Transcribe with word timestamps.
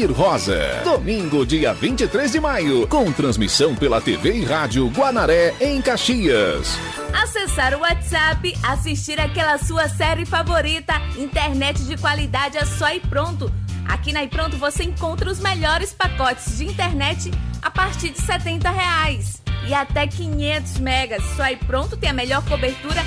Talmir 0.00 0.12
Rosa. 0.12 0.80
Domingo, 0.82 1.44
dia 1.44 1.74
23 1.74 2.32
de 2.32 2.40
maio, 2.40 2.86
com 2.86 3.12
transmissão 3.12 3.74
pela 3.74 4.00
TV 4.00 4.32
e 4.32 4.44
rádio 4.44 4.88
Guanaré, 4.88 5.54
em 5.60 5.82
Caxias. 5.82 6.78
Acessar 7.12 7.74
o 7.74 7.80
WhatsApp, 7.80 8.56
assistir 8.62 9.20
aquela 9.20 9.58
sua 9.58 9.88
série 9.90 10.24
favorita, 10.24 10.94
internet 11.18 11.82
de 11.82 11.98
qualidade 11.98 12.56
é 12.56 12.64
só 12.64 12.90
e 12.94 13.00
pronto. 13.00 13.52
Aqui 13.86 14.12
na 14.12 14.24
iPronto 14.24 14.56
você 14.56 14.84
encontra 14.84 15.30
os 15.30 15.38
melhores 15.38 15.92
pacotes 15.92 16.56
de 16.56 16.64
internet 16.64 17.30
a 17.60 17.70
partir 17.70 18.10
de 18.10 18.22
70 18.22 18.70
reais. 18.70 19.42
E 19.66 19.74
até 19.74 20.06
500 20.06 20.78
megas. 20.78 21.22
Só 21.36 21.42
aí 21.42 21.56
pronto 21.56 21.96
tem 21.96 22.08
a 22.08 22.14
melhor 22.14 22.42
cobertura 22.46 23.04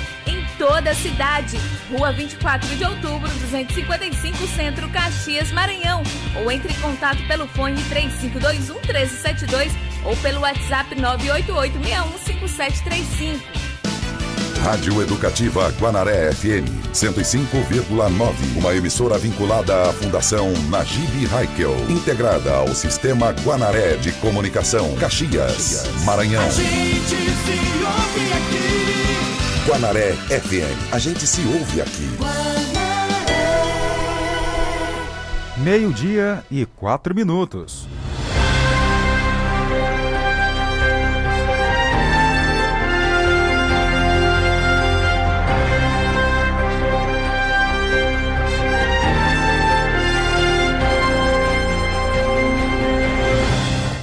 toda 0.66 0.90
a 0.90 0.94
cidade. 0.94 1.60
Rua 1.90 2.10
24 2.10 2.76
de 2.76 2.84
outubro, 2.84 3.28
255 3.28 4.46
Centro, 4.48 4.88
Caxias, 4.88 5.52
Maranhão. 5.52 6.02
Ou 6.36 6.50
entre 6.50 6.72
em 6.72 6.76
contato 6.80 7.22
pelo 7.28 7.46
fone 7.48 7.82
3521 7.84 8.74
1372 8.80 9.72
ou 10.04 10.16
pelo 10.16 10.40
WhatsApp 10.40 10.94
988 10.94 11.78
615735. 11.78 13.64
Rádio 14.62 15.02
Educativa 15.02 15.68
Guanaré 15.78 16.32
FM 16.32 16.64
105,9. 16.94 18.56
Uma 18.56 18.74
emissora 18.74 19.18
vinculada 19.18 19.90
à 19.90 19.92
Fundação 19.92 20.50
Najib 20.70 21.28
Haikel, 21.30 21.76
integrada 21.90 22.54
ao 22.54 22.68
Sistema 22.68 23.32
Guanaré 23.32 23.96
de 23.96 24.12
Comunicação, 24.12 24.94
Caxias, 24.96 25.84
Maranhão. 26.04 26.42
A 26.42 26.48
gente 26.48 27.16
se 27.16 27.58
ouve 27.84 28.32
aqui. 28.32 28.83
Guanaré 29.74 30.12
FM. 30.28 30.92
A 30.92 31.00
gente 31.00 31.26
se 31.26 31.40
ouve 31.48 31.80
aqui. 31.80 32.08
Meio-dia 35.56 36.44
e 36.48 36.64
quatro 36.64 37.12
minutos. 37.12 37.88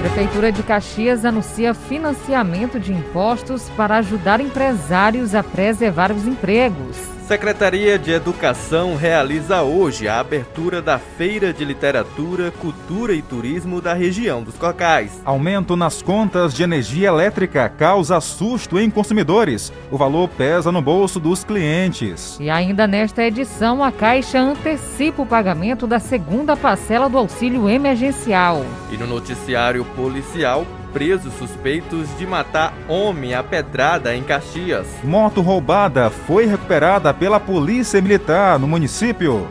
Prefeitura 0.00 0.53
de 0.53 0.62
Caxias 0.62 1.25
anuncia 1.25 1.75
financiamento 1.75 2.78
de 2.78 2.93
impostos 2.93 3.69
para 3.77 3.97
ajudar 3.97 4.41
empresários 4.41 5.34
a 5.34 5.43
preservar 5.43 6.12
os 6.12 6.25
empregos. 6.27 7.16
Secretaria 7.26 7.98
de 7.98 8.12
Educação 8.12 8.94
realiza 8.94 9.60
hoje 9.60 10.06
a 10.06 10.20
abertura 10.20 10.81
da 10.81 10.97
Feira 10.97 11.53
de 11.53 11.64
Literatura, 11.64 12.53
Cultura 12.53 13.12
e 13.12 13.20
Turismo 13.20 13.81
da 13.81 13.94
região 13.94 14.44
dos 14.44 14.54
Cocais. 14.54 15.20
Aumento 15.25 15.75
nas 15.75 16.00
contas 16.00 16.54
de 16.54 16.62
energia 16.62 17.09
elétrica 17.09 17.69
causa 17.69 18.20
susto 18.20 18.78
em 18.78 18.88
consumidores. 18.88 19.72
O 19.91 19.97
valor 19.97 20.28
pesa 20.28 20.70
no 20.70 20.81
bolso 20.81 21.19
dos 21.19 21.42
clientes. 21.42 22.38
E 22.38 22.48
ainda 22.48 22.87
nesta 22.87 23.25
edição, 23.25 23.82
a 23.82 23.91
Caixa 23.91 24.38
antecipa 24.38 25.22
o 25.22 25.26
pagamento 25.26 25.84
da 25.84 25.98
segunda 25.98 26.56
parcela 26.56 27.08
do 27.08 27.19
auxílio 27.19 27.69
emergencial. 27.69 28.64
E 28.88 28.97
no 28.97 29.04
noticiário 29.04 29.84
policial, 29.97 30.64
presos 30.96 31.34
suspeitos 31.34 32.08
de 32.16 32.26
matar 32.26 32.72
homem 32.88 33.34
a 33.34 33.42
pedrada 33.42 34.16
em 34.16 34.22
Caxias. 34.22 34.86
Moto 35.04 35.42
roubada 35.42 36.08
foi 36.08 36.46
recuperada 36.46 37.12
pela 37.12 37.38
Polícia 37.38 38.00
Militar 38.00 38.58
no 38.58 38.66
município. 38.66 39.46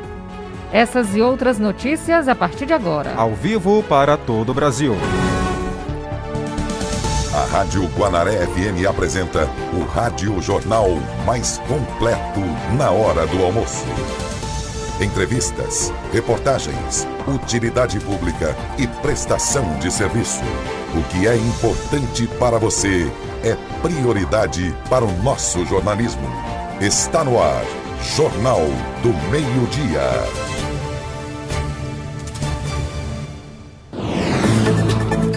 Essas 0.74 1.16
e 1.16 1.22
outras 1.22 1.60
notícias 1.60 2.28
a 2.28 2.34
partir 2.34 2.66
de 2.66 2.74
agora. 2.74 3.14
Ao 3.16 3.36
vivo 3.36 3.84
para 3.84 4.18
todo 4.18 4.50
o 4.50 4.54
Brasil. 4.56 4.96
A 7.32 7.46
Rádio 7.56 7.86
Guanaré 7.96 8.48
FM 8.48 8.90
apresenta 8.90 9.48
o 9.72 9.84
Rádio 9.84 10.42
Jornal 10.42 10.88
mais 11.28 11.60
completo 11.68 12.42
na 12.76 12.90
hora 12.90 13.28
do 13.28 13.44
almoço. 13.44 13.86
Entrevistas, 15.00 15.94
reportagens, 16.12 17.06
utilidade 17.28 18.00
pública 18.00 18.56
e 18.80 18.88
prestação 18.88 19.78
de 19.78 19.92
serviço. 19.92 20.42
O 20.98 21.04
que 21.10 21.28
é 21.28 21.36
importante 21.36 22.26
para 22.40 22.58
você 22.58 23.12
é 23.44 23.54
prioridade 23.82 24.74
para 24.90 25.04
o 25.04 25.12
nosso 25.22 25.66
jornalismo. 25.66 26.26
Está 26.80 27.22
no 27.22 27.38
ar, 27.38 27.66
Jornal 28.16 28.62
do 29.04 29.10
Meio-Dia. 29.30 30.56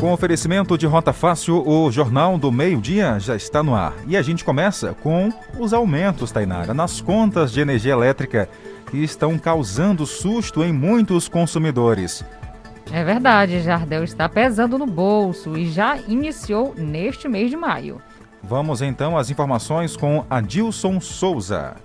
Com 0.01 0.13
oferecimento 0.13 0.79
de 0.79 0.87
Rota 0.87 1.13
Fácil, 1.13 1.67
o 1.67 1.91
Jornal 1.91 2.39
do 2.39 2.53
Meio-Dia 2.53 3.19
já 3.19 3.35
está 3.35 3.61
no 3.61 3.75
ar. 3.75 3.95
E 4.07 4.17
a 4.17 4.23
gente 4.23 4.45
começa 4.45 4.95
com 5.03 5.33
os 5.59 5.73
aumentos, 5.73 6.31
Tainara, 6.31 6.73
nas 6.73 7.01
contas 7.01 7.51
de 7.51 7.61
energia 7.61 7.95
elétrica 7.95 8.49
que 8.93 8.99
estão 8.99 9.37
causando 9.37 10.07
susto 10.07 10.63
em 10.63 10.73
muitos 10.73 11.27
consumidores. 11.27 12.25
É 12.93 13.05
verdade, 13.05 13.61
Jardel 13.61 14.05
está 14.05 14.29
pesando 14.29 14.79
no 14.79 14.87
bolso 14.87 15.57
e 15.57 15.71
já 15.71 15.99
iniciou 16.09 16.75
neste 16.77 17.29
mês 17.29 17.51
de 17.51 17.57
maio. 17.57 18.01
Vamos 18.43 18.81
então 18.81 19.17
às 19.17 19.31
informações 19.31 19.97
com 19.97 20.25
Adilson 20.31 21.01
Souza. 21.01 21.77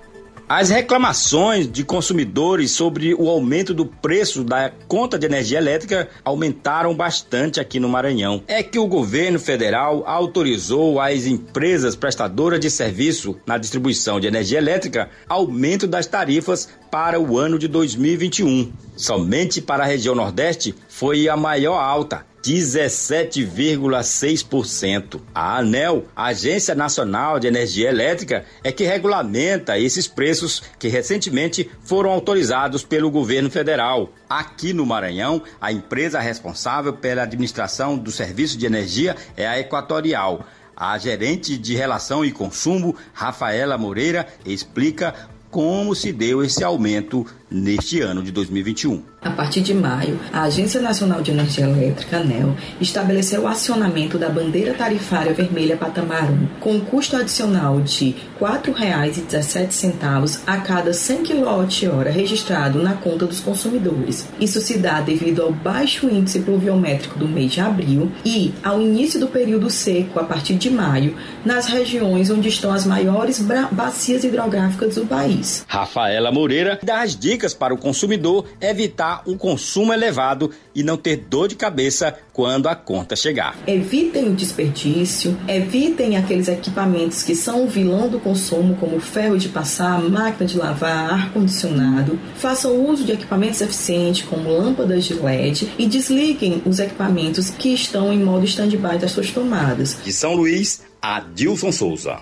As 0.48 0.70
reclamações 0.70 1.72
de 1.72 1.86
consumidores 1.86 2.72
sobre 2.72 3.14
o 3.14 3.30
aumento 3.30 3.74
do 3.74 3.86
preço 3.86 4.44
da 4.44 4.70
conta 4.88 5.18
de 5.18 5.26
energia 5.26 5.58
elétrica 5.58 6.10
aumentaram 6.24 6.94
bastante 6.94 7.62
aqui 7.62 7.80
no 7.80 7.88
Maranhão. 7.88 8.44
É 8.46 8.62
que 8.62 8.78
o 8.78 8.86
governo 8.86 9.40
federal 9.40 10.04
autorizou 10.06 11.00
às 11.00 11.26
empresas 11.26 11.96
prestadoras 11.96 12.60
de 12.60 12.70
serviço 12.70 13.38
na 13.48 13.58
distribuição 13.58 14.20
de 14.20 14.28
energia 14.28 14.58
elétrica 14.58 15.10
aumento 15.30 15.88
das 15.88 16.08
tarifas 16.08 16.70
para 16.92 17.20
o 17.20 17.40
ano 17.40 17.58
de 17.58 17.68
2021. 17.68 18.72
Somente 18.96 19.62
para 19.62 19.84
a 19.84 19.88
região 19.88 20.14
Nordeste 20.14 20.76
foi 21.04 21.28
a 21.28 21.36
maior 21.36 21.76
alta, 21.76 22.26
17,6%. 22.42 25.20
A 25.36 25.58
ANEL, 25.58 26.06
Agência 26.16 26.74
Nacional 26.74 27.42
de 27.42 27.48
Energia 27.48 27.90
Elétrica, 27.90 28.46
é 28.64 28.72
que 28.72 28.86
regulamenta 28.86 29.78
esses 29.78 30.08
preços 30.08 30.64
que 30.80 30.88
recentemente 30.88 31.70
foram 31.84 32.10
autorizados 32.10 32.86
pelo 32.86 33.12
governo 33.12 33.52
federal. 33.52 34.14
Aqui 34.30 34.72
no 34.72 34.86
Maranhão, 34.86 35.44
a 35.60 35.74
empresa 35.74 36.22
responsável 36.22 36.94
pela 36.94 37.24
administração 37.24 37.98
do 37.98 38.10
serviço 38.10 38.58
de 38.58 38.66
energia 38.66 39.18
é 39.36 39.46
a 39.46 39.60
Equatorial. 39.60 40.48
A 40.74 40.98
gerente 40.98 41.58
de 41.58 41.76
Relação 41.76 42.24
e 42.24 42.32
Consumo, 42.32 42.96
Rafaela 43.12 43.78
Moreira, 43.78 44.26
explica 44.46 45.14
como 45.54 45.94
se 45.94 46.12
deu 46.12 46.44
esse 46.44 46.64
aumento 46.64 47.28
neste 47.54 48.02
ano 48.02 48.24
de 48.24 48.32
2021. 48.32 49.04
A 49.22 49.30
partir 49.30 49.62
de 49.62 49.74
maio, 49.74 50.20
a 50.34 50.44
Agência 50.44 50.82
Nacional 50.82 51.22
de 51.22 51.32
Energia 51.32 51.66
Elétrica, 51.66 52.18
ANEL, 52.18 52.54
estabeleceu 52.82 53.44
o 53.44 53.48
acionamento 53.48 54.18
da 54.18 54.28
bandeira 54.28 54.74
tarifária 54.74 55.34
vermelha 55.34 55.78
patamar 55.78 56.30
1, 56.30 56.48
com 56.60 56.74
um 56.74 56.82
custo 56.82 57.16
adicional 57.16 57.80
de 57.80 58.10
R$ 58.10 58.16
4,17 58.42 60.42
a 60.46 60.58
cada 60.58 60.94
100 60.94 61.24
kWh 61.24 62.12
registrado 62.12 62.84
na 62.84 62.96
conta 62.96 63.26
dos 63.26 63.40
consumidores. 63.40 64.28
Isso 64.40 64.60
se 64.60 64.78
dá 64.78 65.00
devido 65.00 65.44
ao 65.44 65.54
baixo 65.54 66.10
índice 66.10 66.40
pluviométrico 66.40 67.18
do 67.18 67.28
mês 67.28 67.52
de 67.52 67.62
abril 67.62 68.12
e 68.26 68.54
ao 68.64 68.82
início 68.82 69.20
do 69.20 69.28
período 69.28 69.70
seco 69.70 70.20
a 70.20 70.24
partir 70.24 70.56
de 70.56 70.70
maio, 70.70 71.16
nas 71.46 71.68
regiões 71.68 72.30
onde 72.30 72.50
estão 72.50 72.74
as 72.74 72.86
maiores 72.86 73.40
bacias 73.72 74.24
hidrográficas 74.24 74.96
do 74.96 75.06
país. 75.06 75.66
Rafaela 75.68 76.32
Moreira 76.32 76.80
dá 76.84 77.02
as 77.02 77.16
dicas 77.16 77.43
para 77.52 77.74
o 77.74 77.78
consumidor 77.78 78.46
evitar 78.62 79.24
um 79.26 79.36
consumo 79.36 79.92
elevado 79.92 80.52
e 80.76 80.84
não 80.84 80.96
ter 80.96 81.18
dor 81.18 81.48
de 81.48 81.56
cabeça 81.56 82.16
quando 82.32 82.68
a 82.68 82.76
conta 82.76 83.16
chegar. 83.16 83.58
Evitem 83.66 84.30
o 84.30 84.36
desperdício, 84.36 85.36
evitem 85.48 86.16
aqueles 86.16 86.48
equipamentos 86.48 87.24
que 87.24 87.36
são 87.36 87.64
o 87.64 87.68
vilão 87.68 88.08
do 88.08 88.20
consumo, 88.20 88.76
como 88.76 89.00
ferro 89.00 89.38
de 89.38 89.50
passar, 89.50 90.00
máquina 90.02 90.46
de 90.46 90.58
lavar, 90.58 91.12
ar-condicionado. 91.12 92.20
Façam 92.36 92.86
uso 92.88 93.04
de 93.04 93.14
equipamentos 93.14 93.62
eficientes, 93.62 94.28
como 94.28 94.52
lâmpadas 94.52 95.06
de 95.06 95.16
LED, 95.16 95.74
e 95.80 95.88
desliguem 95.88 96.62
os 96.66 96.78
equipamentos 96.78 97.50
que 97.50 97.74
estão 97.74 98.14
em 98.14 98.24
modo 98.24 98.46
stand-by 98.46 99.00
das 99.00 99.12
suas 99.12 99.32
tomadas. 99.32 99.98
De 100.04 100.12
São 100.12 100.36
Luís, 100.36 100.84
Adilson 101.02 101.72
Souza. 101.72 102.20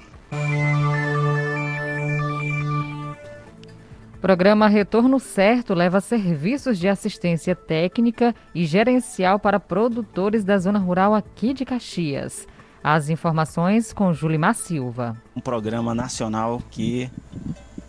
Programa 4.22 4.68
Retorno 4.68 5.20
Certo 5.20 5.74
leva 5.74 6.00
serviços 6.00 6.78
de 6.78 6.88
assistência 6.88 7.56
técnica 7.56 8.36
e 8.54 8.68
gerencial 8.68 9.40
para 9.40 9.60
produtores 9.60 10.44
da 10.44 10.60
zona 10.60 10.78
rural 10.78 11.16
aqui 11.16 11.56
de 11.56 11.66
Caxias. 11.66 12.48
As 12.84 13.10
informações 13.10 13.92
com 13.92 14.14
Julimar 14.14 14.54
Silva. 14.54 15.18
Um 15.36 15.42
programa 15.42 15.96
nacional 15.96 16.62
que 16.70 17.10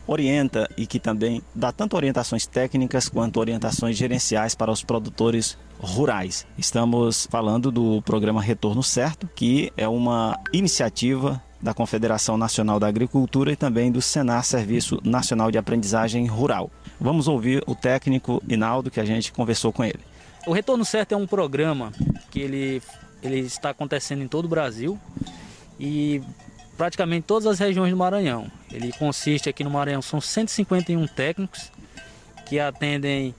orienta 0.06 0.66
e 0.74 0.86
que 0.86 0.98
também 0.98 1.42
dá 1.54 1.70
tanto 1.70 1.96
orientações 1.96 2.46
técnicas 2.46 3.10
quanto 3.10 3.38
orientações 3.38 3.98
gerenciais 3.98 4.54
para 4.54 4.72
os 4.72 4.82
produtores 4.82 5.58
rurais. 5.78 6.46
Estamos 6.56 7.28
falando 7.30 7.70
do 7.70 8.00
programa 8.00 8.40
Retorno 8.40 8.82
Certo, 8.82 9.28
que 9.34 9.70
é 9.76 9.86
uma 9.86 10.38
iniciativa 10.50 11.42
da 11.62 11.72
Confederação 11.72 12.36
Nacional 12.36 12.80
da 12.80 12.88
Agricultura 12.88 13.52
e 13.52 13.56
também 13.56 13.92
do 13.92 14.02
Senar 14.02 14.44
Serviço 14.44 15.00
Nacional 15.04 15.50
de 15.50 15.58
Aprendizagem 15.58 16.26
Rural. 16.26 16.70
Vamos 17.00 17.28
ouvir 17.28 17.62
o 17.66 17.74
técnico 17.74 18.42
Inaldo 18.48 18.90
que 18.90 18.98
a 18.98 19.04
gente 19.04 19.32
conversou 19.32 19.72
com 19.72 19.84
ele. 19.84 20.00
O 20.44 20.52
Retorno 20.52 20.84
Certo 20.84 21.12
é 21.12 21.16
um 21.16 21.26
programa 21.26 21.92
que 22.30 22.40
ele, 22.40 22.82
ele 23.22 23.38
está 23.38 23.70
acontecendo 23.70 24.22
em 24.22 24.28
todo 24.28 24.46
o 24.46 24.48
Brasil 24.48 24.98
e 25.78 26.20
praticamente 26.76 27.26
todas 27.26 27.46
as 27.46 27.60
regiões 27.60 27.92
do 27.92 27.96
Maranhão. 27.96 28.50
Ele 28.70 28.92
consiste 28.92 29.48
aqui 29.48 29.62
no 29.62 29.70
Maranhão, 29.70 30.02
são 30.02 30.20
151 30.20 31.06
técnicos 31.06 31.70
que 32.46 32.58
atendem 32.58 33.34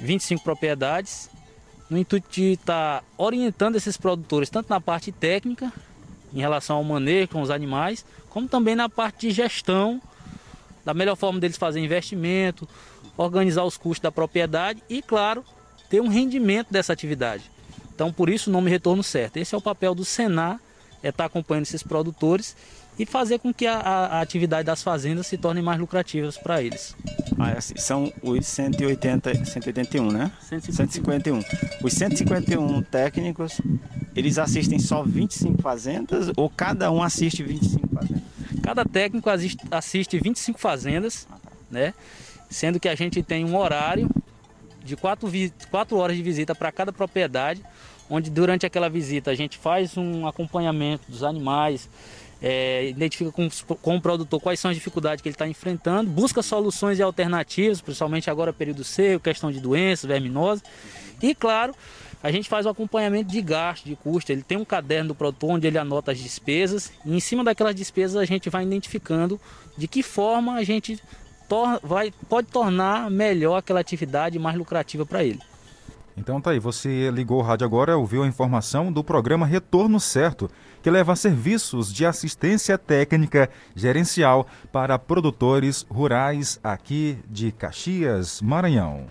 25 0.00 0.42
propriedades, 0.42 1.28
no 1.90 1.98
intuito 1.98 2.26
de 2.30 2.52
estar 2.52 3.04
orientando 3.18 3.76
esses 3.76 3.98
produtores 3.98 4.48
tanto 4.48 4.70
na 4.70 4.80
parte 4.80 5.12
técnica 5.12 5.70
em 6.34 6.40
relação 6.40 6.76
ao 6.76 6.84
manejo 6.84 7.28
com 7.28 7.42
os 7.42 7.50
animais, 7.50 8.04
como 8.30 8.48
também 8.48 8.74
na 8.74 8.88
parte 8.88 9.28
de 9.28 9.34
gestão, 9.34 10.00
da 10.84 10.94
melhor 10.94 11.16
forma 11.16 11.38
deles 11.38 11.56
fazer 11.56 11.80
investimento, 11.80 12.68
organizar 13.16 13.64
os 13.64 13.76
custos 13.76 14.02
da 14.02 14.10
propriedade 14.10 14.82
e, 14.88 15.02
claro, 15.02 15.44
ter 15.88 16.00
um 16.00 16.08
rendimento 16.08 16.68
dessa 16.70 16.92
atividade. 16.92 17.50
Então, 17.94 18.12
por 18.12 18.28
isso 18.28 18.48
o 18.48 18.52
nome 18.52 18.70
Retorno 18.70 19.02
Certo. 19.02 19.36
Esse 19.36 19.54
é 19.54 19.58
o 19.58 19.62
papel 19.62 19.94
do 19.94 20.04
Senar, 20.04 20.58
é 21.02 21.10
estar 21.10 21.26
acompanhando 21.26 21.64
esses 21.64 21.82
produtores 21.82 22.56
e 22.98 23.06
fazer 23.06 23.38
com 23.38 23.52
que 23.52 23.66
a, 23.66 23.78
a, 23.78 24.20
atividade 24.20 24.66
das 24.66 24.82
fazendas 24.82 25.26
se 25.26 25.38
torne 25.38 25.62
mais 25.62 25.80
lucrativas 25.80 26.36
para 26.36 26.62
eles. 26.62 26.94
Ah, 27.38 27.50
é 27.50 27.58
assim, 27.58 27.74
são 27.76 28.12
os 28.22 28.46
180, 28.46 29.44
181, 29.44 30.10
né? 30.10 30.30
151. 30.40 31.42
151. 31.42 31.42
Os 31.82 31.92
151 31.94 32.82
técnicos, 32.82 33.60
eles 34.14 34.38
assistem 34.38 34.78
só 34.78 35.02
25 35.02 35.62
fazendas 35.62 36.30
ou 36.36 36.50
cada 36.50 36.90
um 36.90 37.02
assiste 37.02 37.42
25 37.42 37.88
fazendas? 37.88 38.22
Cada 38.62 38.84
técnico 38.84 39.28
assiste 39.70 40.18
25 40.18 40.58
fazendas, 40.60 41.26
né? 41.70 41.94
Sendo 42.48 42.78
que 42.78 42.88
a 42.88 42.94
gente 42.94 43.22
tem 43.22 43.44
um 43.44 43.56
horário 43.56 44.08
de 44.84 44.96
4, 44.96 45.28
4 45.70 45.96
horas 45.96 46.16
de 46.16 46.22
visita 46.22 46.54
para 46.54 46.70
cada 46.70 46.92
propriedade, 46.92 47.62
onde 48.10 48.30
durante 48.30 48.66
aquela 48.66 48.90
visita 48.90 49.30
a 49.30 49.34
gente 49.34 49.56
faz 49.56 49.96
um 49.96 50.26
acompanhamento 50.26 51.10
dos 51.10 51.22
animais, 51.22 51.88
é, 52.42 52.88
identifica 52.88 53.30
com, 53.30 53.48
com 53.80 53.96
o 53.96 54.00
produtor 54.00 54.40
quais 54.40 54.58
são 54.58 54.70
as 54.70 54.76
dificuldades 54.76 55.22
que 55.22 55.28
ele 55.28 55.34
está 55.34 55.46
enfrentando, 55.46 56.10
busca 56.10 56.42
soluções 56.42 56.98
e 56.98 57.02
alternativas, 57.02 57.80
principalmente 57.80 58.28
agora 58.28 58.52
período 58.52 58.82
seco, 58.82 59.22
questão 59.22 59.52
de 59.52 59.60
doenças, 59.60 60.06
verminose. 60.06 60.62
E 61.22 61.34
claro, 61.34 61.72
a 62.20 62.32
gente 62.32 62.48
faz 62.48 62.66
o 62.66 62.68
acompanhamento 62.68 63.30
de 63.30 63.40
gasto, 63.40 63.84
de 63.84 63.94
custo. 63.94 64.32
Ele 64.32 64.42
tem 64.42 64.58
um 64.58 64.64
caderno 64.64 65.08
do 65.08 65.14
produtor 65.14 65.50
onde 65.50 65.66
ele 65.68 65.78
anota 65.78 66.10
as 66.10 66.18
despesas 66.18 66.92
e 67.04 67.14
em 67.14 67.20
cima 67.20 67.44
daquelas 67.44 67.74
despesas 67.74 68.16
a 68.16 68.24
gente 68.24 68.50
vai 68.50 68.64
identificando 68.64 69.40
de 69.76 69.86
que 69.86 70.02
forma 70.02 70.54
a 70.54 70.64
gente 70.64 71.00
tor 71.48 71.80
vai, 71.82 72.12
pode 72.28 72.48
tornar 72.48 73.10
melhor 73.10 73.56
aquela 73.56 73.80
atividade 73.80 74.38
mais 74.38 74.56
lucrativa 74.56 75.04
para 75.04 75.22
ele. 75.22 75.40
Então 76.16 76.40
tá 76.40 76.50
aí, 76.50 76.58
você 76.58 77.10
ligou 77.10 77.38
o 77.38 77.42
rádio 77.42 77.64
agora, 77.64 77.96
ouviu 77.96 78.22
a 78.22 78.26
informação 78.26 78.92
do 78.92 79.02
programa 79.02 79.46
Retorno 79.46 79.98
Certo, 79.98 80.50
que 80.82 80.90
leva 80.90 81.16
serviços 81.16 81.92
de 81.92 82.04
assistência 82.04 82.76
técnica 82.76 83.48
gerencial 83.74 84.46
para 84.70 84.98
produtores 84.98 85.86
rurais 85.90 86.60
aqui 86.62 87.18
de 87.28 87.50
Caxias, 87.50 88.42
Maranhão. 88.42 89.06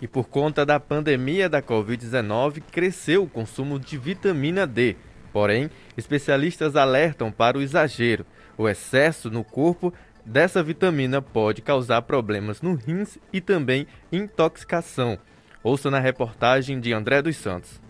E 0.00 0.06
por 0.06 0.24
conta 0.28 0.66
da 0.66 0.78
pandemia 0.78 1.48
da 1.48 1.62
Covid-19, 1.62 2.62
cresceu 2.70 3.22
o 3.22 3.28
consumo 3.28 3.78
de 3.78 3.96
vitamina 3.96 4.66
D. 4.66 4.96
Porém, 5.32 5.70
especialistas 5.96 6.76
alertam 6.76 7.30
para 7.30 7.58
o 7.58 7.62
exagero. 7.62 8.26
O 8.58 8.68
excesso 8.68 9.30
no 9.30 9.44
corpo 9.44 9.92
dessa 10.26 10.62
vitamina 10.62 11.22
pode 11.22 11.62
causar 11.62 12.02
problemas 12.02 12.60
no 12.60 12.74
rins 12.74 13.16
e 13.32 13.40
também 13.40 13.86
intoxicação. 14.10 15.16
Ouça 15.62 15.90
na 15.90 16.00
reportagem 16.00 16.80
de 16.80 16.92
André 16.92 17.22
dos 17.22 17.36
Santos. 17.36 17.80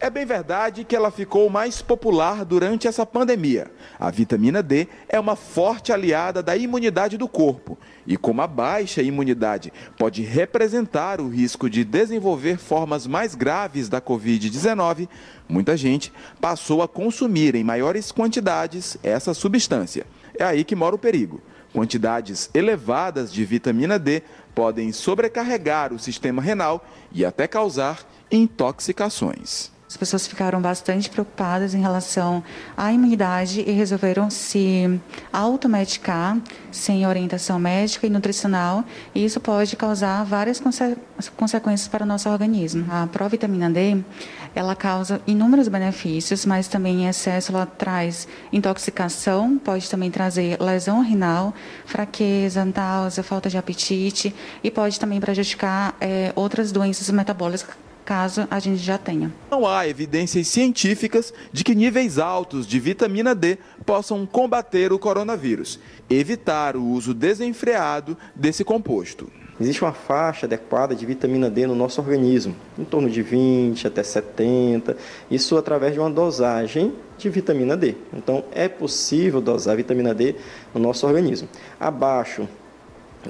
É 0.00 0.08
bem 0.08 0.24
verdade 0.24 0.84
que 0.84 0.94
ela 0.94 1.10
ficou 1.10 1.50
mais 1.50 1.82
popular 1.82 2.44
durante 2.44 2.86
essa 2.86 3.04
pandemia. 3.04 3.68
A 3.98 4.12
vitamina 4.12 4.62
D 4.62 4.86
é 5.08 5.18
uma 5.18 5.34
forte 5.34 5.92
aliada 5.92 6.40
da 6.40 6.56
imunidade 6.56 7.18
do 7.18 7.26
corpo. 7.26 7.76
E 8.06 8.16
como 8.16 8.40
a 8.40 8.46
baixa 8.46 9.02
imunidade 9.02 9.72
pode 9.98 10.22
representar 10.22 11.20
o 11.20 11.28
risco 11.28 11.68
de 11.68 11.84
desenvolver 11.84 12.58
formas 12.58 13.08
mais 13.08 13.34
graves 13.34 13.88
da 13.88 14.00
Covid-19, 14.00 15.08
muita 15.48 15.76
gente 15.76 16.12
passou 16.40 16.80
a 16.80 16.86
consumir 16.86 17.56
em 17.56 17.64
maiores 17.64 18.12
quantidades 18.12 18.96
essa 19.02 19.34
substância. 19.34 20.06
É 20.38 20.44
aí 20.44 20.62
que 20.62 20.76
mora 20.76 20.94
o 20.94 20.98
perigo. 20.98 21.42
Quantidades 21.78 22.50
elevadas 22.52 23.32
de 23.32 23.44
vitamina 23.44 24.00
D 24.00 24.24
podem 24.52 24.90
sobrecarregar 24.90 25.92
o 25.92 25.98
sistema 25.98 26.42
renal 26.42 26.84
e 27.12 27.24
até 27.24 27.46
causar 27.46 28.00
intoxicações. 28.32 29.70
As 29.88 29.96
pessoas 29.96 30.26
ficaram 30.26 30.60
bastante 30.60 31.08
preocupadas 31.08 31.74
em 31.74 31.80
relação 31.80 32.42
à 32.76 32.92
imunidade 32.92 33.60
e 33.60 33.70
resolveram 33.70 34.28
se 34.28 35.00
automedicar 35.32 36.36
sem 36.72 37.06
orientação 37.06 37.60
médica 37.60 38.06
e 38.08 38.10
nutricional, 38.10 38.84
e 39.14 39.24
isso 39.24 39.40
pode 39.40 39.76
causar 39.76 40.24
várias 40.24 40.58
conse 40.58 40.96
consequências 41.36 41.88
para 41.88 42.04
o 42.04 42.06
nosso 42.06 42.28
organismo. 42.28 42.86
A 42.90 43.06
provitamina 43.06 43.70
D, 43.70 44.04
ela 44.54 44.74
causa 44.74 45.20
inúmeros 45.26 45.68
benefícios, 45.68 46.44
mas 46.44 46.68
também 46.68 47.04
em 47.04 47.08
excesso 47.08 47.52
ela 47.52 47.66
traz 47.66 48.28
intoxicação, 48.52 49.58
pode 49.58 49.88
também 49.88 50.10
trazer 50.10 50.60
lesão 50.60 51.00
renal, 51.00 51.54
fraqueza, 51.84 52.64
náusea, 52.64 53.22
falta 53.22 53.48
de 53.48 53.58
apetite 53.58 54.34
e 54.62 54.70
pode 54.70 54.98
também 54.98 55.20
prejudicar 55.20 55.94
é, 56.00 56.32
outras 56.34 56.72
doenças 56.72 57.08
metabólicas 57.10 57.68
caso 58.08 58.48
a 58.50 58.58
gente 58.58 58.78
já 58.78 58.96
tenha. 58.96 59.30
Não 59.50 59.66
há 59.66 59.86
evidências 59.86 60.48
científicas 60.48 61.30
de 61.52 61.62
que 61.62 61.74
níveis 61.74 62.18
altos 62.18 62.66
de 62.66 62.80
vitamina 62.80 63.34
D 63.34 63.58
possam 63.84 64.24
combater 64.24 64.94
o 64.94 64.98
coronavírus, 64.98 65.78
evitar 66.08 66.74
o 66.74 66.82
uso 66.86 67.12
desenfreado 67.12 68.16
desse 68.34 68.64
composto. 68.64 69.30
Existe 69.60 69.82
uma 69.82 69.92
faixa 69.92 70.46
adequada 70.46 70.94
de 70.94 71.04
vitamina 71.04 71.50
D 71.50 71.66
no 71.66 71.74
nosso 71.74 72.00
organismo, 72.00 72.54
em 72.78 72.84
torno 72.84 73.10
de 73.10 73.22
20 73.22 73.86
até 73.86 74.02
70, 74.02 74.96
isso 75.30 75.56
através 75.56 75.92
de 75.92 75.98
uma 75.98 76.10
dosagem 76.10 76.92
de 77.18 77.28
vitamina 77.28 77.76
D. 77.76 77.96
Então, 78.12 78.44
é 78.52 78.68
possível 78.68 79.40
dosar 79.40 79.76
vitamina 79.76 80.14
D 80.14 80.36
no 80.72 80.80
nosso 80.80 81.06
organismo. 81.06 81.48
Abaixo 81.80 82.48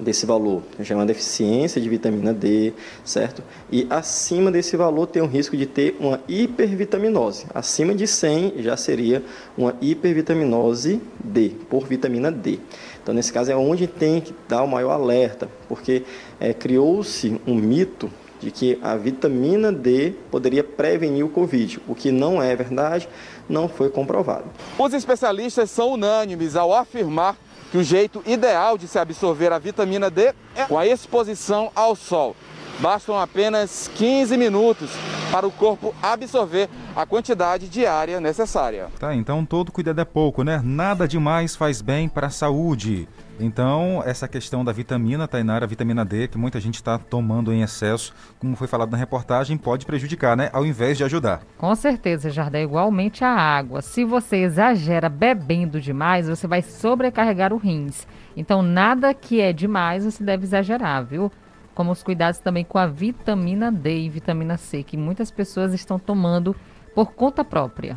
desse 0.01 0.27
valor 0.27 0.63
já 0.81 0.95
é 0.95 0.99
uma 0.99 1.07
deficiência 1.07 1.81
de 1.81 1.89
vitamina 1.89 2.33
D, 2.33 2.73
certo? 3.05 3.43
E 3.71 3.87
acima 3.91 4.51
desse 4.51 4.77
valor 4.77 5.07
tem 5.07 5.23
o 5.23 5.27
risco 5.27 5.57
de 5.57 5.67
ter 5.67 5.97
uma 6.01 6.21
hipervitaminose. 6.29 7.47
Acima 7.55 7.95
de 7.95 8.07
100 8.07 8.55
já 8.59 8.77
seria 8.77 9.23
uma 9.57 9.75
hipervitaminose 9.81 11.01
D, 11.23 11.53
por 11.69 11.87
vitamina 11.87 12.31
D. 12.31 12.59
Então, 13.03 13.15
nesse 13.15 13.33
caso, 13.33 13.51
é 13.51 13.57
onde 13.57 13.87
tem 13.87 14.21
que 14.21 14.35
dar 14.49 14.63
o 14.63 14.69
maior 14.69 14.91
alerta, 14.91 15.49
porque 15.69 16.03
é, 16.39 16.53
criou-se 16.53 17.41
um 17.47 17.55
mito 17.55 18.11
de 18.41 18.51
que 18.51 18.79
a 18.83 18.97
vitamina 18.97 19.73
D 19.73 20.15
poderia 20.31 20.63
prevenir 20.63 21.25
o 21.25 21.29
Covid, 21.29 21.81
o 21.89 21.95
que 21.95 22.11
não 22.11 22.43
é 22.43 22.55
verdade, 22.55 23.09
não 23.49 23.69
foi 23.69 23.91
comprovado. 23.91 24.45
Os 24.79 24.93
especialistas 24.93 25.71
são 25.71 25.93
unânimes 25.93 26.55
ao 26.55 26.73
afirmar 26.73 27.37
que 27.71 27.79
o 27.79 27.85
jeito 27.85 28.23
ideal 28.27 28.79
de 28.79 28.89
se 28.89 28.99
absorver 28.99 29.53
a 29.53 29.59
vitamina 29.59 30.11
D 30.11 30.33
é 30.55 30.65
com 30.67 30.79
a 30.79 30.87
exposição 30.87 31.71
ao 31.75 31.95
sol. 31.95 32.35
Bastam 32.81 33.19
apenas 33.19 33.91
15 33.97 34.37
minutos 34.37 34.91
para 35.33 35.47
o 35.47 35.51
corpo 35.51 35.95
absorver 36.03 36.69
a 36.95 37.05
quantidade 37.05 37.69
diária 37.69 38.21
necessária. 38.21 38.89
Tá, 38.99 39.15
então 39.15 39.45
todo 39.45 39.73
cuidado 39.73 40.01
é 40.01 40.05
pouco, 40.05 40.43
né? 40.43 40.61
Nada 40.65 41.07
demais 41.07 41.57
faz 41.57 41.83
bem 41.83 42.09
para 42.09 42.29
a 42.29 42.31
saúde. 42.31 43.09
Então, 43.41 44.03
essa 44.05 44.27
questão 44.27 44.65
da 44.65 44.73
vitamina, 44.73 45.29
Tainara, 45.29 45.67
vitamina 45.67 46.05
D, 46.05 46.27
que 46.29 46.37
muita 46.37 46.61
gente 46.61 46.75
está 46.77 46.99
tomando 46.99 47.53
em 47.53 47.63
excesso, 47.63 48.13
como 48.39 48.57
foi 48.57 48.67
falado 48.67 48.91
na 48.91 48.97
reportagem, 48.97 49.57
pode 49.57 49.87
prejudicar, 49.87 50.37
né? 50.37 50.51
Ao 50.53 50.67
invés 50.67 50.99
de 50.99 51.05
ajudar. 51.05 51.43
Com 51.57 51.75
certeza, 51.75 52.31
Jardel, 52.31 52.65
igualmente 52.65 53.25
a 53.25 53.31
água. 53.31 53.81
Se 53.81 54.05
você 54.05 54.39
exagera 54.39 55.09
bebendo 55.09 55.81
demais, 55.81 56.29
você 56.29 56.47
vai 56.47 56.63
sobrecarregar 56.63 57.53
o 57.53 57.57
rins. 57.57 58.07
Então, 58.37 58.63
nada 58.63 59.15
que 59.15 59.41
é 59.41 59.53
demais 59.53 60.05
você 60.05 60.25
deve 60.25 60.45
exagerar, 60.45 61.05
viu? 61.05 61.31
Como 61.75 61.93
os 61.93 62.03
cuidados 62.03 62.41
também 62.41 62.65
com 62.65 62.79
a 62.79 62.87
vitamina 62.87 63.71
D 63.71 64.01
e 64.01 64.09
vitamina 64.09 64.57
C, 64.57 64.83
que 64.83 64.97
muitas 64.97 65.31
pessoas 65.31 65.73
estão 65.73 65.97
tomando 65.97 66.57
por 66.93 67.13
conta 67.13 67.45
própria. 67.45 67.97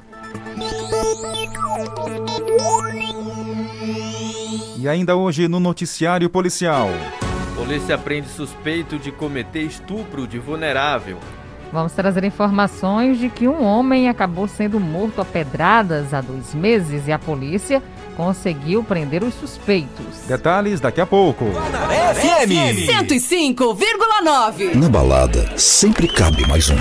E 4.82 4.90
ainda 4.90 5.16
hoje 5.16 5.48
no 5.48 5.60
noticiário 5.60 6.28
policial. 6.28 6.90
Polícia 7.56 8.00
prende 8.00 8.28
suspeito 8.30 8.98
de 8.98 9.12
cometer 9.12 9.62
estupro 9.62 10.26
de 10.26 10.40
vulnerável. 10.40 11.20
Vamos 11.72 11.92
trazer 11.92 12.24
informações 12.24 13.20
de 13.20 13.30
que 13.30 13.48
um 13.48 13.64
homem 13.64 14.10
acabou 14.10 14.48
sendo 14.48 14.80
morto 14.80 15.22
a 15.22 15.26
pedradas 15.26 16.16
há 16.16 16.22
dois 16.22 16.56
meses 16.56 17.08
e 17.08 17.12
a 17.12 17.20
polícia 17.20 17.84
conseguiu 18.18 18.84
prender 18.84 19.24
os 19.24 19.36
suspeitos. 19.36 20.26
Detalhes 20.28 20.80
daqui 20.80 21.00
a 21.00 21.06
pouco. 21.06 21.46
FM 21.46 22.90
105,9. 23.08 24.74
Na 24.74 24.90
balada 24.90 25.60
sempre 25.60 26.08
cabe 26.08 26.48
mais 26.48 26.72
um. 26.72 26.78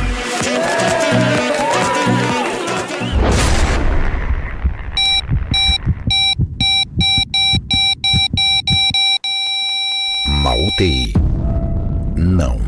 UTI. 10.80 11.12
Não. 12.16 12.58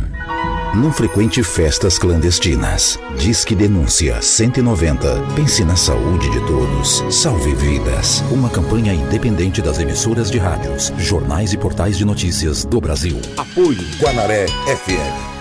Não 0.75 0.92
frequente 0.92 1.42
festas 1.42 1.99
clandestinas. 1.99 2.99
Disque 3.16 3.54
denúncia 3.54 4.21
190. 4.21 5.23
Pense 5.35 5.64
na 5.64 5.76
saúde 5.76 6.31
de 6.31 6.40
todos. 6.47 7.02
Salve 7.11 7.54
vidas. 7.54 8.23
Uma 8.31 8.50
campanha 8.50 8.92
independente 8.92 9.62
das 9.62 9.78
emissoras 9.78 10.31
de 10.31 10.37
rádios, 10.37 10.92
jornais 10.99 11.54
e 11.54 11.57
portais 11.57 11.97
de 11.97 12.04
notícias 12.04 12.66
do 12.66 12.83
Brasil. 12.83 13.19
Apoio 13.38 13.83
Guanaré 13.99 14.47
FM. 14.47 15.32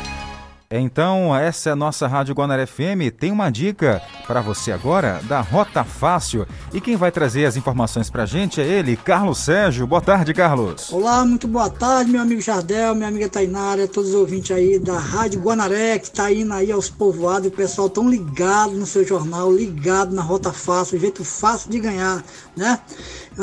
Então, 0.73 1.35
essa 1.35 1.69
é 1.69 1.73
a 1.73 1.75
nossa 1.75 2.07
Rádio 2.07 2.33
Guanaré 2.33 2.65
FM. 2.65 3.11
Tem 3.19 3.29
uma 3.29 3.49
dica 3.49 4.01
para 4.25 4.39
você 4.39 4.71
agora 4.71 5.19
da 5.23 5.41
Rota 5.41 5.83
Fácil. 5.83 6.47
E 6.73 6.79
quem 6.79 6.95
vai 6.95 7.11
trazer 7.11 7.43
as 7.43 7.57
informações 7.57 8.09
para 8.09 8.23
a 8.23 8.25
gente 8.25 8.61
é 8.61 8.65
ele, 8.65 8.95
Carlos 8.95 9.39
Sérgio. 9.39 9.85
Boa 9.85 9.99
tarde, 9.99 10.33
Carlos. 10.33 10.89
Olá, 10.93 11.25
muito 11.25 11.45
boa 11.45 11.69
tarde, 11.69 12.09
meu 12.09 12.21
amigo 12.21 12.39
Jardel, 12.39 12.95
minha 12.95 13.09
amiga 13.09 13.27
Tainara, 13.27 13.85
todos 13.85 14.11
os 14.11 14.15
ouvintes 14.15 14.55
aí 14.55 14.79
da 14.79 14.97
Rádio 14.97 15.41
Guanaré, 15.41 15.99
que 15.99 16.05
está 16.05 16.31
indo 16.31 16.53
aí 16.53 16.71
aos 16.71 16.89
povoados. 16.89 17.49
O 17.49 17.51
pessoal 17.51 17.89
tão 17.89 18.09
ligado 18.09 18.71
no 18.71 18.85
seu 18.85 19.05
jornal, 19.05 19.51
ligado 19.51 20.15
na 20.15 20.21
Rota 20.21 20.53
Fácil, 20.53 20.97
jeito 20.97 21.25
fácil 21.25 21.69
de 21.69 21.81
ganhar, 21.81 22.23
né? 22.55 22.79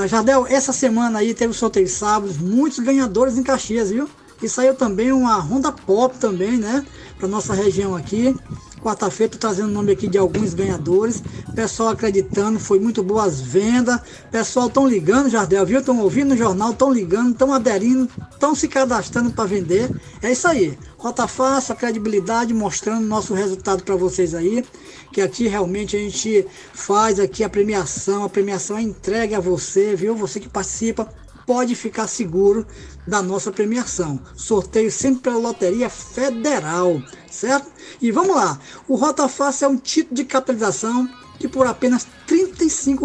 Jardel, 0.06 0.46
essa 0.48 0.72
semana 0.72 1.18
aí 1.18 1.34
teve 1.34 1.52
sorteio 1.52 1.88
sábados, 1.88 2.38
muitos 2.38 2.78
ganhadores 2.78 3.36
em 3.36 3.42
Caxias, 3.42 3.90
viu? 3.90 4.08
E 4.40 4.48
saiu 4.48 4.74
também 4.74 5.10
uma 5.10 5.36
Honda 5.40 5.72
Pop 5.72 6.16
também, 6.16 6.56
né? 6.56 6.86
Para 7.18 7.28
nossa 7.28 7.52
região 7.52 7.96
aqui. 7.96 8.34
Quarta-feira 8.80 9.32
tô 9.32 9.38
trazendo 9.38 9.68
o 9.68 9.72
nome 9.72 9.92
aqui 9.92 10.06
de 10.06 10.16
alguns 10.16 10.54
ganhadores. 10.54 11.22
Pessoal 11.54 11.90
acreditando, 11.90 12.60
foi 12.60 12.78
muito 12.78 13.02
boas 13.02 13.40
vendas. 13.40 14.00
Pessoal 14.30 14.70
tão 14.70 14.86
ligando, 14.86 15.28
Jardel, 15.28 15.66
viu? 15.66 15.80
Estão 15.80 15.98
ouvindo 15.98 16.28
no 16.28 16.36
jornal, 16.36 16.70
estão 16.70 16.92
ligando, 16.92 17.32
estão 17.32 17.52
aderindo, 17.52 18.08
estão 18.32 18.54
se 18.54 18.68
cadastrando 18.68 19.30
para 19.30 19.44
vender. 19.46 19.90
É 20.22 20.30
isso 20.30 20.46
aí. 20.46 20.78
Rota 20.96 21.26
fácil, 21.26 21.72
a 21.72 21.76
credibilidade, 21.76 22.54
mostrando 22.54 23.04
nosso 23.04 23.34
resultado 23.34 23.82
para 23.82 23.96
vocês 23.96 24.34
aí. 24.34 24.64
Que 25.12 25.20
aqui 25.20 25.48
realmente 25.48 25.96
a 25.96 25.98
gente 25.98 26.46
faz 26.72 27.18
aqui 27.18 27.42
a 27.42 27.48
premiação. 27.48 28.24
A 28.24 28.28
premiação 28.28 28.78
é 28.78 28.82
entregue 28.82 29.34
a 29.34 29.40
você, 29.40 29.96
viu? 29.96 30.14
Você 30.14 30.38
que 30.38 30.48
participa 30.48 31.08
pode 31.48 31.74
ficar 31.74 32.06
seguro 32.06 32.66
da 33.06 33.22
nossa 33.22 33.50
premiação. 33.50 34.20
Sorteio 34.36 34.92
sempre 34.92 35.22
pela 35.22 35.38
Loteria 35.38 35.88
Federal, 35.88 37.02
certo? 37.30 37.70
E 38.02 38.12
vamos 38.12 38.36
lá. 38.36 38.60
O 38.86 38.96
Rota 38.96 39.26
Fácil 39.28 39.64
é 39.64 39.68
um 39.68 39.78
título 39.78 40.14
de 40.14 40.24
capitalização 40.24 41.08
que 41.38 41.48
por 41.48 41.66
apenas 41.66 42.06
R$ 42.26 42.52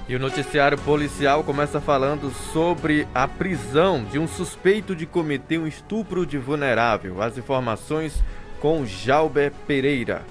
E 0.07 0.15
o 0.15 0.19
noticiário 0.19 0.77
policial 0.77 1.43
começa 1.43 1.81
falando 1.81 2.31
sobre 2.53 3.07
a 3.15 3.27
prisão 3.27 4.03
de 4.03 4.19
um 4.19 4.27
suspeito 4.27 4.95
de 4.95 5.07
cometer 5.07 5.59
um 5.59 5.65
estupro 5.65 6.23
de 6.23 6.37
vulnerável. 6.37 7.19
As 7.19 7.35
informações 7.35 8.23
com 8.59 8.85
Jalber 8.85 9.51
Pereira. 9.65 10.25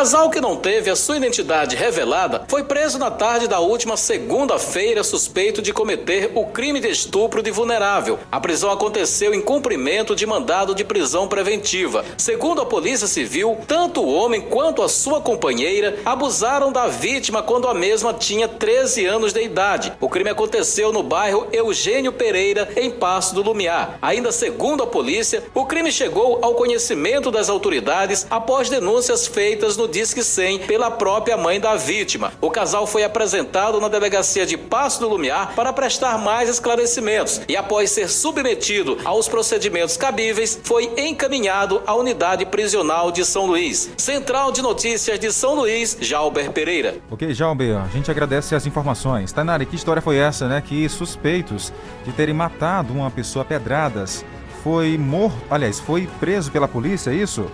Casal 0.00 0.30
que 0.30 0.40
não 0.40 0.56
teve 0.56 0.88
a 0.88 0.96
sua 0.96 1.18
identidade 1.18 1.76
revelada 1.76 2.46
foi 2.48 2.64
preso 2.64 2.98
na 2.98 3.10
tarde 3.10 3.46
da 3.46 3.60
última 3.60 3.98
segunda-feira 3.98 5.04
suspeito 5.04 5.60
de 5.60 5.74
cometer 5.74 6.32
o 6.34 6.46
crime 6.46 6.80
de 6.80 6.88
estupro 6.88 7.42
de 7.42 7.50
vulnerável. 7.50 8.18
A 8.32 8.40
prisão 8.40 8.70
aconteceu 8.70 9.34
em 9.34 9.42
cumprimento 9.42 10.16
de 10.16 10.24
mandado 10.24 10.74
de 10.74 10.84
prisão 10.84 11.28
preventiva. 11.28 12.02
Segundo 12.16 12.62
a 12.62 12.64
Polícia 12.64 13.06
Civil, 13.06 13.58
tanto 13.66 14.00
o 14.00 14.10
homem 14.10 14.40
quanto 14.40 14.82
a 14.82 14.88
sua 14.88 15.20
companheira 15.20 15.98
abusaram 16.02 16.72
da 16.72 16.86
vítima 16.86 17.42
quando 17.42 17.68
a 17.68 17.74
mesma 17.74 18.14
tinha 18.14 18.48
13 18.48 19.04
anos 19.04 19.34
de 19.34 19.42
idade. 19.42 19.92
O 20.00 20.08
crime 20.08 20.30
aconteceu 20.30 20.94
no 20.94 21.02
bairro 21.02 21.46
Eugênio 21.52 22.10
Pereira, 22.10 22.70
em 22.74 22.90
Passo 22.90 23.34
do 23.34 23.42
Lumiar. 23.42 23.98
Ainda 24.00 24.32
segundo 24.32 24.82
a 24.82 24.86
polícia, 24.86 25.44
o 25.54 25.66
crime 25.66 25.92
chegou 25.92 26.38
ao 26.40 26.54
conhecimento 26.54 27.30
das 27.30 27.50
autoridades 27.50 28.26
após 28.30 28.70
denúncias 28.70 29.26
feitas 29.26 29.76
no 29.76 29.89
Disque 29.90 30.22
100 30.22 30.60
pela 30.60 30.90
própria 30.90 31.36
mãe 31.36 31.60
da 31.60 31.74
vítima. 31.76 32.32
O 32.40 32.50
casal 32.50 32.86
foi 32.86 33.04
apresentado 33.04 33.80
na 33.80 33.88
delegacia 33.88 34.46
de 34.46 34.56
Passo 34.56 35.00
do 35.00 35.08
Lumiar 35.08 35.52
para 35.54 35.72
prestar 35.72 36.16
mais 36.18 36.48
esclarecimentos 36.48 37.40
e, 37.48 37.56
após 37.56 37.90
ser 37.90 38.08
submetido 38.08 38.96
aos 39.04 39.28
procedimentos 39.28 39.96
cabíveis, 39.96 40.58
foi 40.62 40.92
encaminhado 40.96 41.82
à 41.86 41.94
unidade 41.94 42.46
prisional 42.46 43.10
de 43.10 43.24
São 43.24 43.46
Luís. 43.46 43.90
Central 43.96 44.52
de 44.52 44.62
Notícias 44.62 45.18
de 45.18 45.32
São 45.32 45.54
Luís, 45.54 45.96
Jalber 46.00 46.52
Pereira. 46.52 46.96
Ok, 47.10 47.34
Jalber, 47.34 47.76
a 47.76 47.88
gente 47.88 48.10
agradece 48.10 48.54
as 48.54 48.66
informações. 48.66 49.32
Tainari, 49.32 49.66
que 49.66 49.76
história 49.76 50.00
foi 50.00 50.16
essa, 50.16 50.46
né? 50.46 50.62
Que 50.64 50.88
suspeitos 50.88 51.72
de 52.04 52.12
terem 52.12 52.34
matado 52.34 52.92
uma 52.92 53.10
pessoa 53.10 53.44
pedradas 53.44 54.24
foi 54.62 54.98
morto, 54.98 55.36
aliás, 55.50 55.80
foi 55.80 56.08
preso 56.18 56.50
pela 56.50 56.68
polícia, 56.68 57.10
é 57.10 57.14
isso? 57.14 57.50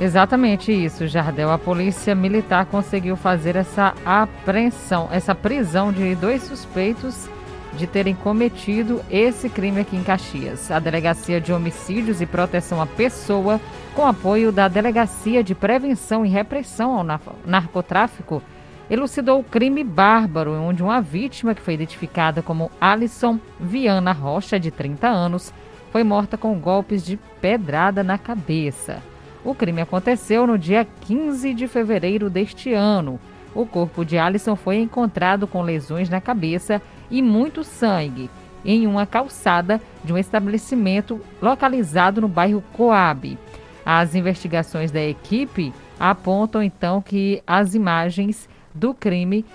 Exatamente 0.00 0.70
isso, 0.70 1.08
Jardel. 1.08 1.50
A 1.50 1.58
polícia 1.58 2.14
militar 2.14 2.66
conseguiu 2.66 3.16
fazer 3.16 3.56
essa 3.56 3.94
apreensão, 4.04 5.08
essa 5.10 5.34
prisão 5.34 5.92
de 5.92 6.14
dois 6.14 6.42
suspeitos 6.44 7.28
de 7.76 7.86
terem 7.86 8.14
cometido 8.14 9.02
esse 9.10 9.48
crime 9.48 9.80
aqui 9.80 9.96
em 9.96 10.04
Caxias. 10.04 10.70
A 10.70 10.78
Delegacia 10.78 11.40
de 11.40 11.52
Homicídios 11.52 12.20
e 12.20 12.26
Proteção 12.26 12.80
à 12.80 12.86
Pessoa, 12.86 13.60
com 13.94 14.06
apoio 14.06 14.52
da 14.52 14.68
Delegacia 14.68 15.42
de 15.42 15.54
Prevenção 15.54 16.24
e 16.24 16.28
Repressão 16.28 16.92
ao 16.96 17.20
Narcotráfico, 17.44 18.40
elucidou 18.88 19.40
o 19.40 19.44
crime 19.44 19.82
bárbaro, 19.82 20.52
onde 20.52 20.82
uma 20.82 21.00
vítima, 21.00 21.54
que 21.54 21.60
foi 21.60 21.74
identificada 21.74 22.40
como 22.40 22.70
Alison 22.80 23.38
Viana 23.58 24.12
Rocha, 24.12 24.60
de 24.60 24.70
30 24.70 25.08
anos, 25.08 25.52
foi 25.90 26.04
morta 26.04 26.38
com 26.38 26.58
golpes 26.58 27.04
de 27.04 27.18
pedrada 27.40 28.04
na 28.04 28.16
cabeça. 28.16 29.02
O 29.48 29.54
crime 29.54 29.80
aconteceu 29.80 30.46
no 30.46 30.58
dia 30.58 30.86
15 31.06 31.54
de 31.54 31.66
fevereiro 31.66 32.28
deste 32.28 32.74
ano. 32.74 33.18
O 33.54 33.64
corpo 33.64 34.04
de 34.04 34.18
Alison 34.18 34.54
foi 34.54 34.76
encontrado 34.76 35.46
com 35.46 35.62
lesões 35.62 36.10
na 36.10 36.20
cabeça 36.20 36.82
e 37.10 37.22
muito 37.22 37.64
sangue 37.64 38.28
em 38.62 38.86
uma 38.86 39.06
calçada 39.06 39.80
de 40.04 40.12
um 40.12 40.18
estabelecimento 40.18 41.18
localizado 41.40 42.20
no 42.20 42.28
bairro 42.28 42.62
Coab. 42.74 43.38
As 43.86 44.14
investigações 44.14 44.90
da 44.90 45.00
equipe 45.00 45.72
apontam 45.98 46.62
então 46.62 47.00
que 47.00 47.42
as 47.46 47.74
imagens 47.74 48.46
do 48.74 48.92
crime 48.92 49.46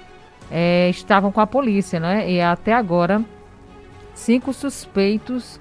é, 0.49 0.89
estavam 0.89 1.32
com 1.32 1.39
a 1.39 1.45
polícia, 1.45 1.99
né? 1.99 2.32
E 2.32 2.41
até 2.41 2.73
agora, 2.73 3.23
cinco 4.15 4.53
suspeitos, 4.53 5.60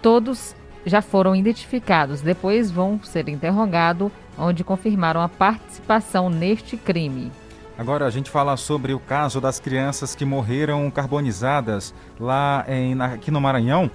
todos 0.00 0.56
já 0.84 1.02
foram 1.02 1.34
identificados. 1.34 2.20
Depois 2.20 2.70
vão 2.70 3.00
ser 3.02 3.28
interrogados, 3.28 4.10
onde 4.38 4.64
confirmaram 4.64 5.20
a 5.20 5.28
participação 5.28 6.28
neste 6.28 6.76
crime. 6.76 7.30
Agora 7.76 8.06
a 8.06 8.10
gente 8.10 8.30
fala 8.30 8.56
sobre 8.56 8.94
o 8.94 9.00
caso 9.00 9.40
das 9.40 9.58
crianças 9.58 10.14
que 10.14 10.24
morreram 10.24 10.88
carbonizadas 10.90 11.92
lá 12.20 12.64
em, 12.68 13.00
aqui 13.00 13.30
no 13.30 13.40
Maranhão. 13.40 13.90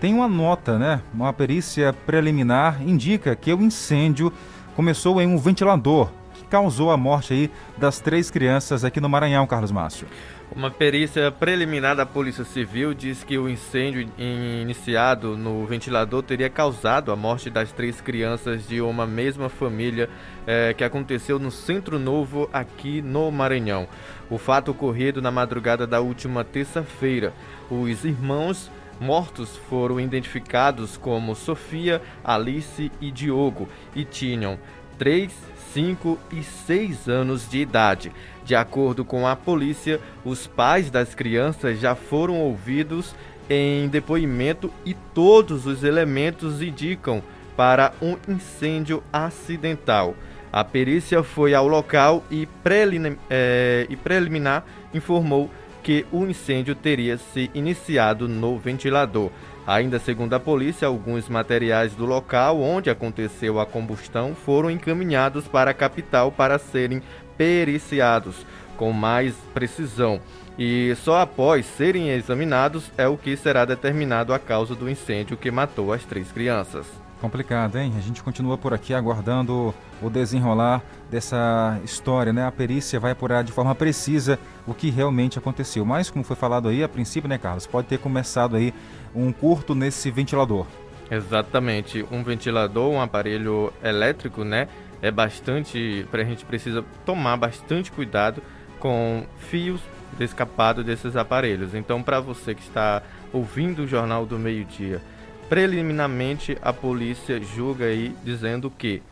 Tem 0.00 0.14
uma 0.14 0.28
nota, 0.28 0.78
né? 0.78 1.00
Uma 1.12 1.32
perícia 1.32 1.92
preliminar 1.92 2.80
indica 2.82 3.34
que 3.34 3.52
o 3.52 3.60
incêndio 3.60 4.32
começou 4.76 5.20
em 5.20 5.26
um 5.26 5.38
ventilador 5.38 6.10
causou 6.54 6.92
a 6.92 6.96
morte 6.96 7.32
aí 7.32 7.50
das 7.76 7.98
três 7.98 8.30
crianças 8.30 8.84
aqui 8.84 9.00
no 9.00 9.08
Maranhão, 9.08 9.44
Carlos 9.44 9.72
Márcio. 9.72 10.06
Uma 10.54 10.70
perícia 10.70 11.32
preliminar 11.32 11.96
da 11.96 12.06
Polícia 12.06 12.44
Civil 12.44 12.94
diz 12.94 13.24
que 13.24 13.36
o 13.36 13.48
incêndio 13.48 14.08
iniciado 14.16 15.36
no 15.36 15.66
ventilador 15.66 16.22
teria 16.22 16.48
causado 16.48 17.10
a 17.10 17.16
morte 17.16 17.50
das 17.50 17.72
três 17.72 18.00
crianças 18.00 18.68
de 18.68 18.80
uma 18.80 19.04
mesma 19.04 19.48
família 19.48 20.08
é, 20.46 20.72
que 20.72 20.84
aconteceu 20.84 21.40
no 21.40 21.50
Centro 21.50 21.98
Novo, 21.98 22.48
aqui 22.52 23.02
no 23.02 23.32
Maranhão. 23.32 23.88
O 24.30 24.38
fato 24.38 24.70
ocorrido 24.70 25.20
na 25.20 25.32
madrugada 25.32 25.88
da 25.88 26.00
última 26.00 26.44
terça-feira. 26.44 27.32
Os 27.68 28.04
irmãos 28.04 28.70
mortos 29.00 29.56
foram 29.68 29.98
identificados 29.98 30.96
como 30.96 31.34
Sofia, 31.34 32.00
Alice 32.22 32.92
e 33.00 33.10
Diogo 33.10 33.68
e 33.92 34.04
tinham 34.04 34.56
3, 34.98 35.32
5 35.74 36.18
e 36.30 36.42
6 36.42 37.08
anos 37.08 37.50
de 37.50 37.58
idade. 37.58 38.12
De 38.44 38.54
acordo 38.54 39.04
com 39.04 39.26
a 39.26 39.34
polícia, 39.34 40.00
os 40.24 40.46
pais 40.46 40.88
das 40.88 41.16
crianças 41.16 41.80
já 41.80 41.96
foram 41.96 42.38
ouvidos 42.38 43.14
em 43.50 43.88
depoimento 43.88 44.72
e 44.86 44.94
todos 44.94 45.66
os 45.66 45.82
elementos 45.82 46.62
indicam 46.62 47.20
para 47.56 47.92
um 48.00 48.16
incêndio 48.28 49.02
acidental. 49.12 50.14
A 50.52 50.62
perícia 50.62 51.24
foi 51.24 51.52
ao 51.52 51.66
local 51.66 52.22
e, 52.30 52.46
prelim 52.62 53.16
é, 53.28 53.86
e 53.90 53.96
preliminar 53.96 54.64
informou 54.94 55.50
que 55.82 56.06
o 56.12 56.24
incêndio 56.24 56.76
teria 56.76 57.18
se 57.18 57.50
iniciado 57.52 58.28
no 58.28 58.56
ventilador. 58.56 59.30
Ainda 59.66 59.98
segundo 59.98 60.34
a 60.34 60.40
polícia, 60.40 60.86
alguns 60.86 61.28
materiais 61.28 61.94
do 61.94 62.04
local 62.04 62.60
onde 62.60 62.90
aconteceu 62.90 63.58
a 63.58 63.64
combustão 63.64 64.34
foram 64.34 64.70
encaminhados 64.70 65.48
para 65.48 65.70
a 65.70 65.74
capital 65.74 66.30
para 66.30 66.58
serem 66.58 67.02
periciados 67.36 68.44
com 68.76 68.92
mais 68.92 69.34
precisão 69.54 70.20
e 70.58 70.94
só 70.96 71.20
após 71.20 71.66
serem 71.66 72.10
examinados 72.10 72.90
é 72.96 73.08
o 73.08 73.16
que 73.16 73.36
será 73.36 73.64
determinado 73.64 74.32
a 74.32 74.38
causa 74.38 74.74
do 74.74 74.88
incêndio 74.88 75.36
que 75.36 75.50
matou 75.50 75.92
as 75.92 76.04
três 76.04 76.30
crianças. 76.30 77.03
Complicado, 77.20 77.76
hein? 77.76 77.92
A 77.96 78.00
gente 78.00 78.22
continua 78.22 78.58
por 78.58 78.74
aqui 78.74 78.92
aguardando 78.92 79.74
o 80.02 80.10
desenrolar 80.10 80.82
dessa 81.10 81.80
história, 81.82 82.32
né? 82.32 82.46
A 82.46 82.52
perícia 82.52 83.00
vai 83.00 83.12
apurar 83.12 83.42
de 83.42 83.50
forma 83.50 83.74
precisa 83.74 84.38
o 84.66 84.74
que 84.74 84.90
realmente 84.90 85.38
aconteceu. 85.38 85.86
Mas, 85.86 86.10
como 86.10 86.24
foi 86.24 86.36
falado 86.36 86.68
aí, 86.68 86.84
a 86.84 86.88
princípio, 86.88 87.28
né, 87.28 87.38
Carlos, 87.38 87.66
pode 87.66 87.86
ter 87.86 87.98
começado 87.98 88.56
aí 88.56 88.74
um 89.14 89.32
curto 89.32 89.74
nesse 89.74 90.10
ventilador. 90.10 90.66
Exatamente. 91.10 92.04
Um 92.10 92.22
ventilador, 92.22 92.90
um 92.90 93.00
aparelho 93.00 93.72
elétrico, 93.82 94.44
né? 94.44 94.68
É 95.00 95.10
bastante. 95.10 96.06
A 96.12 96.24
gente 96.24 96.44
precisa 96.44 96.84
tomar 97.06 97.36
bastante 97.36 97.90
cuidado 97.90 98.42
com 98.78 99.24
fios 99.38 99.80
escapados 100.20 100.84
desses 100.84 101.16
aparelhos. 101.16 101.74
Então, 101.74 102.02
para 102.02 102.20
você 102.20 102.54
que 102.54 102.62
está 102.62 103.02
ouvindo 103.32 103.82
o 103.82 103.86
Jornal 103.86 104.26
do 104.26 104.38
Meio-Dia, 104.38 105.00
preliminarmente 105.48 106.56
a 106.62 106.72
polícia 106.72 107.40
julga 107.42 107.86
aí 107.86 108.14
dizendo 108.24 108.70
que 108.70 109.02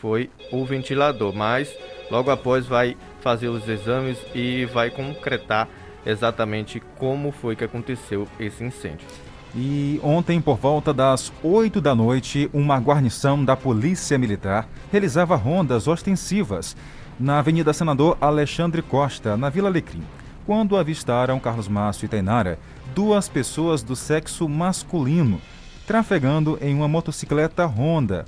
foi 0.00 0.30
o 0.52 0.64
ventilador, 0.64 1.34
mas 1.34 1.74
logo 2.10 2.30
após 2.30 2.66
vai 2.66 2.96
fazer 3.20 3.48
os 3.48 3.68
exames 3.68 4.18
e 4.34 4.64
vai 4.66 4.90
concretar 4.90 5.68
exatamente 6.06 6.80
como 6.96 7.32
foi 7.32 7.56
que 7.56 7.64
aconteceu 7.64 8.26
esse 8.38 8.62
incêndio. 8.64 9.06
E 9.54 9.98
ontem, 10.02 10.40
por 10.40 10.56
volta 10.56 10.92
das 10.92 11.32
8 11.42 11.80
da 11.80 11.94
noite, 11.94 12.50
uma 12.52 12.78
guarnição 12.78 13.44
da 13.44 13.56
Polícia 13.56 14.18
Militar 14.18 14.68
realizava 14.92 15.36
rondas 15.36 15.88
ostensivas 15.88 16.76
na 17.18 17.38
Avenida 17.38 17.72
Senador 17.72 18.16
Alexandre 18.20 18.82
Costa, 18.82 19.36
na 19.36 19.48
Vila 19.48 19.68
Alecrim, 19.68 20.02
quando 20.46 20.76
avistaram 20.76 21.40
Carlos 21.40 21.66
Márcio 21.66 22.06
e 22.06 22.08
Tainara, 22.08 22.58
duas 22.94 23.28
pessoas 23.28 23.82
do 23.82 23.96
sexo 23.96 24.48
masculino, 24.48 25.40
trafegando 25.88 26.58
em 26.60 26.74
uma 26.74 26.86
motocicleta 26.86 27.64
Honda. 27.64 28.26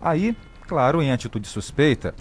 Aí, 0.00 0.34
claro, 0.66 1.02
em 1.02 1.12
atitude 1.12 1.46
suspeita, 1.46 2.14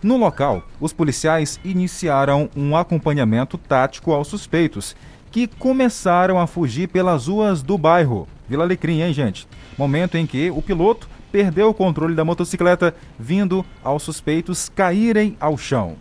no 0.00 0.16
local, 0.16 0.62
os 0.80 0.92
policiais 0.92 1.58
iniciaram 1.64 2.48
um 2.56 2.76
acompanhamento 2.76 3.58
tático 3.58 4.12
aos 4.12 4.28
suspeitos 4.28 4.94
que 5.32 5.48
começaram 5.48 6.38
a 6.38 6.46
fugir 6.46 6.86
pelas 6.86 7.26
ruas 7.26 7.60
do 7.60 7.76
bairro. 7.76 8.28
Vila 8.48 8.62
Alecrim, 8.62 9.00
hein, 9.00 9.12
gente? 9.12 9.48
Momento 9.76 10.16
em 10.16 10.28
que 10.28 10.48
o 10.48 10.62
piloto 10.62 11.08
perdeu 11.32 11.70
o 11.70 11.74
controle 11.74 12.14
da 12.14 12.24
motocicleta, 12.24 12.94
vindo 13.18 13.66
aos 13.82 14.04
suspeitos 14.04 14.68
caírem 14.68 15.36
ao 15.40 15.58
chão. 15.58 15.96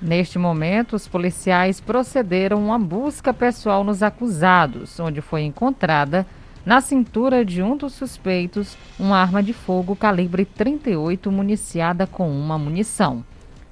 Neste 0.00 0.38
momento, 0.38 0.94
os 0.94 1.08
policiais 1.08 1.80
procederam 1.80 2.72
a 2.72 2.78
busca 2.78 3.34
pessoal 3.34 3.82
nos 3.82 4.04
acusados, 4.04 5.00
onde 5.00 5.20
foi 5.20 5.42
encontrada, 5.42 6.24
na 6.68 6.82
cintura 6.82 7.46
de 7.46 7.62
um 7.62 7.78
dos 7.78 7.94
suspeitos, 7.94 8.76
uma 9.00 9.16
arma 9.16 9.42
de 9.42 9.54
fogo 9.54 9.96
calibre 9.96 10.44
38 10.44 11.32
municiada 11.32 12.06
com 12.06 12.30
uma 12.30 12.58
munição. 12.58 13.24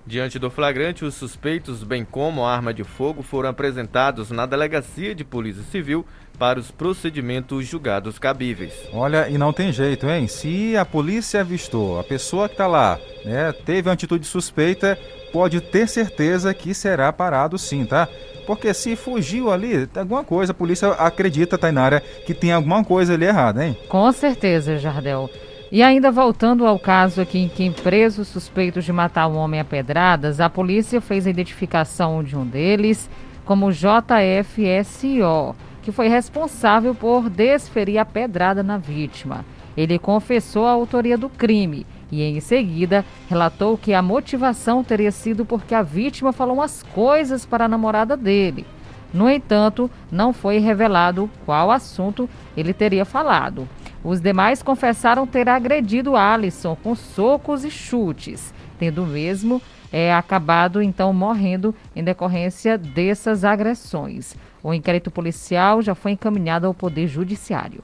Diante 0.07 0.39
do 0.39 0.49
flagrante, 0.49 1.05
os 1.05 1.13
suspeitos, 1.13 1.85
bem 1.85 2.07
como 2.07 2.43
a 2.43 2.55
arma 2.55 2.73
de 2.73 2.85
fogo, 2.85 3.23
foram 3.23 3.51
apresentados 3.51 4.31
na 4.31 4.47
Delegacia 4.47 5.15
de 5.15 5.25
Polícia 5.25 5.63
Civil 5.65 6.07
para 6.39 6.59
os 6.59 6.71
procedimentos 6.71 7.67
julgados 7.67 8.19
cabíveis. 8.19 8.73
Olha, 8.95 9.29
e 9.29 9.37
não 9.37 9.53
tem 9.53 9.71
jeito, 9.73 10.09
hein? 10.09 10.27
Se 10.27 10.75
a 10.75 10.87
polícia 10.87 11.43
avistou 11.43 12.01
a 12.01 12.05
pessoa 12.05 12.49
que 12.49 12.55
está 12.55 12.67
lá, 12.67 12.99
né, 13.27 13.53
teve 13.53 13.91
uma 13.91 13.95
atitude 13.95 14.27
suspeita, 14.27 14.99
pode 15.35 15.61
ter 15.61 15.87
certeza 15.87 16.55
que 16.55 16.73
será 16.73 17.13
parado 17.13 17.59
sim, 17.59 17.85
tá? 17.85 18.09
Porque 18.47 18.73
se 18.73 18.95
fugiu 18.95 19.51
ali, 19.51 19.89
alguma 19.97 20.23
coisa, 20.23 20.53
a 20.53 20.55
polícia 20.55 20.89
acredita, 20.93 21.59
Tainara, 21.59 22.01
que 22.25 22.33
tem 22.33 22.53
alguma 22.53 22.85
coisa 22.85 23.15
ali 23.15 23.25
errada, 23.25 23.67
hein? 23.67 23.77
Com 23.89 24.11
certeza, 24.13 24.79
Jardel. 24.79 25.29
E 25.71 25.83
ainda 25.83 26.13
voltando 26.13 26.65
ao 26.65 26.79
caso 26.79 27.21
aqui 27.21 27.41
em 27.41 27.49
que 27.49 27.69
presos 27.71 28.29
suspeitos 28.29 28.85
de 28.85 28.93
matar 28.93 29.27
um 29.27 29.37
homem 29.37 29.59
a 29.59 29.65
pedradas, 29.65 30.39
a 30.41 30.49
polícia 30.49 31.01
fez 31.01 31.27
a 31.27 31.31
identificação 31.31 32.23
de 32.23 32.37
um 32.37 32.47
deles 32.47 33.11
como 33.45 33.73
JFSO, 33.73 35.57
que 35.83 35.91
foi 35.91 36.09
responsável 36.09 36.95
por 36.95 37.29
desferir 37.29 37.99
a 37.99 38.05
pedrada 38.05 38.63
na 38.63 38.79
vítima. 38.79 39.45
Ele 39.77 39.99
confessou 39.99 40.67
a 40.67 40.71
autoria 40.71 41.19
do 41.19 41.29
crime 41.29 41.85
e, 42.11 42.23
em 42.23 42.41
seguida, 42.41 43.05
relatou 43.29 43.77
que 43.77 43.93
a 43.93 44.03
motivação 44.03 44.85
teria 44.85 45.11
sido 45.11 45.45
porque 45.45 45.75
a 45.75 45.83
vítima 45.83 46.33
falou 46.33 46.57
umas 46.57 46.83
coisas 46.83 47.45
para 47.45 47.65
a 47.65 47.69
namorada 47.69 48.17
dele. 48.17 48.67
No 49.13 49.31
entanto, 49.31 49.91
não 50.11 50.33
foi 50.33 50.59
revelado 50.59 51.31
qual 51.45 51.71
assunto 51.71 52.29
ele 52.57 52.73
teria 52.73 53.05
falado. 53.05 53.69
Os 54.05 54.21
demais 54.21 54.63
confessaram 54.63 55.27
ter 55.27 55.49
agredido 55.49 56.17
Alisson 56.17 56.77
com 56.77 56.95
socos 56.95 57.65
e 57.65 57.71
chutes, 57.71 58.53
tendo 58.79 59.05
mesmo 59.07 59.61
é, 59.93 60.13
acabado 60.13 60.83
então 60.83 61.13
morrendo 61.13 61.75
em 61.95 62.05
decorrência 62.05 62.77
dessas 62.77 63.45
agressões. 63.45 64.37
O 64.63 64.75
inquérito 64.75 65.11
policial 65.11 65.81
já 65.81 65.95
foi 65.95 66.13
encaminhado 66.13 66.67
ao 66.67 66.75
Poder 66.75 67.07
Judiciário. 67.07 67.81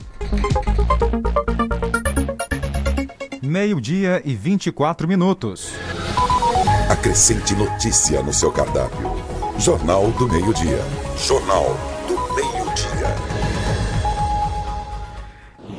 Meio-dia 3.53 4.23
e 4.25 4.35
24 4.35 5.07
minutos. 5.07 5.75
Acrescente 6.89 7.55
notícia 7.55 8.23
no 8.23 8.33
seu 8.33 8.51
cardápio. 8.51 9.11
Jornal 9.59 10.11
do 10.13 10.27
Meio-Dia. 10.27 10.79
Jornal 11.19 11.77
do 12.09 12.15
Meio-Dia. 12.35 13.15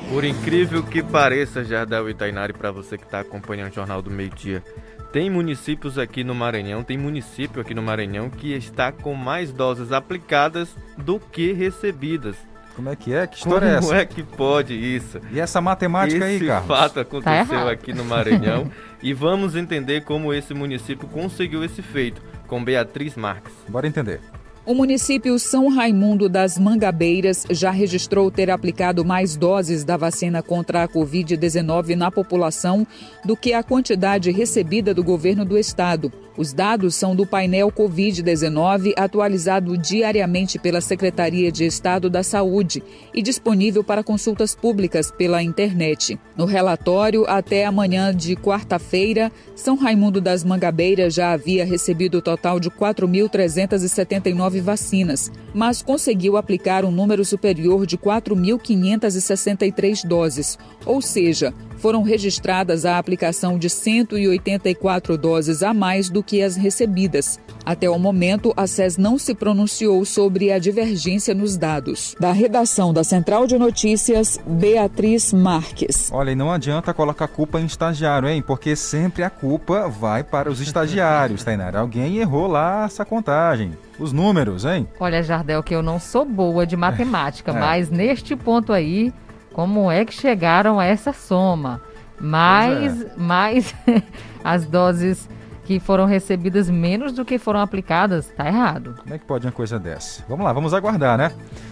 Por 0.07 0.23
incrível 0.23 0.83
que 0.83 1.01
pareça, 1.01 1.63
Jardel 1.63 2.11
e 2.11 2.13
Tainari, 2.13 2.53
para 2.53 2.71
você 2.71 2.95
que 2.95 3.05
está 3.05 3.21
acompanhando 3.21 3.71
o 3.71 3.73
Jornal 3.73 4.03
do 4.03 4.11
Meio 4.11 4.29
Dia, 4.29 4.63
tem 5.11 5.27
municípios 5.27 5.97
aqui 5.97 6.23
no 6.23 6.35
Maranhão, 6.35 6.83
tem 6.83 6.95
município 6.95 7.59
aqui 7.59 7.73
no 7.73 7.81
Maranhão 7.81 8.29
que 8.29 8.53
está 8.53 8.91
com 8.91 9.15
mais 9.15 9.51
doses 9.51 9.91
aplicadas 9.91 10.75
do 10.95 11.19
que 11.19 11.53
recebidas. 11.53 12.35
Como 12.75 12.89
é 12.89 12.95
que 12.95 13.13
é? 13.13 13.27
Que 13.27 13.37
história 13.37 13.59
Como 13.59 13.71
é 13.71 13.77
essa? 13.77 13.87
Como 13.87 13.99
é 13.99 14.05
que 14.05 14.23
pode 14.23 14.73
isso? 14.73 15.19
E 15.31 15.39
essa 15.39 15.61
matemática 15.61 16.17
esse 16.29 16.43
aí, 16.43 16.47
Carlos? 16.47 16.67
fato 16.67 16.93
Tá 16.95 17.01
aconteceu 17.01 17.67
aqui 17.67 17.93
no 17.93 18.03
Maranhão 18.03 18.71
e 19.01 19.13
vamos 19.13 19.55
entender 19.55 20.01
como 20.01 20.33
esse 20.33 20.53
município 20.53 21.07
conseguiu 21.07 21.63
esse 21.63 21.81
feito 21.81 22.21
com 22.47 22.63
Beatriz 22.63 23.15
Marques. 23.15 23.53
Bora 23.67 23.87
entender. 23.87 24.19
O 24.65 24.73
município 24.73 25.37
São 25.39 25.67
Raimundo 25.67 26.29
das 26.29 26.57
Mangabeiras 26.57 27.45
já 27.49 27.69
registrou 27.69 28.31
ter 28.31 28.49
aplicado 28.49 29.03
mais 29.03 29.35
doses 29.35 29.83
da 29.83 29.97
vacina 29.97 30.41
contra 30.41 30.83
a 30.83 30.87
Covid-19 30.87 31.95
na 31.95 32.09
população 32.09 32.87
do 33.25 33.35
que 33.35 33.51
a 33.51 33.61
quantidade 33.61 34.31
recebida 34.31 34.93
do 34.93 35.03
governo 35.03 35.43
do 35.43 35.57
estado. 35.57 36.09
Os 36.35 36.51
dados 36.51 36.95
são 36.95 37.15
do 37.15 37.27
painel 37.27 37.71
Covid-19, 37.71 38.93
atualizado 38.97 39.77
diariamente 39.77 40.57
pela 40.57 40.81
Secretaria 40.81 41.51
de 41.51 41.63
Estado 41.63 42.09
da 42.09 42.23
Saúde 42.23 42.81
e 43.13 43.21
disponível 43.21 43.83
para 43.83 44.03
consultas 44.03 44.55
públicas 44.55 45.11
pela 45.11 45.43
internet. 45.43 46.19
No 46.35 46.45
relatório, 46.45 47.23
até 47.27 47.65
amanhã 47.65 48.11
de 48.15 48.35
quarta-feira, 48.35 49.31
São 49.55 49.75
Raimundo 49.75 50.19
das 50.19 50.43
Mangabeiras 50.43 51.13
já 51.13 51.33
havia 51.33 51.63
recebido 51.63 52.17
o 52.17 52.21
total 52.21 52.59
de 52.59 52.71
4.379 52.71 54.59
vacinas, 54.59 55.31
mas 55.53 55.83
conseguiu 55.83 56.35
aplicar 56.35 56.83
um 56.83 56.91
número 56.91 57.23
superior 57.23 57.85
de 57.85 57.95
4.563 57.95 60.07
doses, 60.07 60.57
ou 60.83 60.99
seja, 60.99 61.53
foram 61.83 62.01
registradas 62.01 62.85
a 62.85 62.97
aplicação 62.97 63.57
de 63.59 63.69
184 63.69 65.17
doses 65.17 65.61
a 65.61 65.73
mais 65.73 66.09
do 66.09 66.23
que 66.23 66.41
as 66.41 66.55
recebidas. 66.55 67.37
Até 67.65 67.89
o 67.89 67.99
momento, 67.99 68.53
a 68.55 68.65
SES 68.65 68.97
não 68.97 69.17
se 69.17 69.35
pronunciou 69.35 70.05
sobre 70.05 70.49
a 70.49 70.59
divergência 70.59 71.33
nos 71.35 71.57
dados. 71.57 72.15
Da 72.17 72.31
redação 72.31 72.93
da 72.93 73.03
Central 73.03 73.45
de 73.45 73.57
Notícias, 73.57 74.39
Beatriz 74.47 75.33
Marques. 75.33 76.09
Olha, 76.13 76.31
e 76.31 76.35
não 76.35 76.49
adianta 76.53 76.93
colocar 76.93 77.27
culpa 77.27 77.59
em 77.59 77.65
estagiário, 77.65 78.29
hein? 78.29 78.41
Porque 78.41 78.77
sempre 78.77 79.21
a 79.21 79.29
culpa 79.29 79.89
vai 79.89 80.23
para 80.23 80.49
os 80.49 80.61
estagiários, 80.61 81.43
Tainara. 81.45 81.81
Alguém 81.81 82.15
errou 82.19 82.47
lá 82.47 82.85
essa 82.85 83.03
contagem. 83.03 83.73
Os 83.99 84.13
números, 84.13 84.63
hein? 84.63 84.87
Olha, 85.01 85.21
Jardel, 85.21 85.61
que 85.61 85.75
eu 85.75 85.83
não 85.83 85.99
sou 85.99 86.23
boa 86.23 86.65
de 86.65 86.77
matemática, 86.77 87.51
É. 87.51 87.59
mas 87.59 87.89
neste 87.89 88.37
ponto 88.37 88.71
aí, 88.71 89.11
como 89.53 89.89
é 89.91 90.03
que 90.03 90.13
chegaram 90.13 90.79
a 90.79 90.85
essa 90.85 91.13
soma? 91.13 91.81
Mais, 92.19 93.05
mais 93.15 93.73
as 94.43 94.65
doses 94.65 95.29
que 95.65 95.79
foram 95.79 96.05
recebidas 96.05 96.69
menos 96.69 97.13
do 97.13 97.23
que 97.23 97.37
foram 97.37 97.61
aplicadas, 97.61 98.27
tá 98.35 98.47
errado. 98.47 98.95
Como 99.01 99.13
é 99.13 99.17
que 99.17 99.25
pode 99.25 99.45
uma 99.45 99.51
coisa 99.53 99.79
dessa? 99.79 100.23
Vamos 100.27 100.45
lá, 100.45 100.51
vamos 100.51 100.73
aguardar, 100.73 101.17
né? 101.17 101.31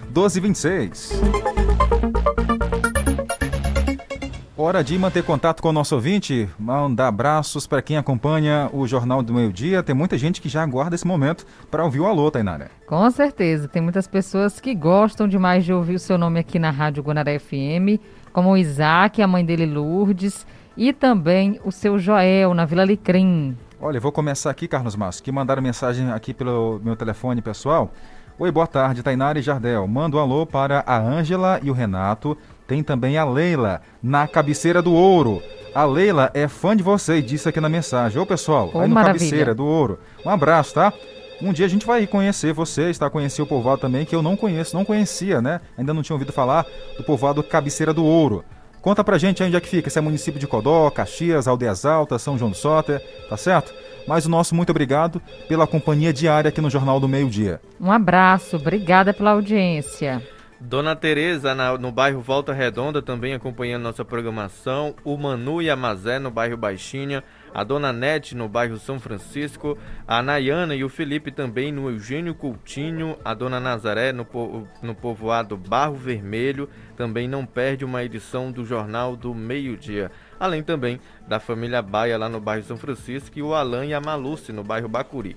12 0.09 0.37
e 0.37 0.41
26. 0.41 1.21
Hora 4.63 4.83
de 4.83 4.95
manter 4.95 5.23
contato 5.23 5.59
com 5.59 5.69
o 5.69 5.73
nosso 5.73 5.95
ouvinte, 5.95 6.47
mandar 6.59 7.07
abraços 7.07 7.65
para 7.65 7.81
quem 7.81 7.97
acompanha 7.97 8.69
o 8.71 8.85
Jornal 8.85 9.23
do 9.23 9.33
Meio 9.33 9.51
Dia. 9.51 9.81
Tem 9.81 9.95
muita 9.95 10.19
gente 10.19 10.39
que 10.39 10.47
já 10.47 10.61
aguarda 10.61 10.93
esse 10.93 11.05
momento 11.05 11.47
para 11.71 11.83
ouvir 11.83 11.99
o 11.99 12.05
alô, 12.05 12.29
Tainara. 12.29 12.69
Com 12.85 13.09
certeza, 13.09 13.67
tem 13.67 13.81
muitas 13.81 14.07
pessoas 14.07 14.59
que 14.59 14.75
gostam 14.75 15.27
demais 15.27 15.65
de 15.65 15.73
ouvir 15.73 15.95
o 15.95 15.99
seu 15.99 16.15
nome 16.15 16.39
aqui 16.39 16.59
na 16.59 16.69
Rádio 16.69 17.01
Guanaré 17.01 17.39
FM, 17.39 17.99
como 18.31 18.51
o 18.51 18.57
Isaac, 18.57 19.19
a 19.19 19.25
mãe 19.25 19.43
dele 19.43 19.65
Lourdes, 19.65 20.45
e 20.77 20.93
também 20.93 21.59
o 21.65 21.71
seu 21.71 21.97
Joel, 21.97 22.53
na 22.53 22.63
Vila 22.63 22.85
Licrim. 22.85 23.57
Olha, 23.81 23.97
eu 23.97 24.01
vou 24.01 24.11
começar 24.11 24.51
aqui, 24.51 24.67
Carlos 24.67 24.95
Márcio, 24.95 25.23
que 25.23 25.31
mandaram 25.31 25.63
mensagem 25.63 26.11
aqui 26.11 26.35
pelo 26.35 26.79
meu 26.83 26.95
telefone 26.95 27.41
pessoal. 27.41 27.91
Oi, 28.41 28.51
boa 28.51 28.65
tarde, 28.65 29.03
Tainara 29.03 29.37
e 29.37 29.41
Jardel. 29.41 29.87
Manda 29.87 30.17
um 30.17 30.19
alô 30.19 30.47
para 30.47 30.83
a 30.87 30.97
Ângela 30.97 31.59
e 31.61 31.69
o 31.69 31.73
Renato. 31.73 32.35
Tem 32.71 32.81
também 32.81 33.17
a 33.17 33.25
Leila, 33.25 33.81
na 34.01 34.25
cabeceira 34.29 34.81
do 34.81 34.93
ouro. 34.93 35.43
A 35.75 35.83
Leila 35.83 36.31
é 36.33 36.47
fã 36.47 36.73
de 36.73 36.81
vocês, 36.81 37.21
disse 37.25 37.49
aqui 37.49 37.59
na 37.59 37.67
mensagem. 37.67 38.17
Ô, 38.17 38.25
pessoal, 38.25 38.71
Ô, 38.73 38.79
aí 38.79 38.87
no 38.87 38.95
maravilha. 38.95 39.19
cabeceira 39.19 39.53
do 39.53 39.65
ouro. 39.65 39.99
Um 40.25 40.29
abraço, 40.29 40.75
tá? 40.75 40.93
Um 41.41 41.51
dia 41.51 41.65
a 41.65 41.69
gente 41.69 41.85
vai 41.85 42.07
conhecer 42.07 42.53
vocês, 42.53 42.97
tá? 42.97 43.09
Conhecer 43.09 43.41
o 43.41 43.45
povoado 43.45 43.81
também, 43.81 44.05
que 44.05 44.15
eu 44.15 44.21
não 44.21 44.37
conheço, 44.37 44.73
não 44.73 44.85
conhecia, 44.85 45.41
né? 45.41 45.59
Ainda 45.77 45.93
não 45.93 46.01
tinha 46.01 46.13
ouvido 46.15 46.31
falar 46.31 46.65
do 46.97 47.03
povoado 47.03 47.43
Cabeceira 47.43 47.93
do 47.93 48.05
Ouro. 48.05 48.41
Conta 48.81 49.03
pra 49.03 49.17
gente 49.17 49.43
aí 49.43 49.49
onde 49.49 49.57
é 49.57 49.59
que 49.59 49.67
fica, 49.67 49.89
se 49.89 49.99
é 49.99 50.01
município 50.01 50.39
de 50.39 50.47
Codó, 50.47 50.89
Caxias, 50.91 51.49
Aldeias 51.49 51.85
Altas, 51.85 52.21
São 52.21 52.37
João 52.37 52.51
do 52.51 52.55
Soter, 52.55 53.05
tá 53.27 53.35
certo? 53.35 53.73
Mas 54.07 54.25
o 54.25 54.29
nosso 54.29 54.55
muito 54.55 54.69
obrigado 54.69 55.21
pela 55.49 55.67
companhia 55.67 56.13
diária 56.13 56.47
aqui 56.47 56.61
no 56.61 56.69
Jornal 56.69 57.01
do 57.01 57.07
Meio 57.09 57.29
Dia. 57.29 57.59
Um 57.81 57.91
abraço, 57.91 58.55
obrigada 58.55 59.13
pela 59.13 59.31
audiência. 59.31 60.23
Dona 60.63 60.95
Tereza, 60.95 61.55
na- 61.55 61.75
no 61.75 61.91
bairro 61.91 62.21
Volta 62.21 62.53
Redonda, 62.53 63.01
também 63.01 63.33
acompanhando 63.33 63.81
nossa 63.81 64.05
programação. 64.05 64.95
O 65.03 65.17
Manu 65.17 65.59
e 65.59 65.71
a 65.71 65.75
Mazé, 65.75 66.19
no 66.19 66.29
bairro 66.29 66.55
Baixinha. 66.55 67.23
A 67.51 67.63
Dona 67.63 67.91
Nete, 67.91 68.35
no 68.37 68.47
bairro 68.47 68.77
São 68.77 68.99
Francisco. 68.99 69.75
A 70.07 70.21
Nayana 70.21 70.75
e 70.75 70.83
o 70.83 70.89
Felipe 70.89 71.31
também 71.31 71.71
no 71.71 71.89
Eugênio 71.89 72.35
Coutinho. 72.35 73.17
A 73.25 73.33
Dona 73.33 73.59
Nazaré, 73.59 74.11
no, 74.13 74.23
po- 74.23 74.67
no 74.83 74.93
povoado 74.93 75.57
Barro 75.57 75.95
Vermelho. 75.95 76.69
Também 76.95 77.27
não 77.27 77.43
perde 77.43 77.83
uma 77.83 78.03
edição 78.03 78.51
do 78.51 78.63
Jornal 78.63 79.15
do 79.15 79.33
Meio 79.33 79.75
Dia. 79.75 80.11
Além 80.39 80.61
também 80.61 80.99
da 81.27 81.39
família 81.39 81.81
Baia, 81.81 82.19
lá 82.19 82.29
no 82.29 82.39
bairro 82.39 82.63
São 82.63 82.77
Francisco. 82.77 83.37
E 83.39 83.41
o 83.41 83.55
Alan 83.55 83.85
e 83.87 83.95
a 83.95 83.99
Maluce, 83.99 84.53
no 84.53 84.63
bairro 84.63 84.87
Bacuri. 84.87 85.35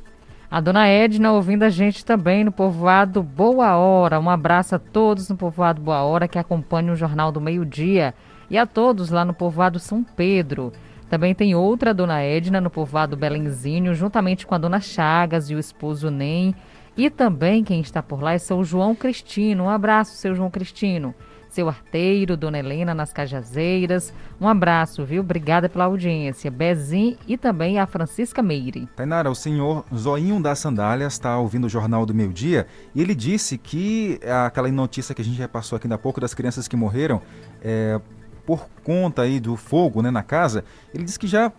A 0.54 0.60
dona 0.60 0.86
Edna 0.86 1.32
ouvindo 1.32 1.64
a 1.64 1.68
gente 1.68 2.04
também 2.04 2.44
no 2.44 2.52
povoado 2.52 3.24
Boa 3.24 3.76
Hora. 3.76 4.20
Um 4.20 4.30
abraço 4.30 4.76
a 4.76 4.78
todos 4.78 5.28
no 5.28 5.36
povoado 5.36 5.82
Boa 5.82 6.02
Hora 6.02 6.28
que 6.28 6.38
acompanham 6.38 6.92
o 6.92 6.96
Jornal 6.96 7.32
do 7.32 7.40
Meio 7.40 7.66
Dia 7.66 8.14
e 8.48 8.56
a 8.56 8.64
todos 8.64 9.10
lá 9.10 9.24
no 9.24 9.34
povoado 9.34 9.80
São 9.80 10.04
Pedro. 10.04 10.72
Também 11.10 11.34
tem 11.34 11.56
outra 11.56 11.92
dona 11.92 12.22
Edna 12.22 12.60
no 12.60 12.70
povoado 12.70 13.16
Belenzinho, 13.16 13.96
juntamente 13.96 14.46
com 14.46 14.54
a 14.54 14.58
dona 14.58 14.78
Chagas 14.78 15.50
e 15.50 15.56
o 15.56 15.58
esposo 15.58 16.08
Nem. 16.08 16.54
E 16.96 17.10
também 17.10 17.64
quem 17.64 17.80
está 17.80 18.00
por 18.00 18.22
lá 18.22 18.34
é 18.34 18.38
seu 18.38 18.62
João 18.62 18.94
Cristino. 18.94 19.64
Um 19.64 19.68
abraço, 19.68 20.14
seu 20.14 20.36
João 20.36 20.52
Cristino. 20.52 21.16
Seu 21.54 21.68
arteiro, 21.68 22.36
dona 22.36 22.58
Helena 22.58 22.92
nas 22.96 23.12
Cajazeiras. 23.12 24.12
Um 24.40 24.48
abraço, 24.48 25.04
viu? 25.04 25.20
Obrigada 25.20 25.68
pela 25.68 25.84
audiência. 25.84 26.50
Bezim 26.50 27.16
e 27.28 27.38
também 27.38 27.78
a 27.78 27.86
Francisca 27.86 28.42
Meire. 28.42 28.88
Tainara, 28.96 29.30
o 29.30 29.36
senhor 29.36 29.84
Zoinho 29.94 30.42
das 30.42 30.58
Sandálias 30.58 31.12
está 31.12 31.38
ouvindo 31.38 31.66
o 31.66 31.68
Jornal 31.68 32.04
do 32.04 32.12
Meio 32.12 32.32
Dia 32.32 32.66
e 32.92 33.00
ele 33.00 33.14
disse 33.14 33.56
que 33.56 34.18
aquela 34.44 34.68
notícia 34.72 35.14
que 35.14 35.22
a 35.22 35.24
gente 35.24 35.36
já 35.36 35.46
passou 35.46 35.76
aqui 35.76 35.86
há 35.92 35.96
pouco 35.96 36.20
das 36.20 36.34
crianças 36.34 36.66
que 36.66 36.74
morreram 36.74 37.22
é, 37.62 38.00
por 38.44 38.68
conta 38.82 39.22
aí 39.22 39.38
do 39.38 39.54
fogo 39.54 40.02
né, 40.02 40.10
na 40.10 40.24
casa, 40.24 40.64
ele 40.92 41.04
disse 41.04 41.20
que 41.20 41.28
já 41.28 41.52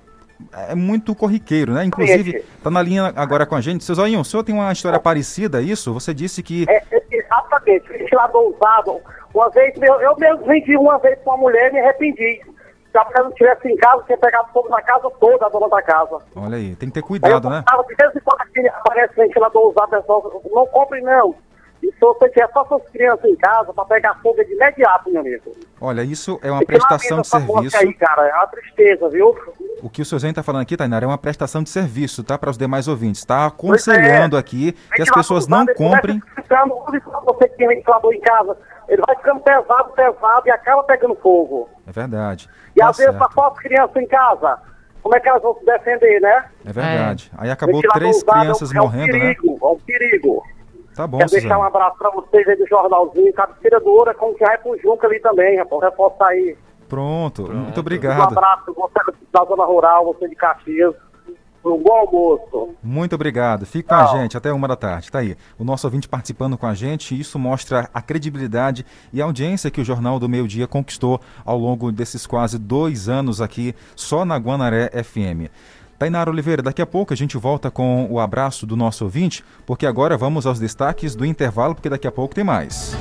é 0.52 0.76
muito 0.76 1.16
corriqueiro, 1.16 1.74
né? 1.74 1.86
Inclusive, 1.86 2.44
está 2.58 2.70
na 2.70 2.82
linha 2.82 3.14
agora 3.16 3.46
com 3.46 3.56
a 3.56 3.62
gente. 3.62 3.86
Seu 3.86 3.96
Zoinho, 3.96 4.20
o 4.20 4.26
senhor 4.26 4.44
tem 4.44 4.54
uma 4.54 4.72
história 4.74 5.00
parecida 5.00 5.60
a 5.60 5.62
isso? 5.62 5.94
Você 5.94 6.14
disse 6.14 6.44
que... 6.44 6.66
É, 6.68 6.84
exatamente, 7.40 7.90
ventilador 7.90 8.54
usado. 8.54 9.02
Uma 9.34 9.50
vez, 9.50 9.76
eu, 9.82 10.02
eu 10.02 10.16
mesmo 10.18 10.46
vendi 10.46 10.78
uma 10.78 10.98
vez 11.00 11.18
pra 11.20 11.34
uma 11.34 11.42
mulher 11.42 11.70
e 11.70 11.74
me 11.74 11.80
arrependi. 11.80 12.42
Se 12.92 12.98
a 12.98 13.04
mulher 13.04 13.24
não 13.24 13.30
estivesse 13.30 13.68
em 13.68 13.76
casa, 13.76 14.04
tinha 14.06 14.18
pegado 14.18 14.48
fogo 14.54 14.70
na 14.70 14.82
casa 14.82 15.10
toda, 15.20 15.46
a 15.46 15.50
dona 15.50 15.68
da 15.68 15.82
casa. 15.82 16.18
Olha 16.36 16.56
aí, 16.56 16.76
tem 16.76 16.90
que 16.90 16.96
ter 16.96 17.02
cuidado, 17.02 17.50
né? 17.50 17.64
Tava 17.68 17.84
de 17.84 17.96
vez 17.96 18.16
em 18.16 18.20
quando 18.22 18.68
aparece 18.68 19.16
ventilador 19.16 19.70
usado, 19.70 19.90
pessoal, 19.90 20.42
não 20.54 20.66
compre 20.68 21.02
não. 21.02 21.36
E 21.88 21.92
se 21.94 22.00
você 22.00 22.28
tiver 22.30 22.50
só 22.52 22.66
suas 22.66 22.82
crianças 22.90 23.26
em 23.26 23.36
casa, 23.36 23.72
pra 23.72 23.86
pegar 23.86 24.16
fogo 24.16 24.42
é 24.42 24.44
de 24.44 24.54
imediato, 24.54 25.12
meu 25.12 25.22
amigo. 25.22 25.52
Olha, 25.80 26.02
isso 26.02 26.40
é 26.42 26.50
uma 26.50 26.66
prestação 26.66 27.22
de 27.22 27.28
serviço. 27.28 27.78
Aí, 27.78 27.94
cara, 27.94 28.28
é 28.28 28.34
uma 28.34 28.48
tristeza, 28.48 29.08
viu? 29.10 29.36
O 29.84 29.90
que 29.90 30.02
o 30.02 30.06
seu 30.06 30.18
Zen 30.18 30.32
está 30.32 30.42
falando 30.42 30.64
aqui, 30.64 30.76
Tainara, 30.76 31.06
é 31.06 31.08
uma 31.08 31.18
prestação 31.18 31.62
de 31.62 31.70
serviço, 31.70 32.24
tá? 32.24 32.40
Para 32.40 32.50
os 32.50 32.58
demais 32.58 32.88
ouvintes. 32.88 33.22
Está 33.22 33.46
aconselhando 33.46 34.36
aqui 34.36 34.72
que 34.96 35.02
as 35.04 35.12
pessoas 35.12 35.48
não 35.48 35.64
comprem. 35.68 36.20
Ficando, 36.36 36.74
você 37.26 37.48
que 37.50 37.58
tem 37.58 37.68
ventilador 37.68 38.12
em 38.14 38.22
casa, 38.22 38.58
ele 38.88 39.04
vai 39.06 39.16
ficando 39.18 39.42
pesado, 39.42 39.92
pesado 39.94 40.48
e 40.48 40.52
acaba 40.52 40.84
pegando 40.86 41.16
fogo. 41.16 41.70
É 41.86 41.92
verdade. 41.92 42.50
E 42.76 42.80
Tá 42.80 42.90
às 42.90 42.98
vezes 42.98 43.12
certo. 43.14 43.28
tá 43.28 43.32
só 43.36 43.48
as 43.50 43.60
crianças 43.60 43.96
em 43.96 44.08
casa. 44.08 44.58
Como 45.04 45.16
é 45.16 45.20
que 45.20 45.30
elas 45.30 45.44
vão 45.44 45.54
se 45.60 45.64
defender, 45.66 46.20
né? 46.20 46.46
É 46.66 46.74
verdade. 46.74 47.32
Aí 47.38 47.52
acabou 47.52 47.80
três 47.94 48.18
usado 48.18 48.30
é 48.32 48.38
um- 48.38 48.42
crianças 48.42 48.74
é 48.74 48.80
um 48.80 48.84
morrendo, 48.86 49.12
né? 49.14 49.20
perigo, 49.36 49.60
É 49.62 49.68
um 49.68 49.78
perigo. 49.80 50.44
Tá 50.96 51.06
bom, 51.06 51.18
Quero 51.18 51.30
deixar 51.32 51.48
Suzane. 51.50 51.62
um 51.62 51.66
abraço 51.66 51.98
pra 51.98 52.10
vocês 52.12 52.48
aí 52.48 52.56
do 52.56 52.68
jornalzinho, 52.68 53.34
cabeceira 53.34 53.80
do 53.80 53.90
ouro, 53.90 54.12
é 54.12 54.14
como 54.14 54.34
que 54.36 54.46
vai 54.46 54.58
pro 54.58 54.78
Junca 54.82 55.08
ali 55.08 55.20
também, 55.20 55.58
rapaz. 55.58 55.82
Reforçar 55.84 56.28
aí. 56.28 56.56
Pronto. 56.88 57.44
Muito 57.52 57.78
Um 57.78 57.80
obrigado. 57.82 58.22
abraço, 58.32 58.74
você 58.74 59.00
da 59.34 59.44
Zona 59.44 59.66
Rural, 59.66 60.06
você 60.06 60.30
de 60.30 60.36
Caxias. 60.36 60.94
Um 61.66 61.82
bom 61.82 61.94
almoço. 61.94 62.76
Muito 62.84 63.16
obrigado. 63.16 63.66
Fique 63.66 63.90
com 63.90 63.96
a 63.96 64.06
gente 64.06 64.38
até 64.38 64.54
uma 64.54 64.68
da 64.68 64.76
tarde. 64.76 65.12
Tá 65.12 65.18
aí. 65.18 65.36
O 65.58 65.64
nosso 65.64 65.88
ouvinte 65.88 66.08
participando 66.08 66.56
com 66.60 66.68
a 66.68 66.76
gente. 66.76 67.20
Isso 67.20 67.40
mostra 67.40 67.90
a 67.92 68.04
credibilidade 68.04 68.86
e 69.12 69.20
a 69.20 69.26
audiência 69.26 69.72
que 69.72 69.82
o 69.82 69.84
Jornal 69.84 70.20
do 70.20 70.30
Meio 70.30 70.48
Dia 70.48 70.68
conquistou 70.68 71.20
ao 71.44 71.58
longo 71.58 71.92
desses 71.92 72.28
quase 72.28 72.60
dois 72.60 73.10
anos 73.10 73.42
aqui, 73.42 73.74
só 73.96 74.24
na 74.24 74.38
Guanaré 74.38 74.92
FM. 75.04 75.50
Tainara 75.98 76.30
Oliveira, 76.30 76.62
daqui 76.62 76.82
a 76.82 76.86
pouco 76.86 77.14
a 77.14 77.18
gente 77.18 77.38
volta 77.38 77.72
com 77.72 78.08
o 78.10 78.20
abraço 78.20 78.66
do 78.66 78.76
nosso 78.76 79.04
ouvinte, 79.06 79.44
porque 79.66 79.86
agora 79.86 80.18
vamos 80.18 80.46
aos 80.46 80.60
destaques 80.60 81.16
do 81.16 81.26
intervalo, 81.26 81.74
porque 81.74 81.90
daqui 81.90 82.08
a 82.08 82.12
pouco 82.12 82.36
tem 82.36 82.44
mais. 82.44 82.96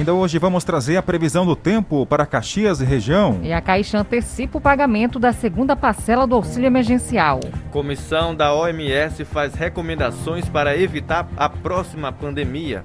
Ainda 0.00 0.14
hoje 0.14 0.38
vamos 0.38 0.64
trazer 0.64 0.96
a 0.96 1.02
previsão 1.02 1.44
do 1.44 1.54
tempo 1.54 2.06
para 2.06 2.24
Caxias 2.24 2.80
e 2.80 2.86
região. 2.86 3.38
E 3.42 3.52
a 3.52 3.60
Caixa 3.60 3.98
antecipa 3.98 4.56
o 4.56 4.60
pagamento 4.60 5.18
da 5.18 5.30
segunda 5.30 5.76
parcela 5.76 6.26
do 6.26 6.34
auxílio 6.34 6.66
emergencial. 6.66 7.38
Comissão 7.70 8.34
da 8.34 8.54
OMS 8.54 9.22
faz 9.26 9.52
recomendações 9.52 10.48
para 10.48 10.74
evitar 10.74 11.28
a 11.36 11.50
próxima 11.50 12.10
pandemia. 12.10 12.82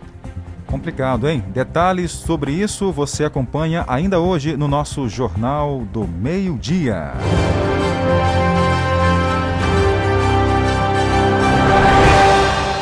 Complicado, 0.67 1.29
hein? 1.29 1.41
Detalhes 1.53 2.11
sobre 2.11 2.51
isso 2.51 2.91
você 2.91 3.23
acompanha 3.23 3.85
ainda 3.87 4.19
hoje 4.19 4.57
no 4.57 4.67
nosso 4.67 5.07
Jornal 5.07 5.85
do 5.93 6.05
Meio-Dia. 6.05 7.13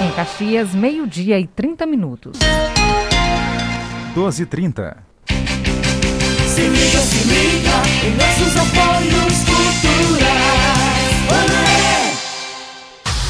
Em 0.01 0.11
Caxias, 0.15 0.73
meio-dia 0.73 1.39
e 1.39 1.45
30 1.45 1.85
minutos. 1.85 2.39
12h30. 4.15 4.95
Se 5.27 6.61
liga, 6.61 6.99
se 6.99 7.27
liga 7.27 7.81
em 8.05 8.15
nossos 8.15 8.55
apoios 8.57 9.33
culturais. 9.43 10.42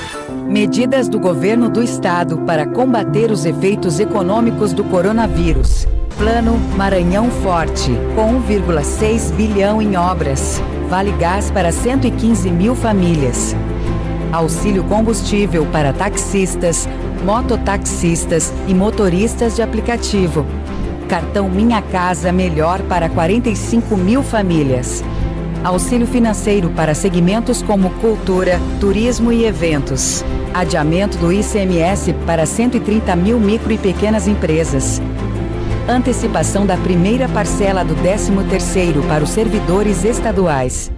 Medidas 0.46 1.09
do 1.09 1.18
governo 1.18 1.68
do 1.68 1.83
estado 1.83 2.38
para 2.38 2.66
combater 2.66 3.31
os 3.31 3.44
efeitos 3.44 3.98
econômicos 3.98 4.72
do 4.72 4.85
coronavírus. 4.85 5.87
Plano 6.16 6.59
Maranhão 6.76 7.31
Forte, 7.31 7.90
com 8.14 8.40
1,6 8.42 9.33
bilhão 9.33 9.81
em 9.81 9.96
obras. 9.96 10.61
Vale 10.88 11.12
gás 11.12 11.50
para 11.50 11.72
115 11.72 12.50
mil 12.50 12.74
famílias. 12.74 13.54
Auxílio 14.33 14.85
combustível 14.85 15.66
para 15.66 15.92
taxistas, 15.92 16.88
mototaxistas 17.24 18.52
e 18.66 18.74
motoristas 18.74 19.57
de 19.57 19.62
aplicativo. 19.62 20.44
Cartão 21.09 21.49
Minha 21.49 21.81
Casa 21.81 22.31
Melhor 22.31 22.83
para 22.83 23.09
45 23.09 23.97
mil 23.97 24.23
famílias. 24.23 25.03
Auxílio 25.64 26.07
financeiro 26.07 26.68
para 26.71 26.94
segmentos 26.94 27.62
como 27.62 27.88
cultura, 27.94 28.61
turismo 28.79 29.33
e 29.33 29.47
eventos. 29.47 30.23
Adiamento 30.53 31.16
do 31.16 31.33
ICMS 31.33 32.12
para 32.27 32.44
130 32.44 33.16
mil 33.16 33.40
micro 33.40 33.73
e 33.73 33.79
pequenas 33.79 34.29
empresas. 34.29 35.01
Antecipação 35.88 36.66
da 36.66 36.77
primeira 36.77 37.27
parcela 37.27 37.83
do 37.83 37.97
13º 37.97 39.09
para 39.09 39.25
os 39.25 39.31
servidores 39.31 40.05
estaduais. 40.05 40.92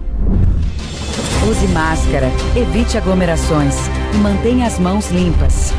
Use 1.49 1.67
máscara, 1.69 2.27
evite 2.53 2.97
aglomerações 2.97 3.75
e 4.13 4.17
mantenha 4.17 4.67
as 4.67 4.77
mãos 4.77 5.09
limpas. 5.09 5.73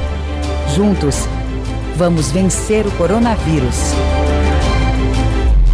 Juntos, 0.75 1.29
vamos 2.03 2.33
vencer 2.33 2.85
o 2.85 2.91
coronavírus. 2.93 3.77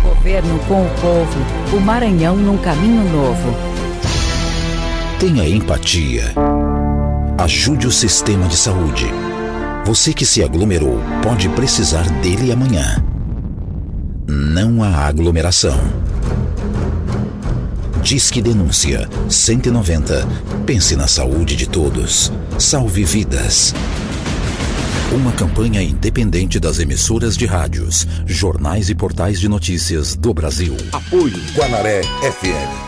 Governo 0.02 0.58
com 0.68 0.82
o 0.82 0.90
povo, 1.00 1.74
o 1.74 1.80
Maranhão 1.80 2.36
num 2.36 2.58
caminho 2.58 3.02
novo. 3.10 3.56
Tenha 5.18 5.48
empatia. 5.48 6.34
Ajude 7.38 7.86
o 7.86 7.90
sistema 7.90 8.46
de 8.46 8.58
saúde. 8.58 9.06
Você 9.86 10.12
que 10.12 10.26
se 10.26 10.44
aglomerou 10.44 11.00
pode 11.22 11.48
precisar 11.48 12.06
dele 12.20 12.52
amanhã. 12.52 13.02
Não 14.28 14.82
há 14.82 15.06
aglomeração. 15.06 15.80
Disque 18.02 18.42
Denúncia 18.42 19.08
190. 19.30 20.28
Pense 20.66 20.94
na 20.94 21.06
saúde 21.06 21.56
de 21.56 21.66
todos. 21.66 22.30
Salve 22.58 23.02
vidas. 23.02 23.74
Uma 25.10 25.32
campanha 25.32 25.82
independente 25.82 26.60
das 26.60 26.78
emissoras 26.78 27.34
de 27.34 27.46
rádios, 27.46 28.06
jornais 28.26 28.90
e 28.90 28.94
portais 28.94 29.40
de 29.40 29.48
notícias 29.48 30.14
do 30.14 30.34
Brasil. 30.34 30.76
Apoio 30.92 31.40
Guanaré 31.56 32.02
FM. 32.02 32.87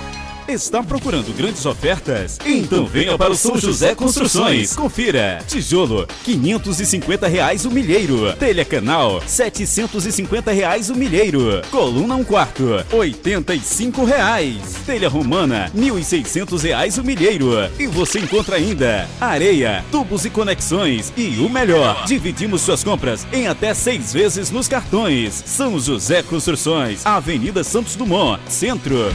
Está 0.51 0.83
procurando 0.83 1.33
grandes 1.37 1.65
ofertas? 1.65 2.37
Então 2.45 2.85
venha 2.85 3.17
para 3.17 3.31
o 3.31 3.37
São 3.37 3.57
José 3.57 3.95
Construções. 3.95 4.75
Confira. 4.75 5.39
Tijolo, 5.47 6.09
550 6.25 7.29
reais 7.29 7.65
o 7.65 7.71
milheiro. 7.71 8.33
Telha 8.35 8.65
canal, 8.65 9.23
750 9.25 10.51
reais 10.51 10.91
o 10.91 10.97
milheiro. 10.97 11.63
Coluna 11.71 12.17
um 12.17 12.25
quarto, 12.25 12.85
85 12.91 14.05
reais. 14.05 14.57
Telha 14.85 15.09
romana, 15.09 15.71
1.600 15.73 16.61
reais 16.61 16.99
o 16.99 17.05
milheiro. 17.05 17.51
E 17.79 17.87
você 17.87 18.19
encontra 18.19 18.57
ainda 18.57 19.09
areia, 19.21 19.85
tubos 19.93 20.25
e 20.25 20.31
conexões. 20.31 21.13
E 21.17 21.39
o 21.39 21.49
melhor, 21.49 22.05
dividimos 22.07 22.63
suas 22.63 22.83
compras 22.83 23.25
em 23.33 23.47
até 23.47 23.73
seis 23.73 24.13
vezes 24.13 24.51
nos 24.51 24.67
cartões. 24.67 25.45
São 25.47 25.79
José 25.79 26.25
Construções, 26.25 27.07
Avenida 27.07 27.63
Santos 27.63 27.95
Dumont, 27.95 28.41
Centro. 28.49 29.13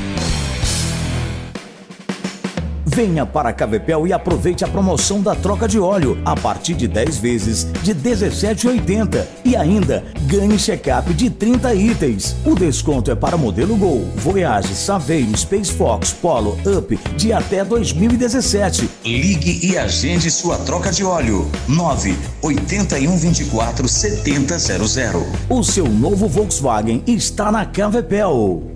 Venha 2.96 3.26
para 3.26 3.50
a 3.50 3.54
Cavepel 3.54 4.08
e 4.08 4.14
aproveite 4.14 4.64
a 4.64 4.70
promoção 4.70 5.22
da 5.22 5.36
troca 5.36 5.68
de 5.68 5.78
óleo 5.78 6.18
a 6.24 6.34
partir 6.34 6.76
de 6.76 6.88
10 6.88 7.18
vezes 7.18 7.68
de 7.84 7.92
R$ 7.92 8.00
17,80 8.00 9.26
e 9.44 9.54
ainda 9.54 10.02
ganhe 10.22 10.58
check-up 10.58 11.14
de 11.14 11.30
30 11.30 11.76
itens. 11.76 12.38
O 12.46 12.56
desconto 12.56 13.12
é 13.12 13.16
para 13.16 13.36
modelo 13.36 13.76
Gol, 13.76 14.06
Voyage, 14.16 14.74
Saveiro, 14.74 15.36
Space 15.36 15.74
Fox, 15.74 16.14
Polo, 16.14 16.58
Up 16.66 16.98
de 17.18 17.34
até 17.34 17.66
2017. 17.66 18.90
Ligue 19.04 19.60
e 19.62 19.78
agende 19.78 20.32
sua 20.32 20.58
troca 20.60 20.90
de 20.90 21.04
óleo. 21.04 21.52
9 21.68 22.18
81 22.42 23.18
24 23.18 23.90
7000. 23.90 25.28
O 25.50 25.62
seu 25.66 25.86
novo 25.86 26.30
Volkswagen 26.30 27.04
está 27.06 27.52
na 27.52 27.66
Cavepel. 27.66 28.75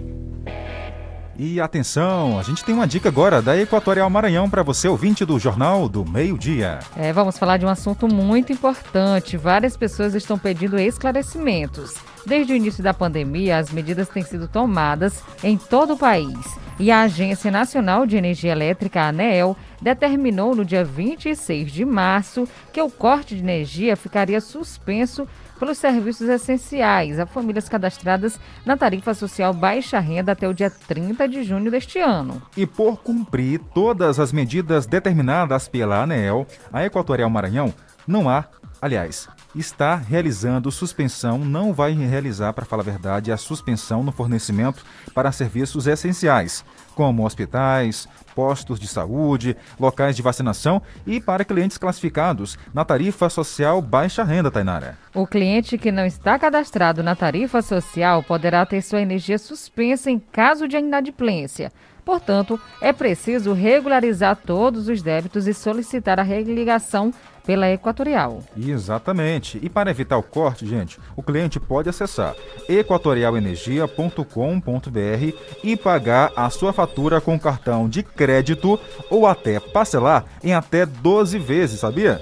E 1.41 1.61
atenção, 1.61 2.37
a 2.37 2.43
gente 2.43 2.65
tem 2.65 2.75
uma 2.75 2.85
dica 2.85 3.07
agora 3.07 3.41
da 3.41 3.55
Equatorial 3.55 4.09
Maranhão 4.09 4.49
para 4.49 4.61
você, 4.61 4.89
ouvinte 4.89 5.23
do 5.23 5.39
Jornal 5.39 5.87
do 5.87 6.03
Meio 6.03 6.37
Dia. 6.37 6.79
É, 6.97 7.13
vamos 7.13 7.39
falar 7.39 7.55
de 7.55 7.65
um 7.65 7.69
assunto 7.69 8.13
muito 8.13 8.51
importante. 8.51 9.37
Várias 9.37 9.77
pessoas 9.77 10.13
estão 10.13 10.37
pedindo 10.37 10.77
esclarecimentos. 10.77 11.93
Desde 12.25 12.51
o 12.51 12.55
início 12.57 12.83
da 12.83 12.93
pandemia, 12.93 13.57
as 13.57 13.71
medidas 13.71 14.09
têm 14.09 14.21
sido 14.21 14.49
tomadas 14.49 15.23
em 15.41 15.55
todo 15.55 15.93
o 15.93 15.97
país. 15.97 16.37
E 16.77 16.91
a 16.91 17.03
Agência 17.03 17.49
Nacional 17.49 18.05
de 18.05 18.17
Energia 18.17 18.51
Elétrica, 18.51 19.03
ANEEL, 19.03 19.55
determinou 19.81 20.53
no 20.53 20.65
dia 20.65 20.83
26 20.83 21.71
de 21.71 21.85
março 21.85 22.47
que 22.73 22.81
o 22.81 22.91
corte 22.91 23.33
de 23.35 23.41
energia 23.41 23.95
ficaria 23.95 24.41
suspenso 24.41 25.25
pelos 25.59 25.77
serviços 25.77 26.29
essenciais 26.29 27.19
a 27.19 27.25
famílias 27.25 27.67
cadastradas 27.67 28.39
na 28.65 28.77
tarifa 28.77 29.13
social 29.13 29.53
baixa 29.53 29.99
renda 29.99 30.31
até 30.31 30.47
o 30.47 30.53
dia 30.53 30.69
30 30.69 31.27
de 31.27 31.43
junho 31.43 31.69
deste 31.69 31.99
ano. 31.99 32.41
E 32.55 32.65
por 32.65 32.97
cumprir 32.97 33.59
todas 33.73 34.19
as 34.19 34.31
medidas 34.31 34.85
determinadas 34.85 35.67
pela 35.67 36.01
ANEEL, 36.01 36.47
a 36.71 36.85
Equatorial 36.85 37.29
Maranhão 37.29 37.73
não 38.07 38.29
há, 38.29 38.45
aliás, 38.81 39.27
está 39.55 39.95
realizando 39.95 40.71
suspensão, 40.71 41.39
não 41.39 41.73
vai 41.73 41.93
realizar, 41.93 42.53
para 42.53 42.65
falar 42.65 42.81
a 42.81 42.85
verdade, 42.85 43.31
a 43.31 43.37
suspensão 43.37 44.03
no 44.03 44.11
fornecimento 44.11 44.83
para 45.13 45.31
serviços 45.31 45.87
essenciais, 45.87 46.63
como 46.99 47.25
hospitais, 47.25 48.09
postos 48.35 48.77
de 48.77 48.85
saúde, 48.85 49.55
locais 49.79 50.17
de 50.17 50.21
vacinação 50.21 50.81
e 51.07 51.21
para 51.21 51.45
clientes 51.45 51.77
classificados 51.77 52.59
na 52.73 52.83
tarifa 52.83 53.29
social 53.29 53.81
baixa 53.81 54.21
renda, 54.21 54.51
Tainara. 54.51 54.97
O 55.15 55.25
cliente 55.25 55.77
que 55.77 55.93
não 55.93 56.05
está 56.05 56.37
cadastrado 56.37 57.01
na 57.01 57.15
tarifa 57.15 57.61
social 57.61 58.21
poderá 58.21 58.65
ter 58.65 58.81
sua 58.81 58.99
energia 58.99 59.37
suspensa 59.37 60.11
em 60.11 60.19
caso 60.19 60.67
de 60.67 60.75
inadimplência. 60.75 61.71
Portanto, 62.09 62.59
é 62.81 62.91
preciso 62.91 63.53
regularizar 63.53 64.35
todos 64.35 64.87
os 64.87 64.99
débitos 64.99 65.45
e 65.45 65.53
solicitar 65.53 66.19
a 66.19 66.23
religação 66.23 67.13
pela 67.45 67.69
Equatorial. 67.69 68.41
Exatamente. 68.57 69.59
E 69.61 69.69
para 69.69 69.91
evitar 69.91 70.17
o 70.17 70.23
corte, 70.23 70.65
gente, 70.65 70.99
o 71.15 71.21
cliente 71.21 71.59
pode 71.59 71.87
acessar 71.87 72.33
equatorialenergia.com.br 72.67 75.37
e 75.63 75.77
pagar 75.77 76.31
a 76.35 76.49
sua 76.49 76.73
fatura 76.73 77.21
com 77.21 77.39
cartão 77.39 77.87
de 77.87 78.01
crédito 78.01 78.79
ou 79.07 79.27
até 79.27 79.59
parcelar 79.59 80.25
em 80.43 80.55
até 80.55 80.87
12 80.87 81.37
vezes, 81.37 81.79
sabia? 81.79 82.19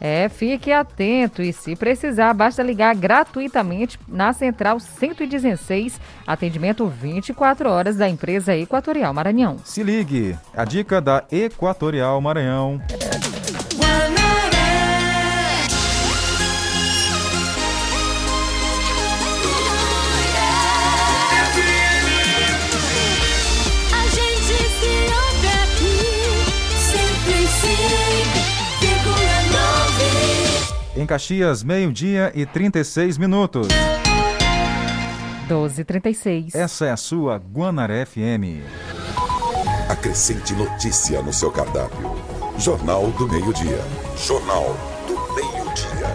É, 0.00 0.28
fique 0.28 0.72
atento 0.72 1.42
e 1.42 1.52
se 1.52 1.74
precisar, 1.74 2.32
basta 2.34 2.62
ligar 2.62 2.94
gratuitamente 2.94 3.98
na 4.06 4.32
Central 4.32 4.78
116, 4.78 6.00
atendimento 6.26 6.86
24 6.86 7.70
horas 7.70 7.96
da 7.96 8.08
empresa 8.08 8.56
Equatorial 8.56 9.12
Maranhão. 9.14 9.56
Se 9.64 9.82
ligue, 9.82 10.36
a 10.54 10.64
dica 10.64 11.00
da 11.00 11.24
Equatorial 11.30 12.20
Maranhão. 12.20 12.80
Em 30.96 31.04
Caxias, 31.04 31.62
meio-dia 31.62 32.32
e 32.34 32.46
36 32.46 33.18
minutos. 33.18 33.68
1236. 35.46 36.54
Essa 36.54 36.86
é 36.86 36.90
a 36.90 36.96
sua 36.96 37.36
Guanaré 37.36 38.06
FM. 38.06 38.64
Acrescente 39.90 40.54
notícia 40.54 41.20
no 41.20 41.34
seu 41.34 41.50
cardápio. 41.52 42.16
Jornal 42.58 43.10
do 43.10 43.28
Meio-Dia. 43.28 43.78
Jornal 44.16 44.74
do 45.06 45.34
Meio-Dia. 45.34 46.14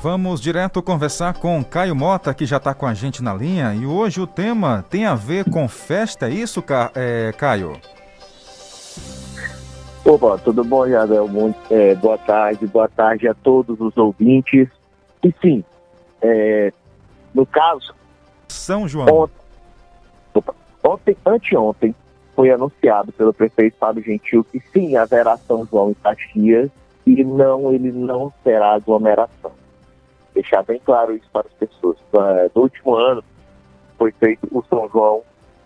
Vamos 0.00 0.40
direto 0.40 0.80
conversar 0.80 1.34
com 1.34 1.64
Caio 1.64 1.96
Mota, 1.96 2.32
que 2.32 2.46
já 2.46 2.58
está 2.58 2.72
com 2.72 2.86
a 2.86 2.94
gente 2.94 3.20
na 3.20 3.34
linha. 3.34 3.74
E 3.74 3.84
hoje 3.84 4.20
o 4.20 4.28
tema 4.28 4.84
tem 4.88 5.06
a 5.06 5.16
ver 5.16 5.50
com 5.50 5.68
festa, 5.68 6.28
é 6.28 6.30
isso, 6.30 6.62
Ca... 6.62 6.92
é, 6.94 7.34
Caio? 7.36 7.80
Opa, 10.04 10.36
tudo 10.38 10.64
bom, 10.64 10.88
Jadel? 10.88 11.28
É, 11.70 11.94
boa 11.94 12.18
tarde, 12.18 12.66
boa 12.66 12.88
tarde 12.88 13.28
a 13.28 13.34
todos 13.34 13.80
os 13.80 13.96
ouvintes. 13.96 14.68
E 15.22 15.32
sim, 15.40 15.64
é, 16.20 16.72
no 17.32 17.46
caso. 17.46 17.94
São 18.48 18.88
João. 18.88 19.06
Ontem, 19.06 19.34
opa, 20.34 20.54
ontem, 20.84 21.16
anteontem, 21.24 21.94
foi 22.34 22.50
anunciado 22.50 23.12
pelo 23.12 23.32
prefeito 23.32 23.76
Fábio 23.78 24.02
Gentil 24.02 24.44
que 24.44 24.60
sim, 24.72 24.96
haverá 24.96 25.36
São 25.36 25.64
João 25.66 25.90
em 25.90 25.94
Caxias 25.94 26.68
e 27.06 27.22
não, 27.22 27.72
ele 27.72 27.92
não 27.92 28.32
será 28.42 28.74
aglomeração. 28.74 29.52
Deixar 30.34 30.64
bem 30.64 30.80
claro 30.84 31.14
isso 31.14 31.28
para 31.32 31.46
as 31.46 31.52
pessoas. 31.52 31.96
No 32.54 32.62
último 32.62 32.96
ano, 32.96 33.22
foi 33.96 34.10
feito 34.12 34.48
o 34.50 34.64
São 34.68 34.88
João 34.88 35.22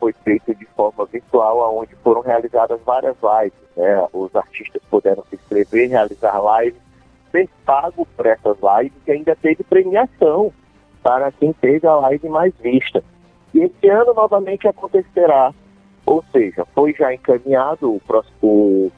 foi 0.06 0.12
feito 0.24 0.54
de 0.54 0.64
forma 0.66 1.04
virtual, 1.06 1.76
onde 1.76 1.96
foram 1.96 2.20
realizadas 2.20 2.80
várias 2.84 3.16
lives. 3.16 3.58
Né? 3.76 4.06
Os 4.12 4.34
artistas 4.36 4.80
puderam 4.88 5.24
se 5.28 5.34
inscrever, 5.34 5.88
realizar 5.88 6.40
lives, 6.60 6.80
ser 7.32 7.48
pago 7.64 8.06
por 8.16 8.26
essas 8.26 8.56
lives 8.56 8.96
e 9.06 9.10
ainda 9.10 9.34
teve 9.34 9.64
premiação 9.64 10.52
para 11.02 11.32
quem 11.32 11.52
teve 11.52 11.86
a 11.86 11.96
live 11.96 12.28
mais 12.28 12.54
vista. 12.58 13.02
E 13.52 13.60
esse 13.60 13.88
ano 13.88 14.14
novamente 14.14 14.68
acontecerá, 14.68 15.52
ou 16.04 16.22
seja, 16.30 16.64
foi 16.74 16.92
já 16.92 17.12
encaminhado 17.12 17.90
o, 17.90 18.00
o 18.42 18.92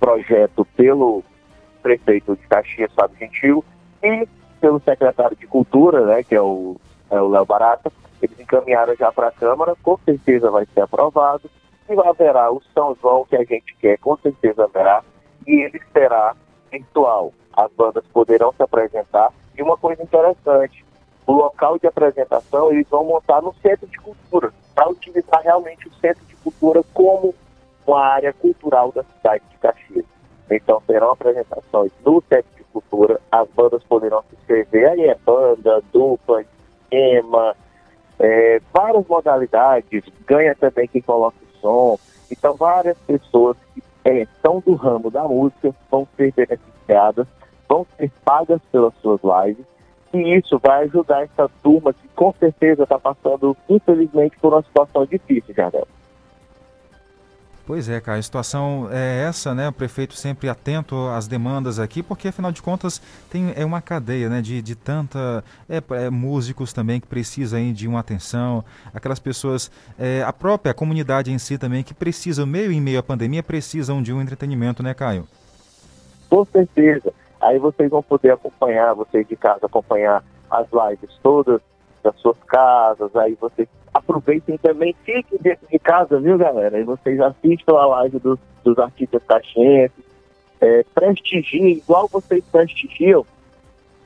projeto 0.00 0.66
pelo 0.76 1.22
prefeito 1.82 2.34
de 2.36 2.46
Caxias, 2.48 2.92
Fábio 2.94 3.18
Gentil, 3.18 3.64
e 4.02 4.26
pelo 4.60 4.80
secretário 4.80 5.36
de 5.36 5.46
Cultura, 5.46 6.04
né, 6.06 6.22
que 6.22 6.34
é 6.34 6.40
o 6.40 6.76
é 7.10 7.20
Léo 7.20 7.44
Barata, 7.44 7.92
eles 8.24 8.38
encaminharam 8.40 8.94
já 8.96 9.12
para 9.12 9.28
a 9.28 9.32
Câmara, 9.32 9.76
com 9.82 9.98
certeza 9.98 10.50
vai 10.50 10.66
ser 10.66 10.80
aprovado, 10.80 11.50
e 11.88 12.08
haverá 12.08 12.50
o 12.50 12.62
São 12.72 12.96
João 13.00 13.24
que 13.24 13.36
a 13.36 13.44
gente 13.44 13.74
quer, 13.76 13.98
com 13.98 14.16
certeza 14.16 14.64
haverá, 14.64 15.02
e 15.46 15.64
ele 15.64 15.80
será 15.92 16.34
virtual. 16.70 17.32
As 17.52 17.70
bandas 17.72 18.04
poderão 18.12 18.52
se 18.52 18.62
apresentar. 18.62 19.32
E 19.56 19.62
uma 19.62 19.76
coisa 19.76 20.02
interessante, 20.02 20.84
o 21.26 21.32
local 21.32 21.78
de 21.78 21.86
apresentação 21.86 22.72
eles 22.72 22.88
vão 22.88 23.04
montar 23.04 23.40
no 23.42 23.54
centro 23.62 23.86
de 23.86 23.98
cultura, 23.98 24.52
para 24.74 24.88
utilizar 24.88 25.40
realmente 25.42 25.86
o 25.86 25.94
centro 25.94 26.24
de 26.26 26.34
cultura 26.36 26.82
como 26.92 27.34
uma 27.86 28.00
área 28.00 28.32
cultural 28.32 28.90
da 28.90 29.04
cidade 29.04 29.44
de 29.50 29.58
Caxias. 29.58 30.04
Então 30.50 30.82
terão 30.86 31.10
apresentações 31.10 31.92
no 32.04 32.22
centro 32.28 32.50
de 32.56 32.64
cultura, 32.64 33.20
as 33.30 33.48
bandas 33.50 33.82
poderão 33.84 34.22
se 34.28 34.36
inscrever, 34.36 34.88
aí 34.88 35.04
é 35.04 35.14
banda, 35.14 35.82
dupla, 35.92 36.42
esquema, 36.94 37.56
é, 38.18 38.60
várias 38.72 39.06
modalidades, 39.06 40.04
ganha 40.26 40.54
também 40.54 40.88
quem 40.88 41.02
coloca 41.02 41.36
o 41.42 41.60
som. 41.60 41.98
Então, 42.30 42.54
várias 42.54 42.96
pessoas 42.98 43.56
que 43.74 43.82
é, 44.04 44.26
são 44.42 44.60
do 44.60 44.74
ramo 44.74 45.10
da 45.10 45.24
música 45.24 45.74
vão 45.90 46.06
ser 46.16 46.32
beneficiadas, 46.32 47.26
vão 47.68 47.86
ser 47.96 48.10
pagas 48.24 48.60
pelas 48.70 48.94
suas 49.00 49.20
lives, 49.22 49.64
e 50.12 50.36
isso 50.36 50.58
vai 50.58 50.84
ajudar 50.84 51.22
essa 51.22 51.50
turma 51.62 51.92
que 51.92 52.06
com 52.14 52.32
certeza 52.38 52.84
está 52.84 52.98
passando, 52.98 53.56
infelizmente, 53.68 54.38
por 54.38 54.52
uma 54.52 54.62
situação 54.62 55.04
difícil, 55.06 55.54
Jardel. 55.54 55.88
Pois 57.66 57.88
é, 57.88 57.98
cara, 57.98 58.18
a 58.18 58.22
situação 58.22 58.88
é 58.90 59.22
essa, 59.26 59.54
né? 59.54 59.68
O 59.68 59.72
prefeito 59.72 60.12
sempre 60.12 60.50
atento 60.50 60.94
às 61.08 61.26
demandas 61.26 61.78
aqui, 61.78 62.02
porque 62.02 62.28
afinal 62.28 62.52
de 62.52 62.60
contas 62.60 63.00
tem 63.30 63.54
é 63.56 63.64
uma 63.64 63.80
cadeia, 63.80 64.28
né? 64.28 64.42
De, 64.42 64.60
de 64.60 64.74
tanta 64.74 65.42
é, 65.66 65.82
é, 65.92 66.10
músicos 66.10 66.74
também 66.74 67.00
que 67.00 67.06
precisam 67.06 67.72
de 67.72 67.88
uma 67.88 68.00
atenção, 68.00 68.62
aquelas 68.92 69.18
pessoas, 69.18 69.70
é, 69.98 70.22
a 70.22 70.32
própria 70.32 70.74
comunidade 70.74 71.32
em 71.32 71.38
si 71.38 71.56
também 71.56 71.82
que 71.82 71.94
precisam 71.94 72.46
meio 72.46 72.70
em 72.70 72.82
meio 72.82 72.98
à 72.98 73.02
pandemia 73.02 73.42
precisam 73.42 74.02
de 74.02 74.12
um 74.12 74.20
entretenimento, 74.20 74.82
né, 74.82 74.92
Caio? 74.92 75.26
Com 76.28 76.44
certeza. 76.44 77.14
Aí 77.40 77.58
vocês 77.58 77.88
vão 77.90 78.02
poder 78.02 78.32
acompanhar, 78.32 78.94
vocês 78.94 79.26
de 79.26 79.36
casa 79.36 79.64
acompanhar 79.64 80.22
as 80.50 80.66
lives 80.70 81.18
todas 81.22 81.62
das 82.04 82.14
suas 82.20 82.36
casas, 82.46 83.16
aí 83.16 83.34
vocês 83.40 83.66
aproveitem 83.92 84.58
também, 84.58 84.94
fiquem 85.04 85.38
dentro 85.40 85.66
de 85.66 85.78
casa, 85.78 86.20
viu, 86.20 86.36
galera? 86.36 86.78
E 86.78 86.84
vocês 86.84 87.18
assistam 87.18 87.76
a 87.76 87.86
live 87.86 88.18
dos, 88.18 88.38
dos 88.62 88.78
artistas 88.78 89.22
caxienses, 89.24 90.04
é, 90.60 90.84
prestigiem, 90.94 91.78
igual 91.78 92.06
vocês 92.08 92.44
prestigiam 92.52 93.24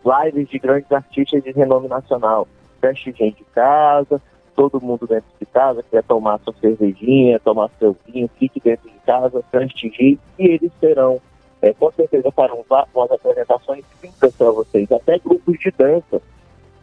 lives 0.05 0.49
de 0.49 0.59
grandes 0.59 0.91
artistas 0.93 1.43
de 1.43 1.51
renome 1.51 1.89
nacional. 1.89 2.47
Prestigiem 2.81 3.33
de 3.33 3.45
casa, 3.53 4.23
todo 4.55 4.81
mundo 4.81 5.07
dentro 5.07 5.29
de 5.39 5.47
casa, 5.47 5.83
quer 5.91 6.05
tomar 6.05 6.39
sua 6.41 6.55
cervejinha, 6.61 7.41
tomar 7.41 7.69
seu 7.81 7.97
vinho, 8.07 8.31
fique 8.39 8.61
dentro 8.61 8.89
de 8.89 8.99
casa, 9.01 9.43
prestigie, 9.51 10.19
e 10.39 10.47
eles 10.47 10.71
serão, 10.79 11.21
é, 11.61 11.73
com 11.73 11.91
certeza, 11.91 12.31
farão 12.31 12.65
umas 12.69 13.11
apresentações 13.11 13.85
fincas 14.01 14.35
para 14.37 14.51
vocês, 14.53 14.91
até 14.93 15.19
grupos 15.19 15.59
de 15.59 15.73
dança 15.73 16.23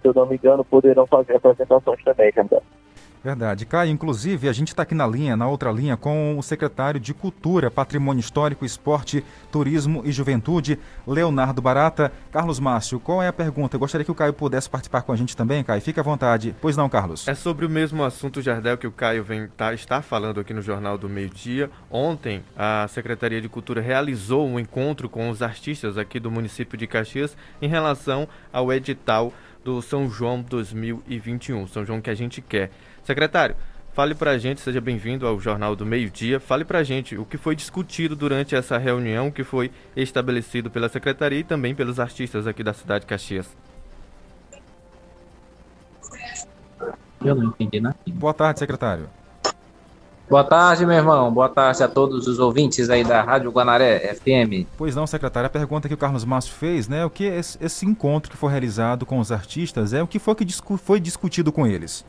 se 0.06 0.10
eu 0.10 0.14
não 0.14 0.30
me 0.30 0.36
engano, 0.36 0.64
poderão 0.64 1.08
fazer 1.08 1.36
apresentações 1.36 2.04
também, 2.04 2.32
Jandão. 2.32 2.62
Verdade. 3.26 3.66
Caio, 3.66 3.90
inclusive, 3.90 4.48
a 4.48 4.54
gente 4.54 4.68
está 4.68 4.84
aqui 4.84 4.94
na 4.94 5.08
linha, 5.08 5.36
na 5.36 5.48
outra 5.48 5.72
linha, 5.72 5.98
com 5.98 6.38
o 6.38 6.44
secretário 6.44 7.00
de 7.00 7.12
Cultura, 7.12 7.72
Patrimônio 7.72 8.20
Histórico, 8.20 8.64
Esporte, 8.64 9.26
Turismo 9.52 10.04
e 10.06 10.12
Juventude, 10.12 10.78
Leonardo 11.08 11.60
Barata. 11.60 12.12
Carlos 12.32 12.60
Márcio, 12.60 13.00
qual 13.00 13.24
é 13.24 13.28
a 13.28 13.34
pergunta? 13.34 13.78
Eu 13.78 13.80
gostaria 13.80 14.06
que 14.06 14.12
o 14.12 14.16
Caio 14.16 14.32
pudesse 14.32 14.70
participar 14.70 15.02
com 15.02 15.12
a 15.12 15.16
gente 15.16 15.36
também, 15.36 15.64
Caio. 15.64 15.82
Fique 15.82 16.00
à 16.00 16.04
vontade. 16.04 16.56
Pois 16.62 16.78
não, 16.78 16.88
Carlos? 16.88 17.28
É 17.28 17.34
sobre 17.34 17.66
o 17.66 17.70
mesmo 17.70 18.04
assunto, 18.04 18.44
Jardel, 18.44 18.78
que 18.78 18.86
o 18.86 18.92
Caio 18.92 19.24
vem, 19.24 19.48
tá, 19.58 19.74
está 19.74 20.04
falando 20.04 20.40
aqui 20.40 20.54
no 20.54 20.62
Jornal 20.62 20.96
do 20.96 21.10
Meio 21.10 21.32
Dia. 21.32 21.72
Ontem, 21.90 22.44
a 22.56 22.88
Secretaria 22.90 23.42
de 23.42 23.50
Cultura 23.50 23.82
realizou 23.82 24.48
um 24.48 24.60
encontro 24.60 25.10
com 25.10 25.32
os 25.32 25.42
artistas 25.42 25.98
aqui 25.98 26.20
do 26.20 26.30
município 26.30 26.78
de 26.78 26.86
Caxias 26.86 27.36
em 27.60 27.68
relação 27.68 28.28
ao 28.54 28.72
edital 28.72 29.34
do 29.66 29.82
São 29.82 30.08
João 30.08 30.44
2021, 30.44 31.66
São 31.66 31.84
João 31.84 32.00
que 32.00 32.12
a 32.12 32.14
gente 32.14 32.40
quer. 32.40 32.70
Secretário, 33.04 33.56
fale 33.94 34.14
para 34.14 34.30
a 34.30 34.38
gente, 34.38 34.62
seja 34.62 34.80
bem-vindo 34.80 35.26
ao 35.26 35.40
Jornal 35.40 35.76
do 35.76 35.84
Meio 35.84 36.08
Dia, 36.08 36.40
fale 36.40 36.64
para 36.64 36.78
a 36.78 36.84
gente 36.84 37.18
o 37.18 37.26
que 37.26 37.36
foi 37.36 37.56
discutido 37.56 38.16
durante 38.16 38.56
essa 38.56 38.78
reunião 38.78 39.32
que 39.32 39.44
foi 39.44 39.72
estabelecido 39.98 40.70
pela 40.70 40.88
Secretaria 40.88 41.40
e 41.40 41.44
também 41.44 41.74
pelos 41.74 42.00
artistas 42.00 42.46
aqui 42.46 42.64
da 42.64 42.74
cidade 42.74 43.06
de 43.06 43.08
Caxias. 43.08 43.58
Eu 47.26 47.34
não 47.34 47.48
entendi 47.48 47.80
nada. 47.80 47.98
Boa 48.08 48.36
tarde, 48.36 48.60
secretário. 48.60 49.10
Boa 50.28 50.44
tarde, 50.44 50.88
meu 50.88 50.96
irmão. 50.96 51.32
Boa 51.32 51.48
tarde 51.48 51.84
a 51.84 51.88
todos 51.88 52.28
os 52.28 52.40
ouvintes 52.40 52.90
aí 52.90 53.04
da 53.04 53.22
Rádio 53.22 53.52
Guanaré 53.52 54.16
FM. 54.16 54.68
Pois 54.76 54.96
não, 54.96 55.06
secretário. 55.06 55.46
A 55.46 55.52
pergunta 55.52 55.88
que 55.88 55.94
o 55.94 55.98
Carlos 55.98 56.26
Márcio 56.26 56.52
fez, 56.52 56.88
né? 56.88 57.06
O 57.06 57.12
que 57.12 57.26
esse, 57.26 57.64
esse 57.64 57.86
encontro 57.86 58.32
que 58.32 58.38
foi 58.38 58.50
realizado 58.50 59.06
com 59.06 59.20
os 59.20 59.32
artistas 59.32 59.94
é 59.94 60.02
o 60.02 60.08
que 60.08 60.18
foi 60.18 60.34
que 60.34 60.44
discu 60.44 60.78
foi 60.78 61.00
discutido 61.00 61.52
com 61.52 61.68
eles? 61.68 62.04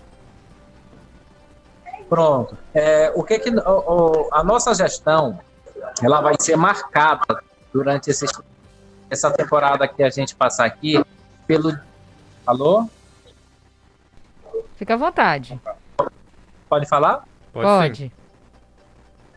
Pronto. 2.08 2.56
É, 2.72 3.12
o 3.14 3.22
que 3.22 3.38
que 3.38 3.50
o, 3.50 3.60
o, 3.60 4.28
a 4.32 4.42
nossa 4.42 4.74
gestão 4.74 5.38
ela 6.02 6.22
vai 6.22 6.36
ser 6.40 6.56
marcada 6.56 7.42
durante 7.70 8.08
esse, 8.08 8.24
essa 9.10 9.30
temporada 9.30 9.86
que 9.86 10.02
a 10.02 10.08
gente 10.08 10.34
passar 10.34 10.64
aqui 10.64 11.04
pelo. 11.46 11.76
Alô? 12.46 12.88
Fica 14.76 14.94
à 14.94 14.96
vontade. 14.96 15.60
Pode 16.66 16.86
falar? 16.86 17.24
Pode. 17.62 18.10
Pode. 18.10 18.12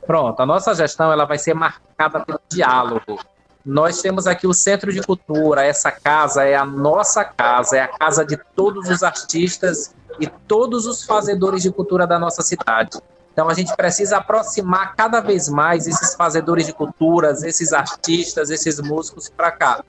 Pronto, 0.05 0.39
a 0.39 0.45
nossa 0.45 0.73
gestão 0.73 1.11
ela 1.11 1.25
vai 1.25 1.37
ser 1.37 1.53
marcada 1.53 2.19
pelo 2.21 2.41
diálogo. 2.49 3.19
Nós 3.63 4.01
temos 4.01 4.25
aqui 4.25 4.47
o 4.47 4.53
Centro 4.53 4.91
de 4.91 5.01
Cultura, 5.03 5.63
essa 5.63 5.91
casa 5.91 6.43
é 6.43 6.55
a 6.55 6.65
nossa 6.65 7.23
casa, 7.23 7.77
é 7.77 7.81
a 7.81 7.87
casa 7.87 8.25
de 8.25 8.35
todos 8.55 8.89
os 8.89 9.03
artistas 9.03 9.93
e 10.19 10.25
todos 10.25 10.87
os 10.87 11.03
fazedores 11.03 11.61
de 11.61 11.71
cultura 11.71 12.07
da 12.07 12.17
nossa 12.17 12.41
cidade. 12.41 12.97
Então 13.31 13.47
a 13.47 13.53
gente 13.53 13.75
precisa 13.75 14.17
aproximar 14.17 14.95
cada 14.95 15.21
vez 15.21 15.47
mais 15.47 15.87
esses 15.87 16.15
fazedores 16.15 16.65
de 16.65 16.73
culturas, 16.73 17.43
esses 17.43 17.71
artistas, 17.71 18.49
esses 18.49 18.79
músicos 18.79 19.29
para 19.29 19.51
cá. 19.51 19.83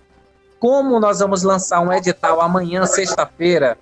Como 0.58 1.00
nós 1.00 1.20
vamos 1.20 1.42
lançar 1.42 1.80
um 1.80 1.90
edital 1.90 2.42
amanhã, 2.42 2.84
sexta-feira, 2.84 3.78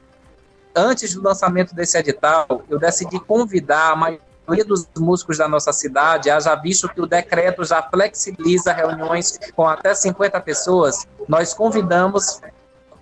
antes 0.74 1.14
do 1.14 1.22
lançamento 1.22 1.74
desse 1.74 1.98
edital, 1.98 2.62
eu 2.70 2.78
decidi 2.78 3.18
convidar 3.18 3.90
a 3.90 3.96
maioria 3.96 4.27
maioria 4.48 4.64
dos 4.64 4.88
músicos 4.96 5.36
da 5.36 5.46
nossa 5.46 5.72
cidade, 5.72 6.30
haja 6.30 6.54
visto 6.54 6.88
que 6.88 7.00
o 7.00 7.06
decreto 7.06 7.62
já 7.64 7.82
flexibiliza 7.82 8.72
reuniões 8.72 9.38
com 9.54 9.66
até 9.66 9.94
50 9.94 10.40
pessoas, 10.40 11.06
nós 11.28 11.52
convidamos 11.52 12.40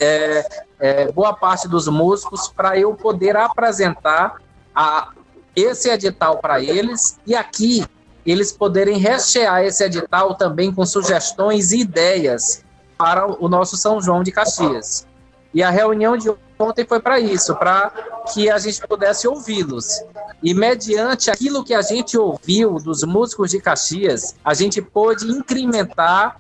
é, 0.01 0.45
é, 0.81 1.13
boa 1.13 1.33
parte 1.33 1.69
dos 1.69 1.87
músicos 1.87 2.49
para 2.49 2.77
eu 2.77 2.95
poder 2.95 3.37
apresentar 3.37 4.43
a, 4.75 5.11
esse 5.55 5.89
edital 5.89 6.39
para 6.39 6.61
eles 6.61 7.17
e 7.25 7.35
aqui 7.37 7.87
eles 8.27 8.51
poderem 8.51 8.99
rechear 8.99 9.63
esse 9.63 9.85
edital 9.85 10.35
também 10.35 10.75
com 10.75 10.85
sugestões 10.85 11.71
e 11.71 11.79
ideias 11.79 12.65
para 12.99 13.25
o 13.41 13.49
nosso 13.49 13.77
São 13.77 14.01
João 14.01 14.25
de 14.25 14.33
Caxias. 14.33 15.07
E 15.57 15.63
a 15.63 15.71
reunião 15.71 16.19
de 16.19 16.31
ontem 16.59 16.85
foi 16.85 17.01
para 17.01 17.19
isso, 17.19 17.57
para 17.57 17.91
que 18.31 18.51
a 18.51 18.59
gente 18.59 18.87
pudesse 18.87 19.27
ouvi-los. 19.27 20.03
E 20.43 20.53
mediante 20.53 21.31
aquilo 21.31 21.65
que 21.65 21.73
a 21.73 21.81
gente 21.81 22.19
ouviu 22.19 22.75
dos 22.75 23.03
músicos 23.05 23.53
de 23.53 23.59
Caxias, 23.59 24.37
a 24.45 24.53
gente 24.53 24.83
pôde 24.83 25.25
incrementar 25.25 26.39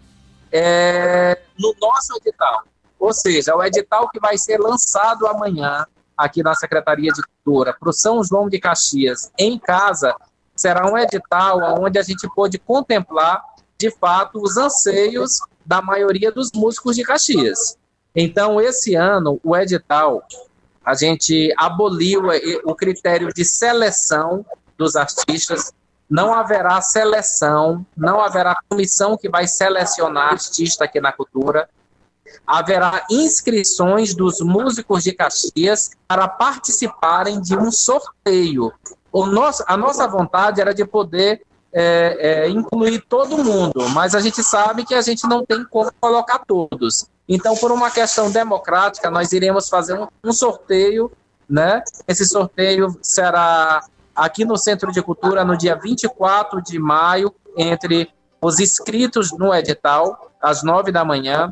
é, 0.52 1.40
no 1.58 1.74
nosso 1.80 2.14
edital. 2.18 2.64
Ou 3.00 3.14
seja, 3.14 3.56
o 3.56 3.64
edital 3.64 4.10
que 4.10 4.20
vai 4.20 4.36
ser 4.36 4.58
lançado 4.58 5.26
amanhã 5.26 5.86
aqui 6.14 6.42
na 6.42 6.54
Secretaria 6.54 7.10
de 7.10 7.22
Cultura 7.22 7.74
para 7.80 7.88
o 7.88 7.94
São 7.94 8.22
João 8.22 8.50
de 8.50 8.60
Caxias 8.60 9.32
em 9.38 9.58
casa 9.58 10.14
será 10.54 10.86
um 10.92 10.98
edital 10.98 11.80
onde 11.80 11.98
a 11.98 12.02
gente 12.02 12.28
pôde 12.34 12.58
contemplar 12.58 13.42
de 13.78 13.90
fato 13.92 14.42
os 14.42 14.58
anseios 14.58 15.38
da 15.64 15.80
maioria 15.80 16.30
dos 16.30 16.50
músicos 16.54 16.96
de 16.96 17.02
Caxias. 17.02 17.78
Então, 18.18 18.58
esse 18.58 18.94
ano, 18.94 19.38
o 19.44 19.54
edital, 19.54 20.26
a 20.82 20.94
gente 20.94 21.52
aboliu 21.58 22.22
o 22.64 22.74
critério 22.74 23.28
de 23.28 23.44
seleção 23.44 24.42
dos 24.78 24.96
artistas. 24.96 25.70
Não 26.08 26.32
haverá 26.32 26.80
seleção, 26.80 27.84
não 27.94 28.18
haverá 28.18 28.56
comissão 28.70 29.18
que 29.18 29.28
vai 29.28 29.46
selecionar 29.46 30.32
artista 30.32 30.84
aqui 30.84 30.98
na 30.98 31.12
cultura. 31.12 31.68
Haverá 32.46 33.04
inscrições 33.10 34.14
dos 34.14 34.40
músicos 34.40 35.04
de 35.04 35.12
Caxias 35.12 35.90
para 36.08 36.26
participarem 36.26 37.38
de 37.38 37.54
um 37.54 37.70
sorteio. 37.70 38.72
O 39.12 39.26
nosso, 39.26 39.62
a 39.66 39.76
nossa 39.76 40.08
vontade 40.08 40.60
era 40.60 40.72
de 40.72 40.86
poder 40.86 41.42
é, 41.70 42.16
é, 42.18 42.48
incluir 42.48 43.04
todo 43.06 43.44
mundo, 43.44 43.88
mas 43.90 44.14
a 44.14 44.20
gente 44.20 44.42
sabe 44.42 44.86
que 44.86 44.94
a 44.94 45.02
gente 45.02 45.26
não 45.26 45.44
tem 45.44 45.62
como 45.64 45.92
colocar 46.00 46.38
todos. 46.46 47.06
Então, 47.28 47.56
por 47.56 47.72
uma 47.72 47.90
questão 47.90 48.30
democrática, 48.30 49.10
nós 49.10 49.32
iremos 49.32 49.68
fazer 49.68 49.98
um, 49.98 50.06
um 50.24 50.32
sorteio, 50.32 51.10
né? 51.48 51.82
Esse 52.06 52.24
sorteio 52.24 52.96
será 53.02 53.84
aqui 54.14 54.44
no 54.44 54.56
Centro 54.56 54.92
de 54.92 55.02
Cultura 55.02 55.44
no 55.44 55.56
dia 55.56 55.76
24 55.76 56.62
de 56.62 56.78
maio, 56.78 57.34
entre 57.56 58.08
os 58.40 58.60
inscritos 58.60 59.32
no 59.32 59.54
edital, 59.54 60.30
às 60.40 60.62
nove 60.62 60.92
da 60.92 61.04
manhã, 61.04 61.50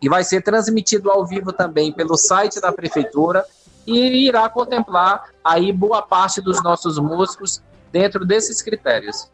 e 0.00 0.08
vai 0.08 0.22
ser 0.22 0.42
transmitido 0.42 1.10
ao 1.10 1.24
vivo 1.24 1.52
também 1.52 1.92
pelo 1.92 2.16
site 2.16 2.60
da 2.60 2.70
Prefeitura 2.70 3.44
e 3.86 4.26
irá 4.26 4.48
contemplar 4.48 5.30
aí 5.42 5.72
boa 5.72 6.02
parte 6.02 6.40
dos 6.40 6.62
nossos 6.62 6.98
músicos 6.98 7.62
dentro 7.90 8.24
desses 8.24 8.60
critérios. 8.60 9.30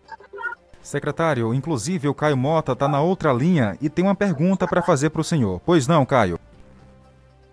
Secretário, 0.83 1.53
inclusive 1.53 2.09
o 2.09 2.15
Caio 2.15 2.37
Mota 2.37 2.73
está 2.73 2.89
na 2.89 3.03
outra 3.03 3.33
linha 3.33 3.77
e 3.81 3.91
tem 3.91 4.05
uma 4.05 4.15
pergunta 4.15 4.67
para 4.67 4.83
fazer 4.83 5.11
para 5.11 5.21
o 5.21 5.25
senhor. 5.25 5.61
Pois 5.65 5.87
não, 5.87 6.07
Caio? 6.07 6.39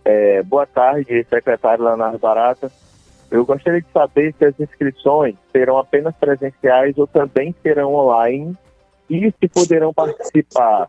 É, 0.05 0.41
boa 0.43 0.65
tarde, 0.65 1.25
secretário 1.29 1.83
Leonardo 1.83 2.17
Barata. 2.17 2.71
Eu 3.29 3.45
gostaria 3.45 3.81
de 3.81 3.91
saber 3.91 4.33
se 4.37 4.45
as 4.45 4.57
inscrições 4.57 5.35
serão 5.51 5.77
apenas 5.77 6.15
presenciais 6.15 6.97
ou 6.97 7.05
também 7.05 7.53
serão 7.61 7.93
online 7.93 8.55
e 9.09 9.31
se 9.31 9.47
poderão 9.49 9.93
participar 9.93 10.87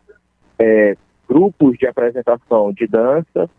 é, 0.57 0.95
grupos 1.27 1.77
de 1.77 1.85
apresentação 1.85 2.71
de 2.71 2.87
dança, 2.87 3.49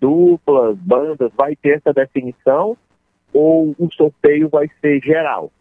duplas, 0.00 0.76
bandas, 0.78 1.30
vai 1.36 1.54
ter 1.54 1.76
essa 1.76 1.92
definição 1.92 2.76
ou 3.32 3.74
o 3.78 3.88
sorteio 3.92 4.48
vai 4.48 4.68
ser 4.80 5.00
geral? 5.00 5.52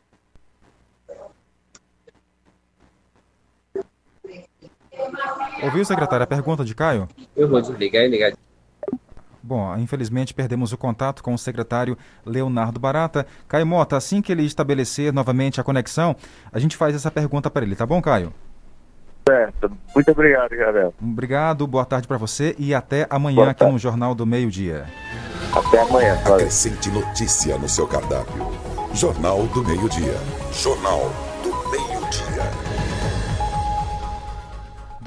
Ouviu, 5.63 5.83
secretário, 5.83 6.23
a 6.23 6.27
pergunta 6.27 6.63
de 6.63 6.75
Caio? 6.75 7.07
Eu 7.35 7.47
vou 7.47 7.61
desligar 7.61 8.03
e 8.03 8.07
ligar. 8.07 8.33
Bom, 9.41 9.77
infelizmente 9.77 10.33
perdemos 10.33 10.73
o 10.73 10.77
contato 10.77 11.23
com 11.23 11.33
o 11.33 11.37
secretário 11.37 11.97
Leonardo 12.25 12.79
Barata. 12.79 13.25
Caio 13.47 13.65
Mota, 13.65 13.95
assim 13.95 14.21
que 14.21 14.31
ele 14.31 14.43
estabelecer 14.43 15.13
novamente 15.13 15.61
a 15.61 15.63
conexão, 15.63 16.15
a 16.51 16.59
gente 16.59 16.75
faz 16.75 16.93
essa 16.93 17.09
pergunta 17.09 17.49
para 17.49 17.65
ele, 17.65 17.75
tá 17.75 17.85
bom, 17.85 18.01
Caio? 18.01 18.33
Certo. 19.27 19.71
Muito 19.95 20.11
obrigado, 20.11 20.49
Gabriel. 20.49 20.93
Obrigado, 21.01 21.67
boa 21.67 21.85
tarde 21.85 22.07
para 22.07 22.17
você 22.17 22.55
e 22.57 22.73
até 22.73 23.07
amanhã 23.09 23.49
aqui 23.49 23.65
no 23.65 23.77
Jornal 23.77 24.13
do 24.13 24.25
Meio 24.25 24.49
Dia. 24.49 24.85
Até 25.53 25.81
amanhã. 25.81 26.13
Acrescente 26.13 26.89
notícia 26.89 27.57
no 27.57 27.67
seu 27.67 27.87
cardápio. 27.87 28.47
Jornal 28.93 29.43
do 29.47 29.63
Meio 29.63 29.89
Dia. 29.89 30.15
Jornal 30.51 31.11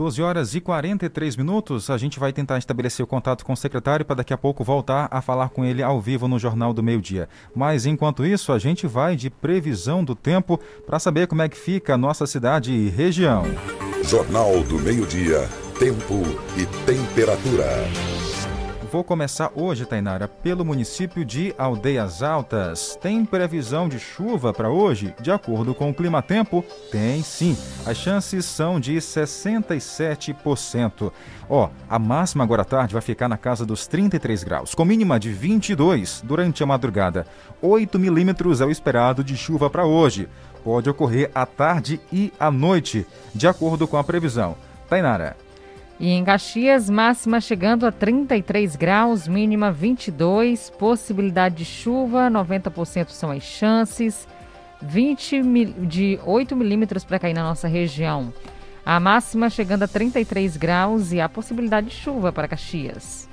12 0.01 0.22
horas 0.22 0.55
e 0.55 0.62
43 0.62 1.36
minutos. 1.36 1.90
A 1.90 1.98
gente 1.98 2.18
vai 2.18 2.32
tentar 2.32 2.57
estabelecer 2.57 3.05
o 3.05 3.07
contato 3.07 3.44
com 3.44 3.53
o 3.53 3.57
secretário 3.57 4.03
para 4.03 4.16
daqui 4.16 4.32
a 4.32 4.38
pouco 4.38 4.64
voltar 4.64 5.07
a 5.11 5.20
falar 5.20 5.51
com 5.51 5.62
ele 5.62 5.82
ao 5.82 6.01
vivo 6.01 6.26
no 6.26 6.38
Jornal 6.38 6.72
do 6.72 6.82
Meio 6.82 7.03
Dia. 7.03 7.28
Mas 7.55 7.84
enquanto 7.84 8.24
isso, 8.24 8.51
a 8.51 8.59
gente 8.59 8.86
vai 8.86 9.14
de 9.14 9.28
previsão 9.28 10.03
do 10.03 10.14
tempo 10.14 10.59
para 10.86 10.98
saber 10.98 11.26
como 11.26 11.42
é 11.42 11.51
que 11.51 11.59
fica 11.59 11.92
a 11.92 11.98
nossa 11.98 12.26
cidade 12.26 12.72
e 12.72 12.88
região. 12.88 13.44
Jornal 14.03 14.62
do 14.62 14.78
Meio 14.78 15.05
Dia. 15.05 15.46
Tempo 15.78 16.22
e 16.57 16.64
temperatura. 16.86 17.66
Vou 18.91 19.05
começar 19.05 19.53
hoje, 19.55 19.86
Tainara, 19.86 20.26
pelo 20.26 20.64
município 20.64 21.24
de 21.24 21.55
Aldeias 21.57 22.24
Altas. 22.24 22.99
Tem 23.01 23.24
previsão 23.24 23.88
de 23.88 24.01
chuva 24.01 24.53
para 24.53 24.68
hoje? 24.68 25.14
De 25.20 25.30
acordo 25.30 25.72
com 25.76 25.91
o 25.91 25.95
Clima 25.95 26.20
Tempo, 26.20 26.64
tem 26.91 27.22
sim. 27.22 27.57
As 27.86 27.97
chances 27.97 28.45
são 28.45 28.80
de 28.80 28.97
67%. 28.97 31.12
Ó, 31.49 31.70
a 31.88 32.01
máxima 32.01 32.43
agora 32.43 32.62
à 32.62 32.64
tarde 32.64 32.93
vai 32.93 33.01
ficar 33.01 33.28
na 33.28 33.36
casa 33.36 33.64
dos 33.64 33.86
33 33.86 34.43
graus, 34.43 34.74
com 34.74 34.84
mínima 34.84 35.20
de 35.20 35.30
22 35.30 36.22
durante 36.24 36.64
a 36.64 36.66
madrugada. 36.66 37.28
8 37.62 37.97
milímetros 37.97 38.61
é 38.61 38.64
o 38.64 38.72
esperado 38.72 39.22
de 39.22 39.36
chuva 39.36 39.70
para 39.70 39.86
hoje. 39.86 40.28
Pode 40.64 40.91
ocorrer 40.91 41.30
à 41.32 41.47
tarde 41.47 42.01
e 42.12 42.32
à 42.41 42.51
noite, 42.51 43.07
de 43.32 43.47
acordo 43.47 43.86
com 43.86 43.97
a 43.97 44.03
previsão. 44.03 44.57
Tainara. 44.88 45.36
E 46.01 46.12
em 46.12 46.24
Caxias, 46.24 46.88
máxima 46.88 47.42
chegando 47.42 47.86
a 47.86 47.92
33 47.92 48.74
graus, 48.74 49.28
mínima 49.28 49.70
22, 49.70 50.70
possibilidade 50.70 51.57
de 51.57 51.64
chuva, 51.66 52.30
90% 52.30 53.11
são 53.11 53.30
as 53.30 53.42
chances, 53.42 54.26
20 54.80 55.42
mil, 55.42 55.74
de 55.86 56.18
8 56.24 56.57
milímetros 56.57 57.05
para 57.05 57.18
cair 57.18 57.34
na 57.34 57.42
nossa 57.42 57.68
região. 57.68 58.32
A 58.82 58.98
máxima 58.98 59.51
chegando 59.51 59.82
a 59.82 59.88
33 59.88 60.57
graus 60.57 61.12
e 61.12 61.20
a 61.20 61.28
possibilidade 61.28 61.88
de 61.88 61.94
chuva 61.94 62.32
para 62.32 62.48
Caxias. 62.48 63.28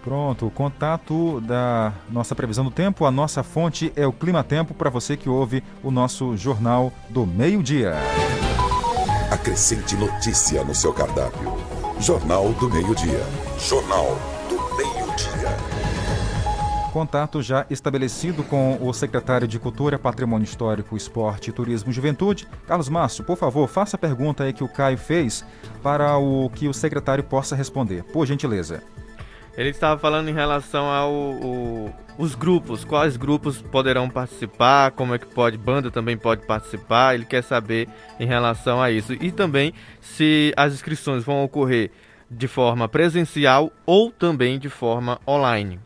Pronto, 0.00 0.46
o 0.46 0.50
contato 0.50 1.40
da 1.40 1.92
nossa 2.08 2.36
previsão 2.36 2.64
do 2.64 2.70
tempo, 2.70 3.04
a 3.04 3.10
nossa 3.10 3.42
fonte 3.42 3.92
é 3.96 4.06
o 4.06 4.12
Clima 4.12 4.44
Tempo 4.44 4.74
para 4.74 4.90
você 4.90 5.16
que 5.16 5.28
ouve 5.28 5.62
o 5.82 5.90
nosso 5.90 6.36
Jornal 6.36 6.92
do 7.08 7.26
Meio-Dia. 7.26 7.94
Acrescente 9.28 9.96
notícia 9.96 10.62
no 10.62 10.74
seu 10.74 10.92
cardápio. 10.92 11.71
Jornal 12.02 12.52
do 12.54 12.68
Meio-Dia. 12.68 13.24
Jornal 13.60 14.18
do 14.48 14.56
Meio-Dia. 14.76 15.56
Contato 16.92 17.40
já 17.40 17.64
estabelecido 17.70 18.42
com 18.42 18.76
o 18.82 18.92
secretário 18.92 19.46
de 19.46 19.56
Cultura, 19.56 20.00
Patrimônio 20.00 20.44
Histórico, 20.44 20.96
Esporte, 20.96 21.52
Turismo 21.52 21.90
e 21.90 21.92
Juventude. 21.94 22.48
Carlos 22.66 22.88
Márcio, 22.88 23.22
por 23.22 23.36
favor, 23.36 23.68
faça 23.68 23.94
a 23.94 24.00
pergunta 24.00 24.42
aí 24.42 24.52
que 24.52 24.64
o 24.64 24.68
Caio 24.68 24.98
fez 24.98 25.44
para 25.80 26.18
o 26.18 26.50
que 26.50 26.66
o 26.66 26.74
secretário 26.74 27.22
possa 27.22 27.54
responder. 27.54 28.02
Por 28.02 28.26
gentileza. 28.26 28.82
Ele 29.56 29.68
estava 29.68 30.00
falando 30.00 30.28
em 30.28 30.32
relação 30.32 30.86
aos 30.86 32.34
grupos, 32.34 32.84
quais 32.84 33.16
grupos 33.18 33.60
poderão 33.60 34.08
participar, 34.08 34.92
como 34.92 35.14
é 35.14 35.18
que 35.18 35.26
pode, 35.26 35.58
banda 35.58 35.90
também 35.90 36.16
pode 36.16 36.46
participar, 36.46 37.14
ele 37.14 37.26
quer 37.26 37.42
saber 37.42 37.86
em 38.18 38.26
relação 38.26 38.80
a 38.80 38.90
isso. 38.90 39.12
E 39.12 39.30
também 39.30 39.74
se 40.00 40.54
as 40.56 40.72
inscrições 40.72 41.22
vão 41.22 41.44
ocorrer 41.44 41.90
de 42.30 42.48
forma 42.48 42.88
presencial 42.88 43.70
ou 43.84 44.10
também 44.10 44.58
de 44.58 44.70
forma 44.70 45.20
online. 45.28 45.78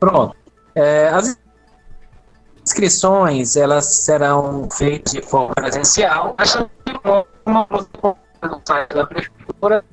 Pronto. 0.00 0.34
É, 0.74 1.08
as 1.08 1.38
inscrições 2.62 3.56
elas 3.56 3.84
serão 3.86 4.68
feitas 4.70 5.12
de 5.12 5.22
forma 5.22 5.54
presencial, 5.54 6.34
achando 6.38 6.70
que 6.84 6.92
uma 7.44 7.66
no 8.42 8.60
site 8.66 8.94
da 8.94 9.06
prefeitura 9.06 9.84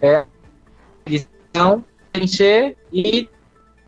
é 0.00 0.24
então 1.06 1.84
preencher 2.12 2.76
e 2.92 3.28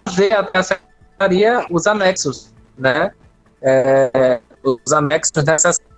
fazer 0.05 0.33
até 0.33 0.59
a 0.59 0.63
secretaria 0.63 1.67
os 1.71 1.87
anexos, 1.87 2.53
né? 2.77 3.13
É, 3.61 4.41
os 4.63 4.93
anexos 4.93 5.45
necessários. 5.45 5.93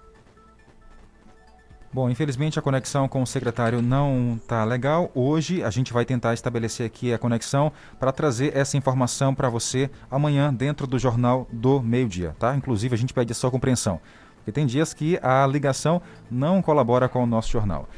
Bom, 1.95 2.11
infelizmente 2.11 2.59
a 2.59 2.63
conexão 2.63 3.07
com 3.07 3.23
o 3.23 3.27
secretário 3.27 3.81
não 3.81 4.35
está 4.37 4.65
legal. 4.65 5.13
Hoje 5.15 5.63
a 5.63 5.71
gente 5.71 5.93
vai 5.93 6.05
tentar 6.05 6.35
estabelecer 6.35 6.85
aqui 6.85 7.13
a 7.13 7.19
conexão 7.19 7.71
para 8.01 8.11
trazer 8.11 8.57
essa 8.57 8.77
informação 8.77 9.33
para 9.33 9.49
você 9.49 9.89
amanhã 10.11 10.53
dentro 10.53 10.89
do 10.89 10.99
Jornal 10.99 11.47
do 11.53 11.81
Meio-Dia, 11.81 12.35
tá? 12.37 12.57
Inclusive 12.57 12.97
a 12.97 12.99
gente 12.99 13.15
pede 13.15 13.31
a 13.31 13.35
sua 13.35 13.49
compreensão, 13.49 14.01
porque 14.45 14.53
tem 14.53 14.67
dias 14.67 14.93
que 14.93 15.19
a 15.23 15.47
ligação 15.47 16.03
não 16.31 16.61
colabora 16.61 17.09
com 17.09 17.25
o 17.25 17.27
nosso 17.27 17.51
jornal. 17.51 17.89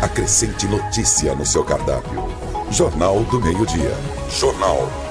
Acrescente 0.00 0.66
notícia 0.66 1.34
no 1.34 1.44
seu 1.44 1.62
cardápio. 1.62 2.24
Jornal 2.70 3.22
do 3.24 3.38
Meio-Dia. 3.38 3.92
Jornal 4.30 5.05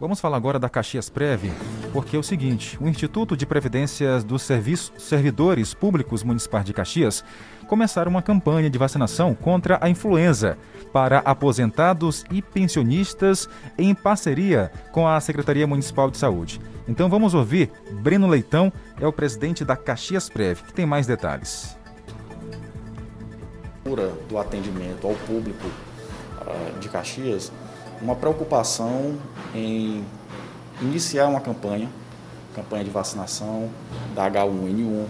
Vamos 0.00 0.20
falar 0.20 0.36
agora 0.36 0.60
da 0.60 0.68
Caxias 0.68 1.10
Prev, 1.10 1.50
porque 1.92 2.14
é 2.14 2.18
o 2.18 2.22
seguinte: 2.22 2.78
o 2.80 2.88
Instituto 2.88 3.36
de 3.36 3.44
Previdência 3.44 4.20
dos 4.20 4.48
Servidores 4.96 5.74
Públicos 5.74 6.22
Municipais 6.22 6.64
de 6.64 6.72
Caxias 6.72 7.24
começaram 7.66 8.08
uma 8.08 8.22
campanha 8.22 8.70
de 8.70 8.78
vacinação 8.78 9.34
contra 9.34 9.76
a 9.82 9.90
influenza 9.90 10.56
para 10.92 11.18
aposentados 11.18 12.24
e 12.30 12.40
pensionistas 12.40 13.48
em 13.76 13.92
parceria 13.92 14.70
com 14.92 15.08
a 15.08 15.20
Secretaria 15.20 15.66
Municipal 15.66 16.12
de 16.12 16.16
Saúde. 16.16 16.60
Então 16.86 17.08
vamos 17.08 17.34
ouvir. 17.34 17.68
Breno 18.00 18.28
Leitão 18.28 18.72
é 19.00 19.06
o 19.06 19.12
presidente 19.12 19.64
da 19.64 19.76
Caxias 19.76 20.28
Prev, 20.28 20.62
que 20.62 20.72
tem 20.72 20.86
mais 20.86 21.08
detalhes. 21.08 21.76
Do 24.28 24.38
atendimento 24.38 25.08
ao 25.08 25.14
público 25.14 25.66
uh, 25.66 26.78
de 26.78 26.88
Caxias 26.88 27.50
uma 28.00 28.14
preocupação 28.14 29.16
em 29.54 30.04
iniciar 30.80 31.28
uma 31.28 31.40
campanha, 31.40 31.88
campanha 32.54 32.84
de 32.84 32.90
vacinação 32.90 33.68
da 34.14 34.30
H1N1, 34.30 35.06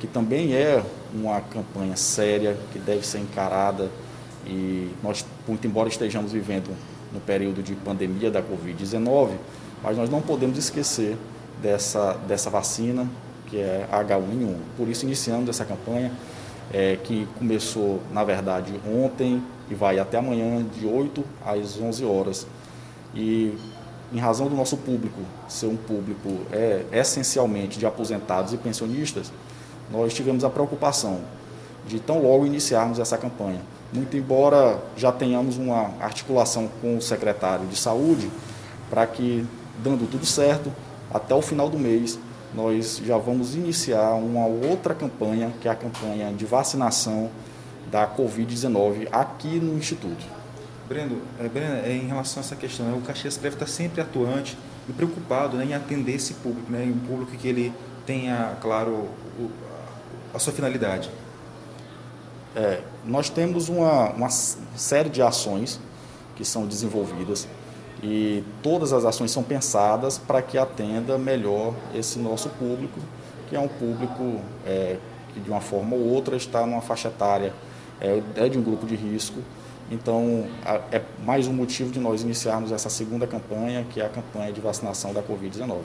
que 0.00 0.06
também 0.06 0.54
é 0.54 0.82
uma 1.14 1.40
campanha 1.40 1.96
séria, 1.96 2.56
que 2.72 2.78
deve 2.78 3.06
ser 3.06 3.18
encarada 3.18 3.88
e 4.46 4.90
nós, 5.02 5.24
muito 5.46 5.66
embora 5.66 5.88
estejamos 5.88 6.32
vivendo 6.32 6.74
no 7.12 7.20
período 7.20 7.62
de 7.62 7.74
pandemia 7.74 8.30
da 8.30 8.42
Covid-19, 8.42 9.30
mas 9.82 9.96
nós 9.96 10.10
não 10.10 10.20
podemos 10.20 10.58
esquecer 10.58 11.16
dessa, 11.62 12.14
dessa 12.26 12.50
vacina, 12.50 13.06
que 13.46 13.58
é 13.58 13.86
a 13.90 14.02
H1N1. 14.02 14.56
Por 14.76 14.88
isso 14.88 15.04
iniciamos 15.04 15.48
essa 15.48 15.64
campanha, 15.64 16.12
é, 16.72 16.96
que 17.02 17.28
começou, 17.38 18.00
na 18.12 18.24
verdade, 18.24 18.72
ontem, 18.86 19.42
e 19.70 19.74
vai 19.74 19.98
até 19.98 20.18
amanhã 20.18 20.64
de 20.78 20.86
8 20.86 21.24
às 21.44 21.80
11 21.80 22.04
horas. 22.04 22.46
E 23.14 23.56
em 24.12 24.18
razão 24.18 24.48
do 24.48 24.54
nosso 24.54 24.76
público 24.76 25.20
ser 25.48 25.66
um 25.66 25.76
público 25.76 26.30
é, 26.52 26.84
essencialmente 26.92 27.78
de 27.78 27.86
aposentados 27.86 28.52
e 28.52 28.56
pensionistas, 28.56 29.32
nós 29.90 30.14
tivemos 30.14 30.44
a 30.44 30.50
preocupação 30.50 31.20
de 31.86 32.00
tão 32.00 32.22
logo 32.22 32.46
iniciarmos 32.46 32.98
essa 32.98 33.18
campanha. 33.18 33.60
Muito 33.92 34.16
embora 34.16 34.82
já 34.96 35.12
tenhamos 35.12 35.56
uma 35.56 35.92
articulação 36.00 36.68
com 36.80 36.96
o 36.96 37.02
secretário 37.02 37.66
de 37.66 37.76
saúde 37.76 38.30
para 38.90 39.06
que, 39.06 39.46
dando 39.82 40.08
tudo 40.10 40.26
certo, 40.26 40.72
até 41.12 41.34
o 41.34 41.42
final 41.42 41.68
do 41.68 41.78
mês 41.78 42.18
nós 42.54 43.00
já 43.04 43.18
vamos 43.18 43.54
iniciar 43.54 44.14
uma 44.14 44.46
outra 44.46 44.94
campanha, 44.94 45.52
que 45.60 45.68
é 45.68 45.70
a 45.70 45.74
campanha 45.74 46.32
de 46.32 46.46
vacinação 46.46 47.30
da 47.94 48.08
Covid-19 48.08 49.06
aqui 49.12 49.60
no 49.60 49.78
Instituto. 49.78 50.26
Breno, 50.88 51.22
é, 51.38 51.48
Breno, 51.48 51.76
é, 51.76 51.92
em 51.92 52.08
relação 52.08 52.42
a 52.42 52.44
essa 52.44 52.56
questão, 52.56 52.86
né, 52.86 52.98
o 52.98 53.00
Caxias 53.00 53.38
Prev 53.38 53.52
está 53.54 53.68
sempre 53.68 54.00
atuante 54.00 54.58
e 54.88 54.92
preocupado 54.92 55.56
né, 55.56 55.64
em 55.64 55.74
atender 55.74 56.16
esse 56.16 56.34
público, 56.34 56.72
né, 56.72 56.82
um 56.92 57.06
público 57.06 57.30
que 57.36 57.46
ele 57.46 57.72
tenha, 58.04 58.56
claro, 58.60 59.08
o, 59.38 59.48
a 60.34 60.40
sua 60.40 60.52
finalidade. 60.52 61.08
É, 62.56 62.80
nós 63.04 63.30
temos 63.30 63.68
uma, 63.68 64.10
uma 64.10 64.28
série 64.28 65.08
de 65.08 65.22
ações 65.22 65.78
que 66.34 66.44
são 66.44 66.66
desenvolvidas 66.66 67.46
e 68.02 68.42
todas 68.60 68.92
as 68.92 69.04
ações 69.04 69.30
são 69.30 69.44
pensadas 69.44 70.18
para 70.18 70.42
que 70.42 70.58
atenda 70.58 71.16
melhor 71.16 71.72
esse 71.94 72.18
nosso 72.18 72.48
público, 72.48 72.98
que 73.48 73.54
é 73.54 73.60
um 73.60 73.68
público 73.68 74.40
é, 74.66 74.96
que 75.32 75.38
de 75.38 75.48
uma 75.48 75.60
forma 75.60 75.94
ou 75.94 76.02
outra 76.08 76.36
está 76.36 76.66
numa 76.66 76.80
faixa 76.80 77.06
etária 77.06 77.54
é, 78.00 78.22
é 78.36 78.48
de 78.48 78.58
um 78.58 78.62
grupo 78.62 78.86
de 78.86 78.94
risco. 78.94 79.40
Então, 79.90 80.46
é 80.90 81.02
mais 81.24 81.46
um 81.46 81.52
motivo 81.52 81.90
de 81.90 82.00
nós 82.00 82.22
iniciarmos 82.22 82.72
essa 82.72 82.88
segunda 82.88 83.26
campanha, 83.26 83.84
que 83.90 84.00
é 84.00 84.06
a 84.06 84.08
campanha 84.08 84.52
de 84.52 84.60
vacinação 84.60 85.12
da 85.12 85.22
Covid-19. 85.22 85.80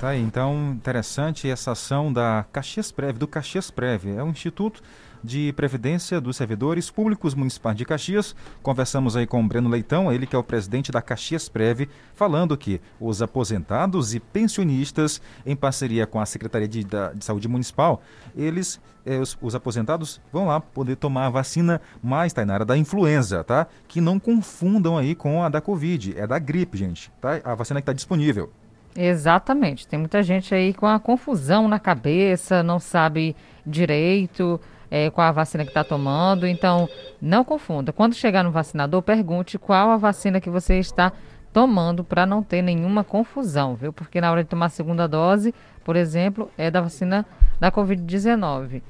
Tá 0.00 0.08
aí, 0.08 0.20
então, 0.20 0.72
interessante 0.72 1.48
essa 1.48 1.72
ação 1.72 2.12
da 2.12 2.44
Caxias 2.52 2.90
Prev, 2.90 3.18
do 3.18 3.28
Caxias 3.28 3.70
Prev. 3.70 4.06
É 4.16 4.22
um 4.22 4.30
instituto 4.30 4.82
de 5.22 5.52
Previdência 5.52 6.20
dos 6.20 6.36
Servidores 6.36 6.90
Públicos 6.90 7.34
Municipais 7.34 7.76
de 7.76 7.84
Caxias. 7.84 8.34
Conversamos 8.62 9.16
aí 9.16 9.26
com 9.26 9.42
o 9.42 9.46
Breno 9.46 9.68
Leitão, 9.68 10.12
ele 10.12 10.26
que 10.26 10.34
é 10.34 10.38
o 10.38 10.42
presidente 10.42 10.90
da 10.90 11.00
Caxias 11.00 11.48
Prev, 11.48 11.88
falando 12.14 12.56
que 12.56 12.80
os 13.00 13.22
aposentados 13.22 14.14
e 14.14 14.20
pensionistas, 14.20 15.20
em 15.46 15.54
parceria 15.54 16.06
com 16.06 16.20
a 16.20 16.26
Secretaria 16.26 16.68
de, 16.68 16.84
de 16.84 17.24
Saúde 17.24 17.48
Municipal, 17.48 18.02
eles, 18.36 18.80
eh, 19.06 19.18
os, 19.18 19.36
os, 19.40 19.54
aposentados, 19.54 20.20
vão 20.32 20.46
lá 20.46 20.60
poder 20.60 20.96
tomar 20.96 21.26
a 21.26 21.30
vacina 21.30 21.80
mais, 22.02 22.32
Tainara, 22.32 22.64
da 22.64 22.76
influenza, 22.76 23.44
tá? 23.44 23.66
Que 23.86 24.00
não 24.00 24.18
confundam 24.18 24.98
aí 24.98 25.14
com 25.14 25.42
a 25.42 25.48
da 25.48 25.60
Covid, 25.60 26.18
é 26.18 26.26
da 26.26 26.38
gripe, 26.38 26.76
gente, 26.78 27.10
tá? 27.20 27.40
A 27.44 27.54
vacina 27.54 27.80
que 27.80 27.84
está 27.84 27.92
disponível. 27.92 28.50
Exatamente. 28.94 29.86
Tem 29.86 29.98
muita 29.98 30.22
gente 30.22 30.54
aí 30.54 30.74
com 30.74 30.86
a 30.86 31.00
confusão 31.00 31.66
na 31.66 31.78
cabeça, 31.78 32.62
não 32.62 32.78
sabe 32.78 33.34
direito 33.66 34.60
é, 34.92 35.08
qual 35.08 35.26
a 35.26 35.32
vacina 35.32 35.64
que 35.64 35.70
está 35.70 35.82
tomando. 35.82 36.46
Então, 36.46 36.86
não 37.18 37.42
confunda. 37.42 37.94
Quando 37.94 38.14
chegar 38.14 38.44
no 38.44 38.50
vacinador, 38.50 39.00
pergunte 39.00 39.58
qual 39.58 39.90
a 39.90 39.96
vacina 39.96 40.38
que 40.38 40.50
você 40.50 40.78
está 40.78 41.10
tomando 41.50 42.04
para 42.04 42.26
não 42.26 42.42
ter 42.42 42.60
nenhuma 42.60 43.02
confusão, 43.02 43.74
viu? 43.74 43.90
Porque 43.90 44.20
na 44.20 44.30
hora 44.30 44.44
de 44.44 44.50
tomar 44.50 44.66
a 44.66 44.68
segunda 44.68 45.08
dose, 45.08 45.54
por 45.82 45.96
exemplo, 45.96 46.50
é 46.58 46.70
da 46.70 46.82
vacina 46.82 47.24
da 47.58 47.72
Covid-19. 47.72 48.82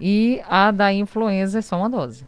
E 0.00 0.40
a 0.48 0.70
da 0.70 0.90
influenza 0.94 1.58
é 1.58 1.62
só 1.62 1.76
uma 1.76 1.90
dose. 1.90 2.26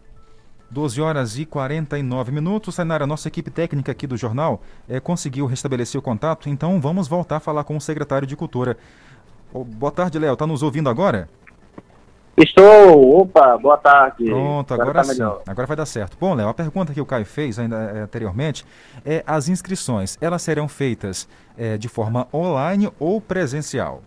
12 0.70 1.00
horas 1.00 1.38
e 1.38 1.46
49 1.46 2.32
minutos. 2.32 2.74
Sainara, 2.74 3.06
nossa 3.06 3.28
equipe 3.28 3.50
técnica 3.50 3.92
aqui 3.92 4.06
do 4.06 4.16
jornal 4.16 4.62
é, 4.86 5.00
conseguiu 5.00 5.46
restabelecer 5.46 5.98
o 5.98 6.02
contato, 6.02 6.50
então 6.50 6.78
vamos 6.80 7.08
voltar 7.08 7.36
a 7.36 7.40
falar 7.40 7.64
com 7.64 7.76
o 7.76 7.80
secretário 7.80 8.26
de 8.26 8.36
Cultura. 8.36 8.76
Oh, 9.54 9.64
boa 9.64 9.92
tarde, 9.92 10.18
Léo. 10.18 10.34
Está 10.34 10.46
nos 10.46 10.62
ouvindo 10.62 10.88
agora? 10.88 11.28
Estou, 12.36 13.20
opa, 13.20 13.58
boa 13.58 13.76
tarde. 13.76 14.24
Pronto, 14.24 14.72
agora, 14.72 14.90
agora 14.90 15.06
tá 15.06 15.14
sim. 15.14 15.22
Agora 15.46 15.66
vai 15.66 15.76
dar 15.76 15.86
certo. 15.86 16.16
Bom, 16.18 16.34
Léo, 16.34 16.48
a 16.48 16.54
pergunta 16.54 16.92
que 16.94 17.00
o 17.00 17.04
Caio 17.04 17.26
fez 17.26 17.58
ainda 17.58 17.76
é, 17.76 18.00
anteriormente 18.00 18.64
é 19.04 19.22
as 19.26 19.48
inscrições, 19.48 20.16
elas 20.20 20.40
serão 20.40 20.66
feitas 20.66 21.28
é, 21.58 21.76
de 21.76 21.88
forma 21.88 22.26
online 22.32 22.90
ou 22.98 23.20
presencial? 23.20 24.00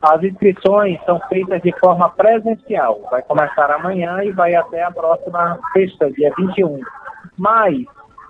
As 0.00 0.22
inscrições 0.22 0.98
são 1.04 1.20
feitas 1.28 1.60
de 1.62 1.72
forma 1.80 2.08
presencial. 2.10 3.00
Vai 3.10 3.22
começar 3.22 3.70
amanhã 3.72 4.22
e 4.22 4.30
vai 4.30 4.54
até 4.54 4.82
a 4.82 4.90
próxima 4.90 5.58
sexta, 5.72 6.10
dia 6.12 6.32
21. 6.38 6.80
Mas, 7.36 7.84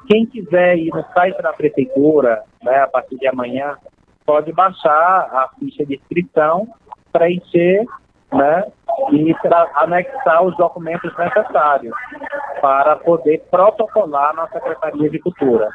quem 0.08 0.24
quiser 0.24 0.78
ir 0.78 0.90
no 0.92 1.04
site 1.12 1.40
da 1.42 1.52
prefeitura, 1.52 2.42
né, 2.62 2.80
a 2.80 2.88
partir 2.88 3.16
de 3.18 3.28
amanhã, 3.28 3.76
pode 4.24 4.52
baixar 4.52 4.90
a 4.90 5.50
ficha 5.58 5.84
de 5.84 5.96
inscrição, 5.96 6.66
preencher 7.12 7.86
né, 8.32 8.64
e 9.12 9.34
anexar 9.76 10.44
os 10.44 10.56
documentos 10.56 11.16
necessários 11.16 11.94
para 12.60 12.96
poder 12.96 13.42
protocolar 13.50 14.34
na 14.34 14.48
Secretaria 14.48 15.10
de 15.10 15.18
Cultura. 15.18 15.68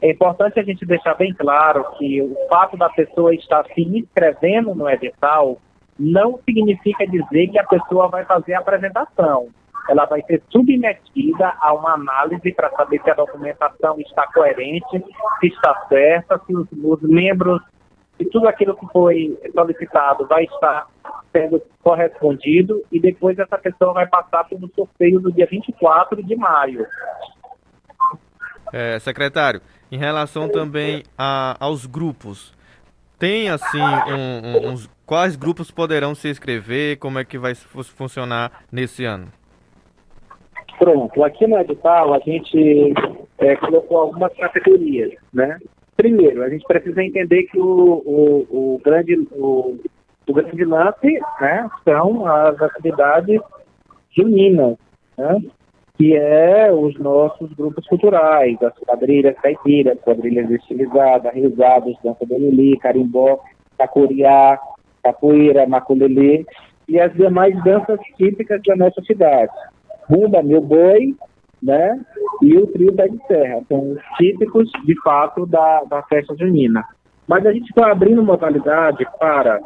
É 0.00 0.10
importante 0.10 0.60
a 0.60 0.62
gente 0.62 0.84
deixar 0.84 1.14
bem 1.14 1.32
claro 1.34 1.84
que 1.96 2.20
o 2.20 2.36
fato 2.48 2.76
da 2.76 2.88
pessoa 2.90 3.34
estar 3.34 3.64
se 3.74 3.80
inscrevendo 3.80 4.74
no 4.74 4.88
edital 4.88 5.58
não 5.98 6.38
significa 6.44 7.06
dizer 7.06 7.48
que 7.48 7.58
a 7.58 7.64
pessoa 7.64 8.08
vai 8.08 8.24
fazer 8.24 8.54
a 8.54 8.58
apresentação. 8.58 9.48
Ela 9.88 10.04
vai 10.04 10.20
ser 10.22 10.42
submetida 10.50 11.54
a 11.60 11.72
uma 11.72 11.94
análise 11.94 12.52
para 12.52 12.70
saber 12.70 13.00
se 13.02 13.10
a 13.10 13.14
documentação 13.14 13.98
está 14.00 14.26
coerente, 14.32 15.04
se 15.40 15.46
está 15.46 15.86
certa, 15.88 16.38
se 16.44 16.54
os, 16.54 16.66
os 16.72 17.02
membros 17.02 17.62
se 18.16 18.24
tudo 18.26 18.48
aquilo 18.48 18.76
que 18.76 18.86
foi 18.92 19.38
solicitado 19.54 20.26
vai 20.26 20.44
estar 20.44 20.86
sendo 21.32 21.62
correspondido 21.82 22.82
e 22.90 22.98
depois 22.98 23.38
essa 23.38 23.58
pessoa 23.58 23.92
vai 23.92 24.06
passar 24.06 24.44
pelo 24.44 24.70
sorteio 24.74 25.20
do 25.20 25.30
dia 25.32 25.46
24 25.46 26.22
de 26.22 26.36
maio. 26.36 26.86
É, 28.72 28.98
secretário, 28.98 29.60
em 29.92 29.98
relação 29.98 30.48
também 30.48 31.02
a, 31.16 31.56
aos 31.60 31.86
grupos, 31.86 32.54
tem 33.18 33.48
assim 33.48 33.80
um, 33.80 34.68
um, 34.68 34.72
uns, 34.72 34.90
quais 35.06 35.36
grupos 35.36 35.70
poderão 35.70 36.14
se 36.14 36.28
inscrever? 36.28 36.98
Como 36.98 37.18
é 37.18 37.24
que 37.24 37.38
vai 37.38 37.54
funcionar 37.54 38.64
nesse 38.72 39.04
ano? 39.04 39.28
Pronto, 40.78 41.24
aqui 41.24 41.46
no 41.46 41.58
edital 41.58 42.12
a 42.12 42.18
gente 42.18 42.92
é, 43.38 43.56
colocou 43.56 43.98
algumas 43.98 44.34
categorias, 44.34 45.12
né? 45.32 45.58
Primeiro, 45.96 46.42
a 46.42 46.48
gente 46.48 46.64
precisa 46.64 47.02
entender 47.02 47.44
que 47.44 47.58
o, 47.58 47.64
o, 47.64 48.74
o 48.74 48.80
grande, 48.84 49.16
o, 49.32 49.78
O 50.28 50.32
grande 50.32 50.64
lance 50.64 51.20
né, 51.40 51.70
são 51.84 52.26
as 52.26 52.60
atividades 52.60 53.40
juninas, 54.10 54.76
né, 55.16 55.38
que 55.96 56.16
é 56.16 56.70
os 56.72 56.98
nossos 56.98 57.52
grupos 57.54 57.86
culturais, 57.86 58.60
as 58.62 58.76
quadrilhas 58.80 59.36
caipiras, 59.40 59.98
quadrilhas 60.00 60.50
estilizadas, 60.50 61.32
risadas, 61.32 61.94
dança 62.02 62.26
do 62.26 62.36
lili, 62.36 62.76
carimbó, 62.78 63.40
cacuriá, 63.78 64.58
capoeira, 65.02 65.66
maculelê 65.66 66.44
e 66.88 67.00
as 67.00 67.12
demais 67.14 67.54
danças 67.64 67.98
típicas 68.16 68.60
da 68.66 68.76
nossa 68.76 69.00
cidade. 69.02 69.52
Bumba, 70.08 70.42
meu 70.42 70.60
boi, 70.60 71.14
né? 71.62 72.00
E 72.42 72.56
o 72.56 72.66
trio 72.68 72.92
da 72.92 73.06
de 73.06 73.18
serra. 73.26 73.62
São 73.68 73.92
os 73.92 74.02
típicos, 74.16 74.70
de 74.84 75.00
fato, 75.02 75.46
da, 75.46 75.84
da 75.84 76.02
festa 76.04 76.34
junina. 76.36 76.84
Mas 77.26 77.44
a 77.44 77.52
gente 77.52 77.68
está 77.68 77.90
abrindo 77.90 78.22
modalidade 78.22 79.04
para, 79.18 79.60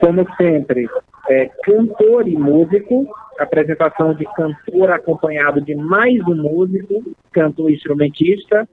como 0.00 0.26
sempre, 0.36 0.88
é, 1.28 1.46
cantor 1.62 2.26
e 2.26 2.36
músico, 2.36 3.06
apresentação 3.38 4.14
de 4.14 4.24
cantor 4.34 4.90
acompanhado 4.90 5.60
de 5.60 5.74
mais 5.74 6.20
um 6.26 6.34
músico, 6.34 7.02
cantor 7.32 7.70
instrumentista, 7.70 8.68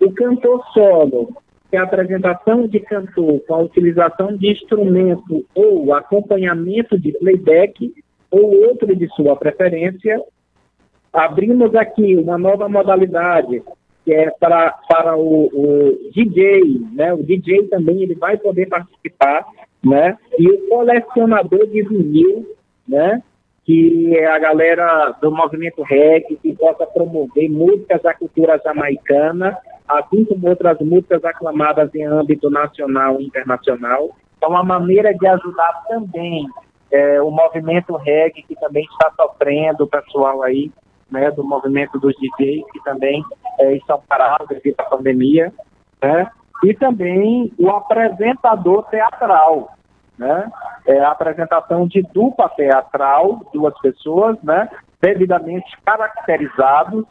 o 0.00 0.12
cantor 0.12 0.64
solo, 0.72 1.28
que 1.70 1.76
é 1.76 1.78
a 1.78 1.84
apresentação 1.84 2.66
de 2.66 2.80
cantor 2.80 3.40
com 3.46 3.54
a 3.54 3.58
utilização 3.58 4.36
de 4.36 4.50
instrumento 4.50 5.44
ou 5.54 5.94
acompanhamento 5.94 6.98
de 6.98 7.12
playback 7.12 7.94
ou 8.30 8.68
outro 8.68 8.94
de 8.94 9.08
sua 9.14 9.36
preferência. 9.36 10.20
Abrimos 11.12 11.74
aqui 11.74 12.16
uma 12.16 12.38
nova 12.38 12.68
modalidade 12.68 13.62
que 14.04 14.12
é 14.12 14.30
para, 14.30 14.72
para 14.88 15.16
o, 15.16 15.46
o 15.46 16.10
DJ, 16.12 16.80
né? 16.92 17.12
O 17.14 17.22
DJ 17.22 17.68
também 17.68 18.02
ele 18.02 18.14
vai 18.14 18.36
poder 18.36 18.66
participar, 18.68 19.46
né? 19.84 20.16
E 20.38 20.48
o 20.48 20.68
colecionador 20.68 21.66
de 21.68 21.82
vinil, 21.82 22.46
né? 22.88 23.22
Que 23.64 24.16
é 24.16 24.26
a 24.26 24.38
galera 24.38 25.16
do 25.20 25.30
movimento 25.30 25.82
reggae 25.82 26.36
que 26.36 26.52
possa 26.56 26.84
promover 26.84 27.48
músicas 27.48 28.02
da 28.02 28.12
cultura 28.12 28.60
jamaicana, 28.64 29.56
assim 29.86 30.24
como 30.24 30.48
outras 30.48 30.80
músicas 30.80 31.24
aclamadas 31.24 31.94
em 31.94 32.04
âmbito 32.04 32.50
nacional 32.50 33.20
e 33.20 33.26
internacional. 33.26 34.10
É 34.42 34.46
uma 34.46 34.64
maneira 34.64 35.14
de 35.14 35.26
ajudar 35.28 35.84
também 35.86 36.48
é, 36.90 37.22
o 37.22 37.30
movimento 37.30 37.94
reggae, 37.94 38.42
que 38.42 38.56
também 38.56 38.84
está 38.84 39.12
sofrendo, 39.16 39.84
o 39.84 39.88
pessoal 39.88 40.42
aí, 40.42 40.72
né, 41.12 41.30
do 41.30 41.44
movimento 41.44 41.98
dos 42.00 42.14
DJs, 42.16 42.64
que 42.72 42.82
também 42.82 43.22
é, 43.60 43.74
estão 43.74 44.02
parados 44.08 44.48
devido 44.48 44.80
à 44.80 44.84
pandemia, 44.84 45.52
né? 46.02 46.28
E 46.64 46.74
também 46.74 47.52
o 47.58 47.70
apresentador 47.70 48.84
teatral, 48.84 49.76
né? 50.18 50.50
É 50.86 50.98
a 51.00 51.10
apresentação 51.10 51.86
de 51.86 52.02
dupla 52.02 52.48
teatral, 52.48 53.42
duas 53.52 53.78
pessoas, 53.80 54.36
né? 54.42 54.68
Devidamente 55.00 55.76
caracterizados, 55.84 57.04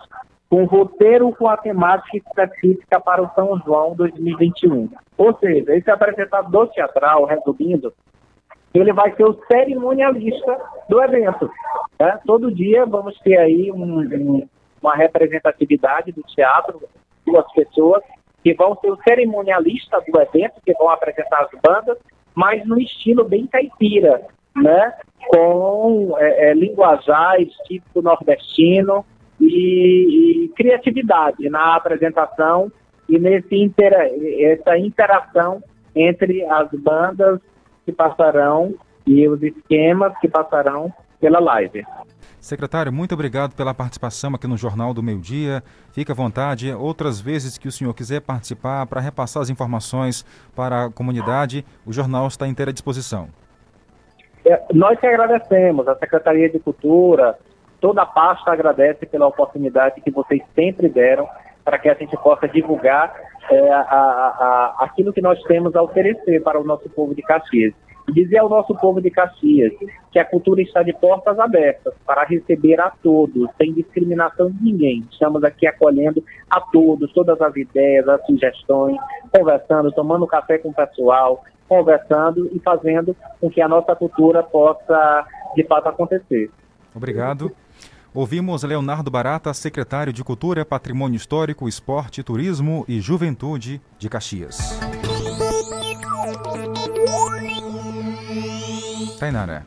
com 0.50 0.66
roteiro 0.66 1.32
com 1.34 1.48
a 1.48 1.58
temática 1.58 2.18
específica 2.18 3.00
para 3.00 3.22
o 3.22 3.30
São 3.36 3.62
João 3.66 3.94
2021. 3.96 4.90
Ou 5.18 5.38
seja, 5.38 5.76
esse 5.76 5.90
apresentador 5.92 6.68
teatral, 6.70 7.26
resumindo, 7.26 7.94
ele 8.80 8.94
vai 8.94 9.14
ser 9.16 9.26
o 9.26 9.40
cerimonialista 9.52 10.58
do 10.88 11.02
evento. 11.04 11.52
Né? 12.00 12.20
Todo 12.26 12.54
dia 12.54 12.86
vamos 12.86 13.18
ter 13.20 13.38
aí 13.38 13.72
um, 13.72 14.00
um, 14.00 14.48
uma 14.82 14.96
representatividade 14.96 16.12
do 16.12 16.22
teatro, 16.24 16.82
duas 17.26 17.52
pessoas 17.54 18.04
que 18.44 18.54
vão 18.54 18.76
ser 18.78 18.92
o 18.92 18.98
cerimonialista 19.04 20.02
do 20.02 20.20
evento, 20.20 20.62
que 20.66 20.74
vão 20.74 20.90
apresentar 20.90 21.42
as 21.42 21.62
bandas, 21.62 21.98
mas 22.34 22.66
no 22.66 22.80
estilo 22.80 23.24
bem 23.24 23.46
caipira, 23.46 24.22
né? 24.56 24.94
com 25.28 26.16
é, 26.18 26.50
é, 26.50 26.54
linguajares 26.54 27.54
típico 27.68 28.02
nordestino 28.02 29.06
e, 29.40 30.46
e, 30.46 30.50
criatividade 30.50 31.50
na 31.50 31.76
apresentação 31.76 32.72
e 33.08 33.20
nesse 33.20 33.56
intera 33.56 34.10
essa 34.40 34.78
interação 34.78 35.62
entre 35.96 36.44
as 36.46 36.70
bandas 36.72 37.40
que 37.86 37.92
passarão 37.92 38.74
e 39.06 39.28
os 39.28 39.42
esquemas 39.42 40.18
que 40.20 40.28
passarão 40.28 40.94
pela 41.20 41.40
live. 41.40 41.86
Secretário, 42.40 42.92
muito 42.92 43.14
obrigado 43.14 43.56
pela 43.56 43.72
participação 43.72 44.34
aqui 44.34 44.48
no 44.48 44.58
Jornal 44.58 44.96
do 44.96 45.04
Meio 45.04 45.20
Dia. 45.20 45.62
Fique 45.92 46.12
à 46.12 46.16
vontade. 46.16 46.74
Outras 46.74 47.22
vezes 47.22 47.56
que 47.56 47.68
o 47.68 47.72
senhor 47.72 47.94
quiser 47.94 48.20
participar 48.22 48.88
para 48.88 49.00
repassar 49.00 49.44
as 49.44 49.50
informações 49.52 50.26
para 50.56 50.86
a 50.86 50.92
comunidade, 50.92 51.64
o 51.86 51.94
jornal 51.94 52.28
está 52.28 52.48
inteira 52.48 52.74
disposição. 52.74 53.28
É, 54.44 54.60
nós 54.74 55.00
que 55.00 55.06
agradecemos, 55.06 55.88
a 55.88 55.96
Secretaria 55.98 56.50
de 56.50 56.58
Cultura, 56.58 57.38
toda 57.80 58.02
a 58.02 58.08
pasta 58.08 58.52
agradece 58.52 59.06
pela 59.06 59.28
oportunidade 59.28 60.02
que 60.02 60.10
vocês 60.10 60.42
sempre 60.56 60.90
deram 60.90 61.30
para 61.64 61.78
que 61.78 61.90
a 61.90 61.94
gente 61.94 62.16
possa 62.18 62.48
divulgar 62.48 63.14
é, 63.50 63.72
a, 63.72 63.82
a, 63.82 64.76
aquilo 64.80 65.14
que 65.14 65.22
nós 65.22 65.42
temos 65.44 65.76
a 65.76 65.82
oferecer 65.82 66.42
para 66.42 66.60
o 66.60 66.64
nosso 66.64 66.90
povo 66.90 67.14
de 67.16 67.22
Caxias 67.22 67.74
dizer 68.12 68.38
ao 68.38 68.50
nosso 68.50 68.76
povo 68.76 69.02
de 69.02 69.10
Caxias 69.10 69.74
que 70.12 70.20
a 70.20 70.26
cultura 70.26 70.62
está 70.62 70.84
de 70.84 70.94
portas 70.94 71.40
abertas 71.40 71.94
para 72.06 72.26
receber 72.26 72.80
a 72.80 72.90
todos, 72.90 73.50
sem 73.58 73.74
discriminação 73.74 74.52
de 74.52 74.64
ninguém. 74.64 75.08
Estamos 75.12 75.44
aqui 75.44 75.66
acolhendo 75.66 76.24
a 76.50 76.60
todos, 76.60 77.12
todas 77.14 77.40
as 77.42 77.56
ideias, 77.56 78.08
as 78.08 78.26
sugestões, 78.26 78.98
conversando, 79.32 79.92
tomando 79.92 80.28
café 80.28 80.58
com 80.58 80.70
o 80.70 80.74
pessoal, 80.74 81.44
conversando 81.68 82.50
e 82.54 82.60
fazendo 82.60 83.16
com 83.40 83.50
que 83.50 83.62
a 83.62 83.68
nossa 83.68 83.96
cultura 83.96 84.44
possa, 84.44 85.26
de 85.56 85.64
fato, 85.64 85.88
acontecer. 85.88 86.50
Obrigado. 86.94 87.52
Ouvimos 88.14 88.62
Leonardo 88.64 89.10
Barata, 89.10 89.54
secretário 89.54 90.12
de 90.12 90.22
Cultura, 90.22 90.66
Patrimônio 90.66 91.16
Histórico, 91.16 91.70
Esporte, 91.70 92.22
Turismo 92.22 92.84
e 92.86 93.00
Juventude 93.00 93.82
de 93.98 94.10
Caxias. 94.10 94.78
Tainara. 99.18 99.66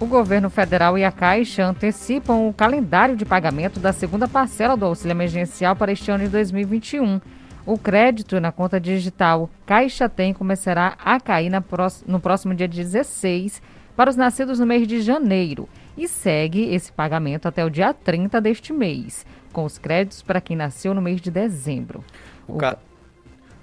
O 0.00 0.06
governo 0.06 0.50
federal 0.50 0.98
e 0.98 1.04
a 1.04 1.12
Caixa 1.12 1.64
antecipam 1.64 2.48
o 2.48 2.52
calendário 2.52 3.14
de 3.14 3.24
pagamento 3.24 3.78
da 3.78 3.92
segunda 3.92 4.26
parcela 4.26 4.76
do 4.76 4.86
auxílio 4.86 5.12
emergencial 5.12 5.76
para 5.76 5.92
este 5.92 6.10
ano 6.10 6.24
de 6.24 6.30
2021. 6.30 7.20
O 7.64 7.78
crédito 7.78 8.40
na 8.40 8.50
conta 8.50 8.80
digital 8.80 9.48
Caixa 9.64 10.08
Tem 10.08 10.34
começará 10.34 10.96
a 10.98 11.20
cair 11.20 11.52
no 12.04 12.18
próximo 12.18 12.52
dia 12.52 12.66
16 12.66 13.62
para 13.94 14.10
os 14.10 14.16
nascidos 14.16 14.58
no 14.58 14.66
mês 14.66 14.88
de 14.88 15.00
janeiro 15.00 15.68
e 15.96 16.06
segue 16.06 16.74
esse 16.74 16.92
pagamento 16.92 17.46
até 17.46 17.64
o 17.64 17.70
dia 17.70 17.94
30 17.94 18.40
deste 18.40 18.72
mês, 18.72 19.24
com 19.52 19.64
os 19.64 19.78
créditos 19.78 20.22
para 20.22 20.40
quem 20.40 20.56
nasceu 20.56 20.92
no 20.92 21.00
mês 21.00 21.20
de 21.20 21.30
dezembro. 21.30 22.04
O, 22.46 22.58
ca... 22.58 22.78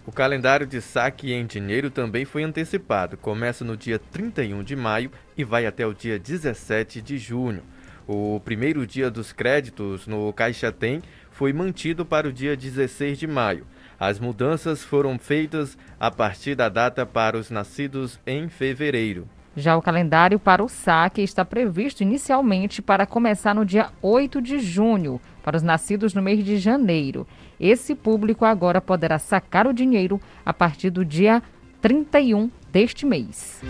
O 0.06 0.12
calendário 0.12 0.68
de 0.68 0.82
saque 0.82 1.32
em 1.32 1.46
dinheiro 1.46 1.90
também 1.90 2.26
foi 2.26 2.44
antecipado. 2.44 3.16
Começa 3.16 3.64
no 3.64 3.78
dia 3.78 3.98
31 3.98 4.62
de 4.62 4.76
maio 4.76 5.12
e 5.38 5.44
vai 5.44 5.66
até 5.66 5.88
o 5.88 5.94
dia 5.94 6.20
17 6.20 7.02
de 7.02 7.18
junho. 7.18 7.64
O 8.06 8.42
primeiro 8.44 8.86
dia 8.86 9.10
dos 9.10 9.32
créditos 9.32 10.06
no 10.06 10.34
Caixa 10.34 10.74
Tem 10.74 11.02
foi 11.32 11.54
mantido 11.54 12.06
para 12.06 12.28
o 12.28 12.34
dia 12.34 12.58
16 12.58 13.18
de 13.18 13.28
maio. 13.28 13.66
As 13.98 14.20
mudanças 14.20 14.84
foram 14.84 15.18
feitas 15.18 15.78
a 15.98 16.12
partir 16.12 16.56
da 16.56 16.68
data 16.68 17.06
para 17.06 17.38
os 17.38 17.50
nascidos 17.50 18.20
em 18.28 18.50
fevereiro. 18.50 19.26
Já 19.56 19.78
o 19.78 19.82
calendário 19.82 20.40
para 20.40 20.64
o 20.64 20.70
saque 20.70 21.22
está 21.22 21.46
previsto 21.46 22.02
inicialmente 22.02 22.82
para 22.82 23.06
começar 23.06 23.54
no 23.54 23.64
dia 23.64 23.90
8 24.02 24.42
de 24.42 24.60
junho, 24.60 25.22
para 25.44 25.56
os 25.56 25.62
nascidos 25.62 26.14
no 26.14 26.22
mês 26.24 26.44
de 26.44 26.58
janeiro. 26.58 27.28
Esse 27.60 27.94
público 27.94 28.46
agora 28.46 28.82
poderá 28.82 29.20
sacar 29.20 29.68
o 29.68 29.74
dinheiro 29.74 30.20
a 30.44 30.52
partir 30.52 30.90
do 30.90 31.06
dia 31.06 31.42
31 31.82 32.50
deste 32.72 33.06
mês. 33.06 33.62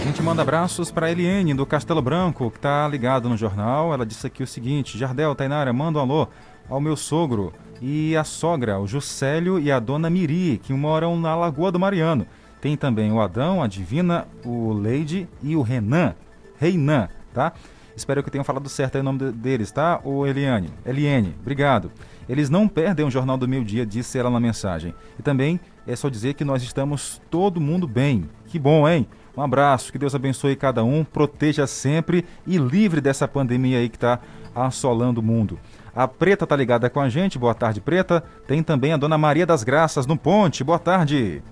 A 0.00 0.04
gente 0.04 0.22
manda 0.22 0.42
abraços 0.42 0.90
para 0.90 1.10
Eliane 1.10 1.54
do 1.54 1.64
Castelo 1.64 2.02
Branco, 2.02 2.50
que 2.50 2.58
está 2.58 2.86
ligado 2.86 3.28
no 3.28 3.36
jornal. 3.36 3.94
Ela 3.94 4.04
disse 4.04 4.26
aqui 4.26 4.42
o 4.42 4.46
seguinte: 4.46 4.98
Jardel, 4.98 5.34
Tainara, 5.34 5.72
manda 5.72 5.98
um 5.98 6.02
alô 6.02 6.28
ao 6.68 6.80
meu 6.80 6.96
sogro 6.96 7.52
e 7.80 8.16
a 8.16 8.24
sogra, 8.24 8.78
o 8.78 8.86
Juscelio 8.86 9.58
e 9.58 9.70
a 9.70 9.78
dona 9.78 10.10
Miri, 10.10 10.60
que 10.62 10.72
moram 10.72 11.18
na 11.18 11.34
Lagoa 11.36 11.70
do 11.70 11.78
Mariano. 11.78 12.26
Tem 12.60 12.76
também 12.76 13.12
o 13.12 13.20
Adão, 13.20 13.62
a 13.62 13.66
Divina, 13.68 14.26
o 14.44 14.72
Leide 14.72 15.28
e 15.42 15.54
o 15.54 15.62
Renan, 15.62 16.14
Reinan, 16.58 17.08
tá? 17.32 17.52
Espero 17.96 18.22
que 18.22 18.30
tenham 18.30 18.44
falado 18.44 18.68
certo 18.68 18.96
aí 18.96 19.00
o 19.00 19.04
nome 19.04 19.18
de- 19.18 19.32
deles, 19.32 19.70
tá? 19.70 20.00
Ô 20.04 20.26
Eliane. 20.26 20.70
Eliane, 20.86 21.34
obrigado. 21.40 21.90
Eles 22.28 22.48
não 22.50 22.68
perdem 22.68 23.06
o 23.06 23.10
Jornal 23.10 23.36
do 23.36 23.48
Meio 23.48 23.64
Dia, 23.64 23.84
disse 23.86 24.18
ela 24.18 24.30
na 24.30 24.38
mensagem. 24.38 24.94
E 25.18 25.22
também 25.22 25.58
é 25.86 25.96
só 25.96 26.08
dizer 26.08 26.34
que 26.34 26.44
nós 26.44 26.62
estamos 26.62 27.20
todo 27.30 27.60
mundo 27.60 27.88
bem. 27.88 28.28
Que 28.46 28.58
bom, 28.58 28.88
hein? 28.88 29.06
Um 29.36 29.42
abraço, 29.42 29.92
que 29.92 29.98
Deus 29.98 30.14
abençoe 30.14 30.56
cada 30.56 30.82
um, 30.84 31.04
proteja 31.04 31.66
sempre 31.66 32.24
e 32.46 32.56
livre 32.58 33.00
dessa 33.00 33.26
pandemia 33.28 33.78
aí 33.78 33.88
que 33.88 33.96
está 33.96 34.18
assolando 34.54 35.20
o 35.20 35.22
mundo. 35.22 35.58
A 35.94 36.06
Preta 36.06 36.46
tá 36.46 36.54
ligada 36.54 36.88
com 36.88 37.00
a 37.00 37.08
gente, 37.08 37.38
boa 37.38 37.54
tarde, 37.54 37.80
Preta. 37.80 38.22
Tem 38.46 38.62
também 38.62 38.92
a 38.92 38.96
Dona 38.96 39.18
Maria 39.18 39.46
das 39.46 39.62
Graças 39.62 40.06
no 40.06 40.16
Ponte, 40.16 40.62
boa 40.62 40.78
tarde. 40.78 41.42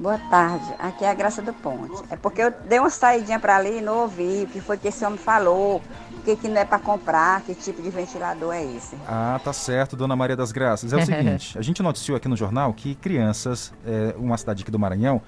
Boa 0.00 0.16
tarde, 0.16 0.64
aqui 0.78 1.04
é 1.04 1.10
a 1.10 1.14
Graça 1.14 1.42
do 1.42 1.52
Ponte. 1.52 2.02
É 2.10 2.16
porque 2.16 2.40
eu 2.40 2.50
dei 2.66 2.78
uma 2.78 2.88
saidinha 2.88 3.38
para 3.38 3.56
ali 3.56 3.78
e 3.78 3.80
não 3.82 3.98
ouvi 3.98 4.44
o 4.44 4.46
que 4.46 4.58
foi 4.58 4.78
que 4.78 4.88
esse 4.88 5.04
homem 5.04 5.18
falou, 5.18 5.82
o 6.10 6.22
que, 6.22 6.36
que 6.36 6.48
não 6.48 6.58
é 6.58 6.64
para 6.64 6.78
comprar, 6.78 7.42
que 7.42 7.54
tipo 7.54 7.82
de 7.82 7.90
ventilador 7.90 8.54
é 8.54 8.64
esse. 8.64 8.96
Ah, 9.06 9.38
tá 9.44 9.52
certo, 9.52 9.96
Dona 9.96 10.16
Maria 10.16 10.36
das 10.36 10.52
Graças. 10.52 10.90
É 10.90 10.96
o 10.96 11.04
seguinte, 11.04 11.58
a 11.58 11.60
gente 11.60 11.82
noticiou 11.82 12.16
aqui 12.16 12.28
no 12.28 12.36
jornal 12.36 12.72
que 12.72 12.94
crianças, 12.94 13.74
é, 13.84 14.14
uma 14.16 14.38
cidade 14.38 14.62
aqui 14.62 14.70
do 14.70 14.78
Maranhão, 14.78 15.20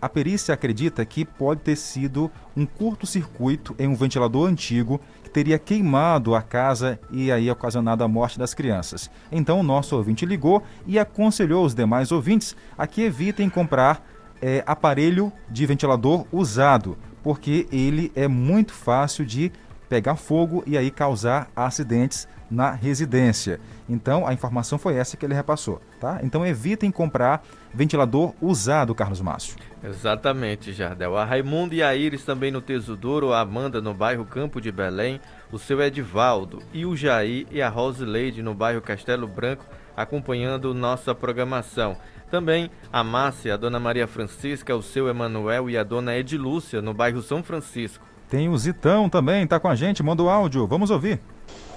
a 0.00 0.08
perícia 0.08 0.54
acredita 0.54 1.04
que 1.04 1.24
pode 1.24 1.60
ter 1.60 1.76
sido 1.76 2.30
um 2.56 2.64
curto-circuito 2.64 3.74
em 3.78 3.88
um 3.88 3.94
ventilador 3.94 4.48
antigo 4.48 5.00
que 5.22 5.30
teria 5.30 5.58
queimado 5.58 6.34
a 6.34 6.42
casa 6.42 6.98
e 7.10 7.30
aí 7.32 7.50
ocasionado 7.50 8.04
a 8.04 8.08
morte 8.08 8.38
das 8.38 8.54
crianças. 8.54 9.10
Então 9.30 9.60
o 9.60 9.62
nosso 9.62 9.96
ouvinte 9.96 10.24
ligou 10.24 10.62
e 10.86 10.98
aconselhou 10.98 11.64
os 11.64 11.74
demais 11.74 12.12
ouvintes 12.12 12.56
a 12.76 12.86
que 12.86 13.02
evitem 13.02 13.50
comprar 13.50 14.04
é, 14.40 14.62
aparelho 14.66 15.32
de 15.50 15.66
ventilador 15.66 16.24
usado, 16.30 16.96
porque 17.22 17.66
ele 17.72 18.12
é 18.14 18.28
muito 18.28 18.72
fácil 18.72 19.26
de 19.26 19.52
pegar 19.88 20.16
fogo 20.16 20.62
e 20.66 20.76
aí 20.76 20.90
causar 20.90 21.50
acidentes 21.56 22.28
na 22.50 22.70
residência. 22.70 23.60
Então 23.88 24.26
a 24.26 24.32
informação 24.32 24.78
foi 24.78 24.94
essa 24.94 25.16
que 25.16 25.24
ele 25.24 25.34
repassou, 25.34 25.80
tá? 26.00 26.20
Então 26.22 26.46
evitem 26.46 26.90
comprar 26.90 27.44
ventilador 27.72 28.34
usado, 28.40 28.94
Carlos 28.94 29.20
Márcio. 29.20 29.56
Exatamente, 29.82 30.72
Jardel. 30.72 31.16
A 31.16 31.24
Raimundo 31.24 31.74
e 31.74 31.82
a 31.82 31.94
Iris 31.94 32.24
também 32.24 32.50
no 32.50 32.60
Tesouro, 32.60 33.32
a 33.32 33.40
Amanda 33.40 33.80
no 33.80 33.94
bairro 33.94 34.24
Campo 34.24 34.60
de 34.60 34.72
Belém, 34.72 35.20
o 35.52 35.58
seu 35.58 35.80
Edivaldo 35.80 36.62
e 36.72 36.84
o 36.84 36.96
Jair 36.96 37.46
e 37.50 37.62
a 37.62 37.68
Rosileide 37.68 38.42
no 38.42 38.54
bairro 38.54 38.80
Castelo 38.80 39.26
Branco 39.26 39.64
acompanhando 39.96 40.72
nossa 40.72 41.12
programação. 41.14 41.96
Também 42.30 42.70
a 42.92 43.02
Márcia, 43.02 43.54
a 43.54 43.56
Dona 43.56 43.80
Maria 43.80 44.06
Francisca, 44.06 44.76
o 44.76 44.82
seu 44.82 45.08
Emanuel 45.08 45.68
e 45.68 45.76
a 45.76 45.82
Dona 45.82 46.16
Edilúcia 46.16 46.80
no 46.80 46.94
bairro 46.94 47.22
São 47.22 47.42
Francisco. 47.42 48.06
Tem 48.28 48.48
o 48.48 48.56
Zitão 48.56 49.08
também, 49.08 49.46
tá 49.46 49.58
com 49.58 49.68
a 49.68 49.74
gente, 49.74 50.02
manda 50.02 50.22
o 50.22 50.28
áudio, 50.28 50.66
vamos 50.66 50.90
ouvir. 50.90 51.20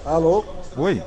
Alô? 0.04 0.44
Oi. 0.76 1.02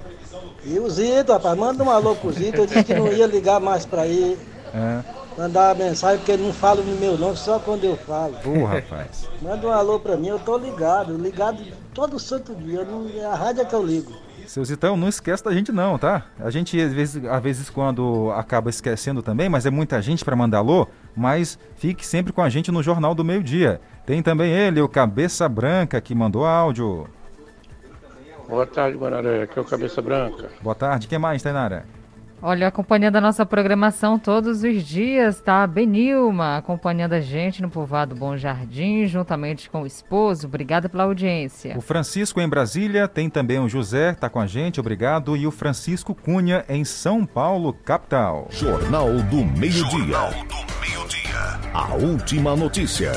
E 0.63 0.79
o 0.79 0.89
Zito, 0.89 1.31
rapaz, 1.31 1.57
manda 1.57 1.83
um 1.83 1.89
alô 1.91 2.15
pro 2.15 2.31
Zito. 2.31 2.61
Eu 2.61 2.65
disse 2.65 2.83
que 2.83 2.93
não 2.93 3.07
ia 3.11 3.27
ligar 3.27 3.59
mais 3.59 3.85
pra 3.85 4.07
ele, 4.07 4.37
É. 4.73 5.01
mandar 5.37 5.75
uma 5.75 5.85
mensagem, 5.85 6.17
porque 6.17 6.31
ele 6.31 6.43
não 6.43 6.53
fala 6.53 6.81
no 6.81 6.95
meu 6.99 7.17
nome, 7.17 7.37
só 7.37 7.59
quando 7.59 7.83
eu 7.83 7.95
falo. 7.95 8.35
Ô, 8.45 8.65
rapaz. 8.65 9.27
Manda 9.41 9.67
um 9.67 9.71
alô 9.71 9.99
pra 9.99 10.17
mim, 10.17 10.27
eu 10.27 10.39
tô 10.39 10.57
ligado, 10.57 11.15
ligado 11.17 11.61
todo 11.93 12.17
santo 12.19 12.55
dia. 12.55 12.83
não- 12.83 13.07
é 13.15 13.25
a 13.25 13.35
rádio 13.35 13.61
é 13.61 13.65
que 13.65 13.75
eu 13.75 13.85
ligo. 13.85 14.11
Seu 14.47 14.63
Zitão, 14.63 14.95
não 14.95 15.07
esquece 15.09 15.43
da 15.43 15.51
gente 15.51 15.71
não, 15.71 15.97
tá? 15.97 16.25
A 16.39 16.51
gente, 16.51 16.79
às 16.79 16.93
vezes, 16.93 17.25
às 17.25 17.41
vezes 17.41 17.69
quando 17.69 18.31
acaba 18.35 18.69
esquecendo 18.69 19.23
também, 19.23 19.49
mas 19.49 19.65
é 19.65 19.71
muita 19.71 19.99
gente 20.03 20.23
para 20.23 20.35
mandar 20.35 20.59
alô, 20.59 20.87
mas 21.15 21.57
fique 21.77 22.05
sempre 22.05 22.31
com 22.31 22.43
a 22.43 22.49
gente 22.49 22.71
no 22.71 22.83
Jornal 22.83 23.15
do 23.15 23.23
Meio 23.25 23.41
Dia. 23.43 23.81
Tem 24.05 24.21
também 24.21 24.51
ele, 24.51 24.79
o 24.81 24.87
Cabeça 24.87 25.49
Branca, 25.49 25.99
que 25.99 26.13
mandou 26.13 26.45
áudio. 26.45 27.07
Boa 28.47 28.65
tarde, 28.65 28.97
Guararé. 28.97 29.43
Aqui 29.43 29.57
é 29.57 29.61
o 29.61 29.65
Cabeça 29.65 30.01
Branca. 30.01 30.49
Boa 30.61 30.75
tarde, 30.75 31.07
quem 31.07 31.17
mais, 31.19 31.41
Tainara? 31.41 31.85
Olha, 32.41 32.67
acompanhando 32.67 33.15
a 33.15 33.21
nossa 33.21 33.45
programação 33.45 34.19
todos 34.19 34.61
os 34.63 34.83
dias, 34.83 35.39
tá? 35.39 35.65
Benilma 35.65 36.57
acompanhando 36.57 37.13
a 37.13 37.19
gente 37.19 37.61
no 37.61 37.69
Povoado 37.69 38.13
Bom 38.13 38.37
Jardim, 38.37 39.05
juntamente 39.07 39.69
com 39.69 39.81
o 39.81 39.87
esposo. 39.87 40.45
Obrigada 40.45 40.87
pela 40.87 41.05
audiência. 41.05 41.75
O 41.75 41.81
Francisco 41.81 42.39
em 42.39 42.47
Brasília, 42.47 43.07
tem 43.07 43.29
também 43.29 43.59
o 43.59 43.69
José, 43.69 44.13
tá 44.13 44.29
com 44.29 44.39
a 44.39 44.45
gente, 44.45 44.79
obrigado. 44.79 45.35
E 45.35 45.47
o 45.47 45.51
Francisco 45.51 46.13
Cunha 46.13 46.63
em 46.69 46.85
São 46.85 47.25
Paulo, 47.25 47.73
capital. 47.73 48.47
Jornal 48.51 49.11
do 49.23 49.43
Meio-Dia. 49.57 50.19
A 51.73 51.95
última 51.95 52.55
notícia. 52.55 53.11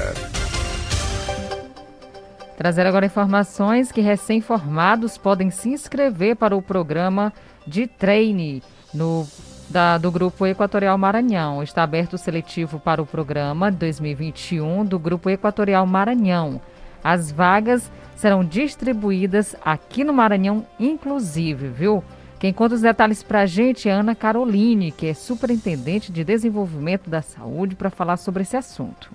Trazer 2.59 2.85
agora 2.89 3.07
informações 3.07 3.93
que 3.93 4.01
recém-formados 4.01 5.17
podem 5.17 5.49
se 5.49 5.69
inscrever 5.69 6.35
para 6.35 6.57
o 6.57 6.61
programa 6.61 7.33
de 7.65 7.87
treine 7.87 8.65
no, 8.93 9.25
da- 9.71 9.97
do 9.97 10.11
Grupo 10.11 10.45
Equatorial 10.45 10.99
Maranhão. 10.99 11.63
Está 11.63 11.85
aberto 11.85 12.15
o 12.15 12.19
seletivo 12.19 12.81
para 12.81 13.01
o 13.01 13.07
programa 13.07 13.71
2021 13.71 14.85
do 14.85 14.99
Grupo 14.99 15.31
Equatorial 15.31 15.87
Maranhão. 15.87 16.61
As 17.03 17.31
vagas 17.31 17.89
serão 18.17 18.45
distribuídas 18.45 19.55
aqui 19.65 20.03
no 20.03 20.13
Maranhão, 20.13 20.67
inclusive, 20.81 21.69
viu? 21.69 22.03
Quem 22.41 22.53
conta 22.53 22.75
os 22.75 22.81
detalhes 22.81 23.23
para 23.23 23.43
a 23.43 23.47
gente 23.47 23.89
é 23.89 23.93
Ana 23.93 24.17
Caroline, 24.17 24.91
que 24.91 25.07
é 25.07 25.15
superintendente 25.15 26.11
de 26.11 26.25
desenvolvimento 26.25 27.09
da 27.09 27.23
saúde, 27.23 27.77
para 27.77 27.89
falar 27.89 28.17
sobre 28.17 28.43
esse 28.43 28.57
assunto. 28.57 29.13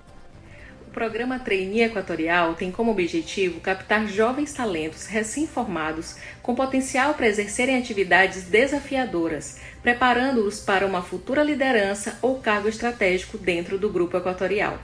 O 0.94 1.02
programa 1.04 1.40
Trainee 1.40 1.82
Equatorial 1.82 2.54
tem 2.54 2.70
como 2.70 2.92
objetivo 2.92 3.58
captar 3.58 4.06
jovens 4.06 4.52
talentos 4.52 5.06
recém-formados 5.06 6.14
com 6.40 6.54
potencial 6.54 7.14
para 7.14 7.26
exercerem 7.26 7.76
atividades 7.76 8.44
desafiadoras, 8.44 9.58
preparando-os 9.82 10.60
para 10.60 10.86
uma 10.86 11.02
futura 11.02 11.42
liderança 11.42 12.16
ou 12.22 12.38
cargo 12.38 12.68
estratégico 12.68 13.36
dentro 13.36 13.76
do 13.76 13.90
grupo 13.90 14.16
equatorial. 14.16 14.78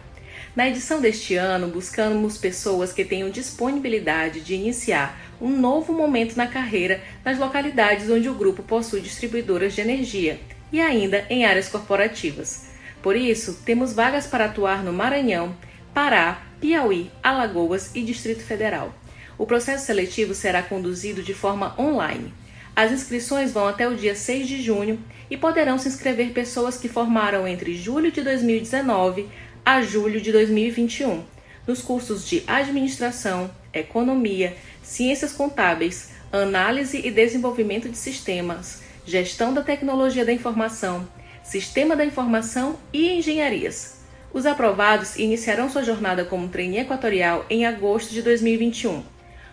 Na 0.57 0.69
edição 0.69 1.01
deste 1.01 1.37
ano, 1.37 1.69
buscamos 1.69 2.37
pessoas 2.37 2.93
que 2.93 3.05
tenham 3.05 3.31
disponibilidade 3.31 4.41
de 4.41 4.55
iniciar 4.55 5.17
um 5.41 5.57
novo 5.57 5.93
momento 5.93 6.35
na 6.35 6.49
carreira 6.49 7.01
nas 7.25 7.39
localidades 7.39 8.11
onde 8.11 8.29
o 8.29 8.35
grupo 8.35 8.65
possui 8.65 9.01
distribuidoras 9.01 9.75
de 9.75 9.81
energia 9.81 10.41
e 10.73 10.81
ainda 10.81 11.25
em 11.31 11.45
áreas 11.45 11.69
corporativas. 11.69 12.65
Por 13.01 13.15
isso, 13.15 13.63
temos 13.65 13.93
vagas 13.93 14.27
para 14.27 14.47
atuar 14.47 14.83
no 14.83 14.93
Maranhão, 14.93 15.55
Pará, 15.95 16.43
Piauí, 16.61 17.11
Alagoas 17.23 17.91
e 17.95 18.03
Distrito 18.03 18.43
Federal. 18.43 18.95
O 19.37 19.47
processo 19.47 19.87
seletivo 19.87 20.35
será 20.35 20.63
conduzido 20.63 21.23
de 21.23 21.35
forma 21.35 21.75
online. 21.79 22.33
As 22.77 22.93
inscrições 22.93 23.53
vão 23.53 23.67
até 23.67 23.89
o 23.89 23.97
dia 23.97 24.15
6 24.15 24.47
de 24.47 24.63
junho 24.63 25.03
e 25.31 25.37
poderão 25.37 25.79
se 25.79 25.89
inscrever 25.89 26.33
pessoas 26.33 26.77
que 26.77 26.89
formaram 26.89 27.47
entre 27.47 27.75
julho 27.75 28.13
de 28.13 28.23
2019 28.23 29.29
a 29.65 29.83
julho 29.83 30.21
de 30.21 30.31
2021 30.33 31.25
nos 31.67 31.83
cursos 31.83 32.27
de 32.27 32.43
Administração, 32.47 33.51
Economia, 33.73 34.57
Ciências 34.83 35.33
Contábeis, 35.33 36.11
Análise 36.33 37.01
e 37.05 37.11
Desenvolvimento 37.11 37.89
de 37.89 37.97
Sistemas, 37.97 38.83
Gestão 39.07 39.53
da 39.53 39.63
Tecnologia 39.63 40.25
da 40.25 40.33
Informação, 40.33 41.07
Sistema 41.43 41.95
da 41.95 42.05
Informação 42.05 42.77
e 42.93 43.11
Engenharias. 43.11 44.00
Os 44.33 44.47
aprovados 44.47 45.17
iniciarão 45.17 45.69
sua 45.69 45.83
jornada 45.83 46.25
como 46.25 46.49
trainee 46.49 46.81
equatorial 46.81 47.45
em 47.51 47.67
agosto 47.67 48.13
de 48.13 48.23
2021. 48.23 49.03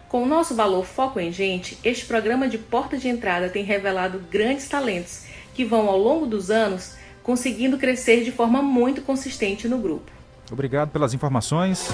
Com 0.07 0.23
o 0.23 0.25
nosso 0.25 0.53
valor 0.53 0.86
Foco 0.86 1.19
em 1.19 1.32
Gente, 1.32 1.78
este 1.84 2.05
programa 2.05 2.47
de 2.47 2.59
porta 2.59 2.95
de 2.95 3.09
entrada 3.09 3.49
tem 3.49 3.63
revelado 3.63 4.21
grandes 4.32 4.69
talentos 4.69 5.25
que 5.53 5.65
vão, 5.65 5.89
ao 5.89 5.97
longo 5.97 6.28
dos 6.28 6.51
anos, 6.51 6.95
conseguindo 7.23 7.78
crescer 7.78 8.23
de 8.23 8.32
forma 8.32 8.61
muito 8.61 9.01
consistente 9.01 9.67
no 9.67 9.80
grupo. 9.80 10.11
Obrigado 10.51 10.91
pelas 10.91 11.13
informações 11.13 11.89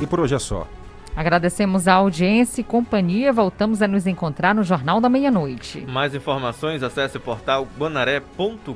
e 0.00 0.06
por 0.06 0.20
hoje 0.20 0.34
é 0.34 0.38
só. 0.38 0.68
Agradecemos 1.14 1.88
a 1.88 1.94
audiência 1.94 2.60
e 2.60 2.64
companhia. 2.64 3.32
Voltamos 3.32 3.82
a 3.82 3.88
nos 3.88 4.06
encontrar 4.06 4.54
no 4.54 4.62
Jornal 4.62 5.00
da 5.00 5.08
Meia-Noite. 5.08 5.84
Mais 5.88 6.14
informações, 6.14 6.82
acesse 6.82 7.16
o 7.16 7.20
portal 7.20 7.66
guanaré.com.br. 7.78 8.74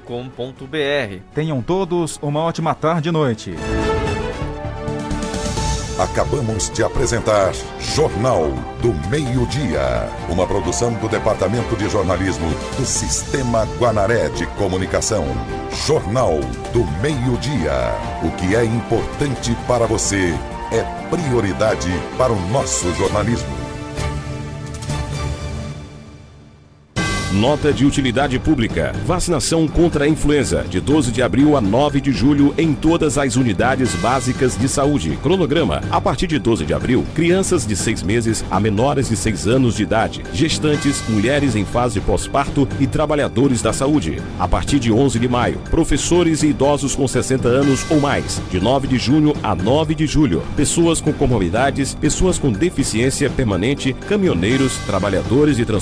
Tenham 1.34 1.62
todos 1.62 2.18
uma 2.22 2.40
ótima 2.40 2.74
tarde 2.74 3.08
e 3.08 3.12
noite. 3.12 3.54
Acabamos 5.96 6.70
de 6.70 6.82
apresentar 6.82 7.52
Jornal 7.78 8.48
do 8.82 8.92
Meio-Dia, 9.08 10.10
uma 10.28 10.44
produção 10.44 10.92
do 10.94 11.08
Departamento 11.08 11.76
de 11.76 11.88
Jornalismo 11.88 12.48
do 12.76 12.84
Sistema 12.84 13.64
Guanaré 13.78 14.28
de 14.30 14.44
Comunicação. 14.58 15.24
Jornal 15.86 16.40
do 16.72 16.84
Meio-Dia. 17.00 17.94
O 18.24 18.30
que 18.32 18.56
é 18.56 18.64
importante 18.64 19.56
para 19.68 19.86
você 19.86 20.34
é 20.74 20.82
prioridade 21.08 21.88
para 22.18 22.32
o 22.32 22.40
nosso 22.48 22.92
jornalismo. 22.94 23.63
Nota 27.34 27.72
de 27.72 27.84
utilidade 27.84 28.38
pública. 28.38 28.94
Vacinação 29.04 29.66
contra 29.66 30.04
a 30.04 30.08
influenza, 30.08 30.64
de 30.70 30.80
12 30.80 31.10
de 31.10 31.20
abril 31.20 31.56
a 31.56 31.60
9 31.60 32.00
de 32.00 32.12
julho, 32.12 32.54
em 32.56 32.72
todas 32.72 33.18
as 33.18 33.34
unidades 33.34 33.92
básicas 33.96 34.56
de 34.56 34.68
saúde. 34.68 35.18
Cronograma. 35.20 35.82
A 35.90 36.00
partir 36.00 36.28
de 36.28 36.38
12 36.38 36.64
de 36.64 36.72
abril, 36.72 37.04
crianças 37.12 37.66
de 37.66 37.74
6 37.74 38.04
meses 38.04 38.44
a 38.48 38.60
menores 38.60 39.08
de 39.08 39.16
6 39.16 39.48
anos 39.48 39.74
de 39.74 39.82
idade, 39.82 40.22
gestantes, 40.32 41.02
mulheres 41.08 41.56
em 41.56 41.64
fase 41.64 42.00
pós-parto 42.00 42.68
e 42.78 42.86
trabalhadores 42.86 43.60
da 43.60 43.72
saúde. 43.72 44.22
A 44.38 44.46
partir 44.46 44.78
de 44.78 44.92
11 44.92 45.18
de 45.18 45.28
maio, 45.28 45.58
professores 45.72 46.44
e 46.44 46.50
idosos 46.50 46.94
com 46.94 47.08
60 47.08 47.48
anos 47.48 47.84
ou 47.90 47.98
mais, 47.98 48.40
de 48.48 48.60
9 48.60 48.86
de 48.86 48.96
junho 48.96 49.34
a 49.42 49.56
9 49.56 49.92
de 49.96 50.06
julho. 50.06 50.40
Pessoas 50.54 51.00
com 51.00 51.12
comorbidades, 51.12 51.96
pessoas 51.96 52.38
com 52.38 52.52
deficiência 52.52 53.28
permanente, 53.28 53.92
caminhoneiros, 54.08 54.76
trabalhadores 54.86 55.56
de 55.56 55.64
transporte 55.64 55.74